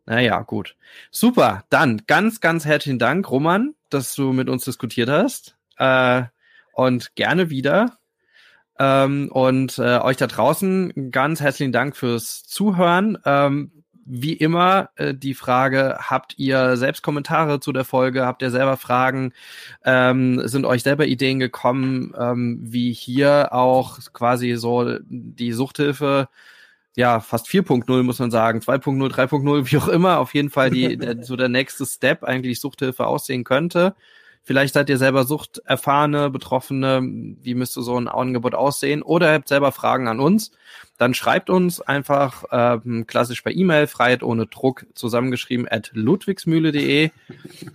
Naja, 0.05 0.41
gut. 0.41 0.75
Super. 1.11 1.63
Dann 1.69 2.01
ganz, 2.07 2.41
ganz 2.41 2.65
herzlichen 2.65 2.99
Dank, 2.99 3.29
Roman, 3.29 3.75
dass 3.89 4.15
du 4.15 4.33
mit 4.33 4.49
uns 4.49 4.65
diskutiert 4.65 5.09
hast. 5.09 5.57
Äh, 5.77 6.23
und 6.73 7.15
gerne 7.15 7.49
wieder. 7.49 7.97
Ähm, 8.81 9.29
und 9.31 9.77
äh, 9.77 9.99
euch 9.99 10.17
da 10.17 10.25
draußen 10.25 11.11
ganz 11.11 11.39
herzlichen 11.39 11.71
Dank 11.71 11.95
fürs 11.95 12.43
Zuhören. 12.43 13.15
Ähm, 13.25 13.71
wie 14.05 14.33
immer 14.33 14.89
äh, 14.95 15.13
die 15.13 15.35
Frage, 15.35 15.99
habt 15.99 16.33
ihr 16.39 16.75
selbst 16.77 17.03
Kommentare 17.03 17.59
zu 17.59 17.73
der 17.73 17.85
Folge? 17.85 18.25
Habt 18.25 18.41
ihr 18.41 18.49
selber 18.49 18.77
Fragen? 18.77 19.33
Ähm, 19.85 20.41
sind 20.47 20.65
euch 20.65 20.81
selber 20.81 21.05
Ideen 21.05 21.39
gekommen, 21.39 22.15
ähm, 22.19 22.59
wie 22.63 22.91
hier 22.91 23.53
auch 23.53 23.99
quasi 24.13 24.55
so 24.55 24.97
die 25.07 25.51
Suchthilfe 25.53 26.27
ja, 26.95 27.21
fast 27.21 27.47
4.0 27.47 28.03
muss 28.03 28.19
man 28.19 28.31
sagen, 28.31 28.59
2.0, 28.59 29.09
3.0, 29.13 29.71
wie 29.71 29.77
auch 29.77 29.87
immer, 29.87 30.19
auf 30.19 30.33
jeden 30.33 30.49
Fall 30.49 30.71
die, 30.71 30.97
der, 30.97 31.23
so 31.23 31.37
der 31.37 31.47
nächste 31.47 31.85
Step 31.85 32.23
eigentlich 32.23 32.59
Suchthilfe 32.59 33.07
aussehen 33.07 33.45
könnte. 33.45 33.95
Vielleicht 34.43 34.73
seid 34.73 34.89
ihr 34.89 34.97
selber 34.97 35.23
Suchterfahrene, 35.23 36.31
Betroffene, 36.31 37.01
wie 37.03 37.53
müsste 37.53 37.83
so 37.83 37.95
ein 37.97 38.07
Angebot 38.07 38.55
aussehen? 38.55 39.03
Oder 39.03 39.33
habt 39.33 39.47
selber 39.47 39.71
Fragen 39.71 40.07
an 40.07 40.19
uns, 40.19 40.51
dann 40.97 41.13
schreibt 41.13 41.49
uns 41.49 41.79
einfach 41.79 42.45
ähm, 42.51 43.05
klassisch 43.05 43.41
per 43.41 43.51
E-Mail, 43.51 43.85
Freiheit 43.85 44.23
ohne 44.23 44.47
Druck, 44.47 44.85
zusammengeschrieben 44.95 45.67
at 45.67 45.91
ludwigsmühle.de. 45.93 47.11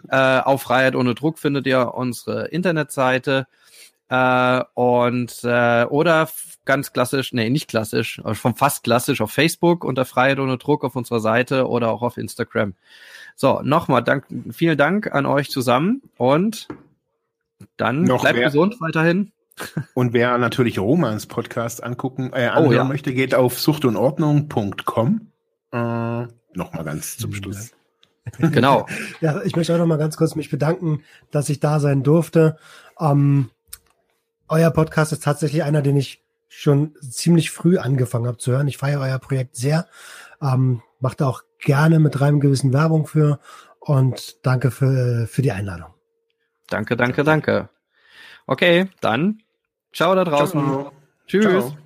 äh, 0.08 0.40
auf 0.40 0.62
Freiheit 0.62 0.96
ohne 0.96 1.14
Druck 1.14 1.38
findet 1.38 1.66
ihr 1.66 1.94
unsere 1.94 2.46
Internetseite. 2.48 3.46
Äh, 4.08 4.62
und 4.74 5.40
äh, 5.42 5.84
oder 5.84 6.28
ganz 6.64 6.92
klassisch, 6.92 7.32
nee, 7.32 7.50
nicht 7.50 7.68
klassisch, 7.68 8.20
aber 8.22 8.34
schon 8.34 8.54
fast 8.54 8.84
klassisch 8.84 9.20
auf 9.20 9.32
Facebook 9.32 9.84
unter 9.84 10.04
Freiheit 10.04 10.38
ohne 10.38 10.58
Druck 10.58 10.84
auf 10.84 10.94
unserer 10.94 11.20
Seite 11.20 11.68
oder 11.68 11.90
auch 11.90 12.02
auf 12.02 12.16
Instagram. 12.16 12.74
So, 13.34 13.60
nochmal 13.62 14.04
Dank, 14.04 14.26
vielen 14.50 14.78
Dank 14.78 15.12
an 15.12 15.26
euch 15.26 15.50
zusammen 15.50 16.02
und 16.16 16.68
dann 17.76 18.02
Noch 18.02 18.22
bleibt 18.22 18.38
wer, 18.38 18.46
gesund 18.46 18.80
weiterhin. 18.80 19.32
Und 19.94 20.12
wer 20.12 20.38
natürlich 20.38 20.78
Romans 20.78 21.26
Podcast 21.26 21.82
angucken, 21.82 22.30
äh, 22.32 22.46
anhören 22.46 22.66
oh, 22.68 22.72
ja. 22.72 22.84
möchte, 22.84 23.12
geht 23.12 23.34
auf 23.34 23.58
suchtundordnung.com. 23.58 25.32
Äh, 25.72 26.26
nochmal 26.54 26.84
ganz 26.84 27.16
zum 27.16 27.32
Schluss. 27.32 27.72
Genau. 28.38 28.86
ja, 29.20 29.42
ich 29.42 29.56
möchte 29.56 29.74
auch 29.74 29.78
noch 29.78 29.86
mal 29.86 29.98
ganz 29.98 30.16
kurz 30.16 30.34
mich 30.34 30.50
bedanken, 30.50 31.02
dass 31.30 31.48
ich 31.48 31.60
da 31.60 31.80
sein 31.80 32.02
durfte. 32.02 32.58
Ähm, 33.00 33.50
euer 34.48 34.70
Podcast 34.70 35.12
ist 35.12 35.24
tatsächlich 35.24 35.62
einer, 35.62 35.82
den 35.82 35.96
ich 35.96 36.22
schon 36.48 36.94
ziemlich 37.00 37.50
früh 37.50 37.78
angefangen 37.78 38.26
habe 38.26 38.38
zu 38.38 38.52
hören. 38.52 38.68
Ich 38.68 38.78
feiere 38.78 39.00
euer 39.00 39.18
Projekt 39.18 39.56
sehr. 39.56 39.86
Ähm, 40.40 40.82
macht 41.00 41.22
auch 41.22 41.42
gerne 41.60 41.98
mit 41.98 42.20
reinem 42.20 42.40
gewissen 42.40 42.72
Werbung 42.72 43.06
für 43.06 43.40
und 43.80 44.44
danke 44.46 44.70
für, 44.70 45.26
für 45.26 45.42
die 45.42 45.52
Einladung. 45.52 45.94
Danke, 46.68 46.96
danke, 46.96 47.24
danke. 47.24 47.68
Okay, 48.46 48.88
dann 49.00 49.42
ciao 49.92 50.14
da 50.14 50.24
draußen. 50.24 50.60
Ciao. 50.60 50.92
Tschüss. 51.26 51.44
Ciao. 51.44 51.85